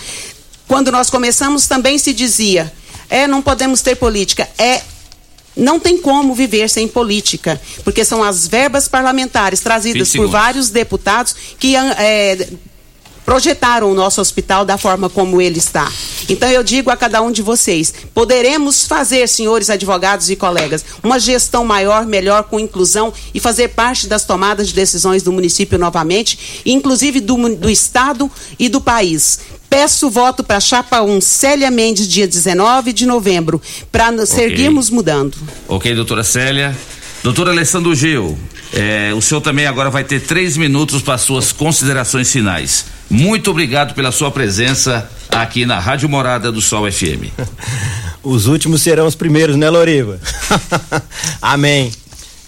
[0.68, 2.72] Quando nós começamos, também se dizia
[3.12, 4.50] é, não podemos ter política.
[4.58, 4.82] É
[5.54, 11.36] não tem como viver sem política, porque são as verbas parlamentares trazidas por vários deputados
[11.60, 12.48] que é,
[13.26, 15.92] projetaram o nosso hospital da forma como ele está.
[16.30, 21.20] Então eu digo a cada um de vocês: poderemos fazer, senhores advogados e colegas, uma
[21.20, 26.62] gestão maior, melhor, com inclusão e fazer parte das tomadas de decisões do município novamente,
[26.66, 29.40] inclusive do, do Estado e do país.
[29.72, 34.50] Peço voto para a chapa 1, Célia Mendes, dia 19 de novembro, para nos okay.
[34.50, 35.38] seguirmos mudando.
[35.66, 36.78] Ok, doutora Célia.
[37.24, 38.38] Doutora Alessandro Gil,
[38.74, 42.86] é, o senhor também agora vai ter três minutos para suas considerações finais.
[43.10, 47.32] Muito obrigado pela sua presença aqui na Rádio Morada do Sol FM.
[48.22, 50.20] Os últimos serão os primeiros, né, Loriva?
[51.42, 51.94] Amém.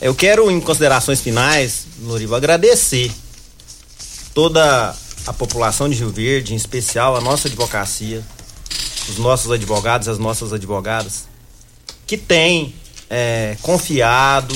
[0.02, 3.10] Eu quero, em considerações finais, Loriva, agradecer
[4.34, 4.94] toda
[5.26, 8.24] a população de Rio Verde, em especial a nossa advocacia,
[9.10, 11.28] os nossos advogados, as nossas advogadas,
[12.06, 12.74] que têm
[13.10, 14.56] é, confiado,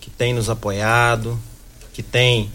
[0.00, 1.38] que têm nos apoiado,
[1.92, 2.50] que têm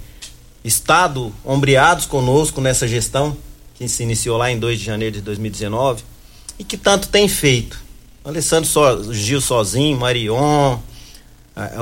[0.64, 3.36] estado ombreados conosco nessa gestão
[3.76, 6.04] que se iniciou lá em 2 de janeiro de 2019
[6.60, 7.82] e que tanto tem feito.
[8.24, 10.78] Alessandro so, Gil sozinho, Marion,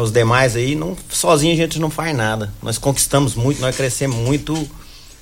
[0.02, 2.53] os demais aí, não, sozinho a gente não faz nada.
[2.64, 4.69] Nós conquistamos muito, nós crescemos muito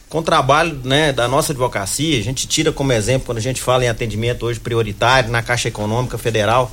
[0.10, 3.62] com o trabalho né, da nossa advocacia, a gente tira como exemplo quando a gente
[3.62, 6.72] fala em atendimento hoje prioritário na Caixa Econômica Federal,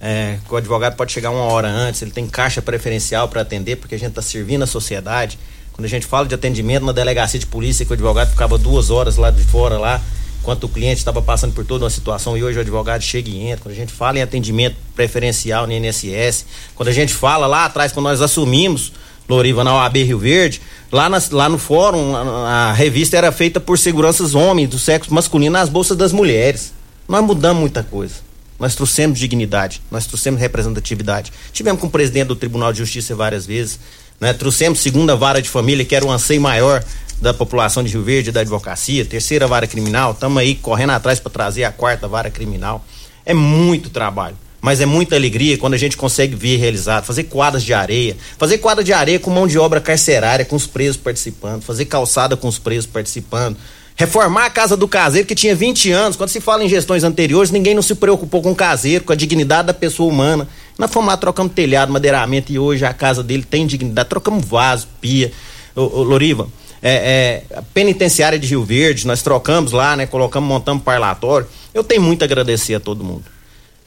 [0.00, 3.94] é, o advogado pode chegar uma hora antes, ele tem caixa preferencial para atender, porque
[3.94, 5.38] a gente está servindo a sociedade.
[5.72, 8.90] Quando a gente fala de atendimento na delegacia de polícia, que o advogado ficava duas
[8.90, 10.00] horas lá de fora, lá,
[10.40, 13.48] enquanto o cliente estava passando por toda uma situação e hoje o advogado chega e
[13.48, 13.64] entra.
[13.64, 17.92] Quando a gente fala em atendimento preferencial no INSS, quando a gente fala lá atrás,
[17.92, 18.92] quando nós assumimos
[19.28, 23.60] Loriva na OAB Rio Verde, lá, na, lá no fórum, a, a, revista era feita
[23.60, 26.72] por seguranças homens do sexo masculino nas bolsas das mulheres.
[27.06, 28.14] Nós mudamos muita coisa.
[28.58, 31.30] Nós trouxemos dignidade, nós trouxemos representatividade.
[31.52, 33.78] Tivemos com o presidente do Tribunal de Justiça várias vezes,
[34.20, 34.32] né?
[34.32, 36.82] trouxemos segunda vara de família, que era um anseio maior
[37.20, 41.30] da população de Rio Verde, da advocacia, terceira vara criminal, estamos aí correndo atrás para
[41.30, 42.84] trazer a quarta vara criminal.
[43.24, 47.62] É muito trabalho mas é muita alegria quando a gente consegue ver realizado, fazer quadras
[47.62, 51.62] de areia, fazer quadra de areia com mão de obra carcerária, com os presos participando,
[51.62, 53.56] fazer calçada com os presos participando,
[53.94, 57.50] reformar a casa do caseiro que tinha 20 anos, quando se fala em gestões anteriores,
[57.50, 60.48] ninguém não se preocupou com o caseiro, com a dignidade da pessoa humana.
[60.76, 64.88] Nós fomos lá, trocamos telhado, madeiramento e hoje a casa dele tem dignidade, trocamos vaso,
[65.00, 65.32] pia,
[65.74, 66.48] ô, ô, Loriva.
[66.80, 70.06] É, é, a penitenciária de Rio Verde, nós trocamos lá, né?
[70.06, 71.48] Colocamos, montamos parlatório.
[71.74, 73.24] Eu tenho muito a agradecer a todo mundo.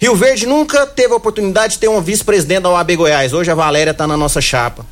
[0.02, 3.34] Rio Verde nunca teve a oportunidade de ter um vice-presidente da OAB Goiás.
[3.34, 4.84] Hoje a Valéria está na nossa chapa.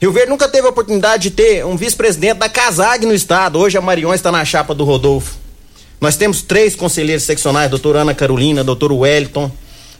[0.00, 3.58] Rio Verde nunca teve a oportunidade de ter um vice-presidente da CASAG no estado.
[3.58, 5.34] Hoje a Marion está na chapa do Rodolfo.
[6.00, 9.50] Nós temos três conselheiros seccionais, doutora Ana Carolina, doutor Wellington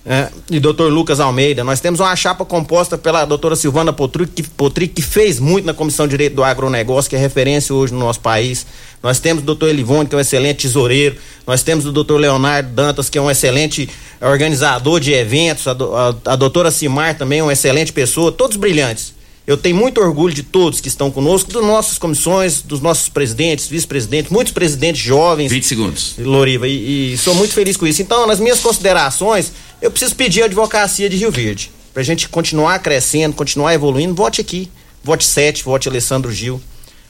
[0.06, 1.64] é, e doutor Lucas Almeida.
[1.64, 6.06] Nós temos uma chapa composta pela doutora Silvana Potric que, que fez muito na Comissão
[6.06, 8.66] de Direito do Agronegócio, que é referência hoje no nosso país.
[9.02, 11.16] Nós temos o doutor Elivone, que é um excelente tesoureiro.
[11.46, 13.88] Nós temos o doutor Leonardo Dantas, que é um excelente
[14.20, 15.66] organizador de eventos.
[15.66, 18.30] A, a, a doutora Simar também é uma excelente pessoa.
[18.30, 19.14] Todos brilhantes.
[19.46, 23.66] Eu tenho muito orgulho de todos que estão conosco, das nossas comissões, dos nossos presidentes,
[23.66, 25.50] vice-presidentes, muitos presidentes jovens.
[25.50, 26.14] 20 segundos.
[26.18, 28.00] Loriva, e, e, sou muito feliz com isso.
[28.00, 29.52] Então, nas minhas considerações,
[29.82, 31.70] eu preciso pedir a advocacia de Rio Verde.
[31.92, 34.14] Pra gente continuar crescendo, continuar evoluindo.
[34.14, 34.70] Vote aqui.
[35.02, 36.58] Vote 7, vote Alessandro Gil.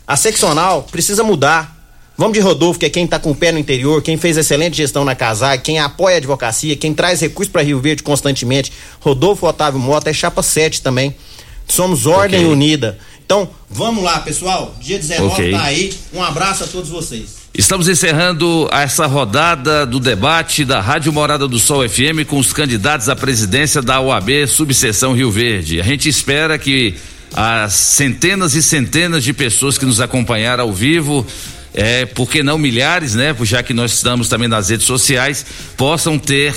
[0.04, 1.72] A seccional precisa mudar.
[2.18, 4.76] Vamos de Rodolfo, que é quem está com o pé no interior, quem fez excelente
[4.76, 8.72] gestão na CASAG, quem apoia a advocacia, quem traz recursos para Rio Verde constantemente.
[9.00, 11.14] Rodolfo Otávio Mota é chapa 7 também.
[11.68, 12.52] Somos Ordem okay.
[12.52, 12.98] Unida.
[13.24, 14.74] Então, vamos lá, pessoal.
[14.80, 15.50] Dia 19 okay.
[15.52, 15.92] tá aí.
[16.12, 17.44] Um abraço a todos vocês.
[17.56, 23.08] Estamos encerrando essa rodada do debate da Rádio Morada do Sol FM com os candidatos
[23.08, 25.80] à presidência da OAB Subseção Rio Verde.
[25.80, 26.96] A gente espera que
[27.32, 31.26] as centenas e centenas de pessoas que nos acompanharam ao vivo
[31.72, 33.34] é, por que não milhares, né?
[33.42, 35.44] Já que nós estamos também nas redes sociais,
[35.76, 36.54] possam ter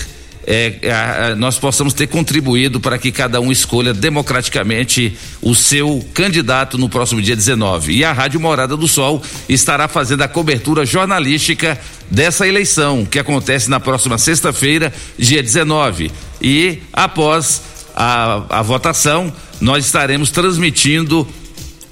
[0.50, 6.08] é, a, a, nós possamos ter contribuído para que cada um escolha democraticamente o seu
[6.14, 7.92] candidato no próximo dia 19.
[7.92, 11.78] E a Rádio Morada do Sol estará fazendo a cobertura jornalística
[12.10, 16.10] dessa eleição, que acontece na próxima sexta-feira, dia 19.
[16.42, 17.62] E após
[17.94, 21.28] a, a votação, nós estaremos transmitindo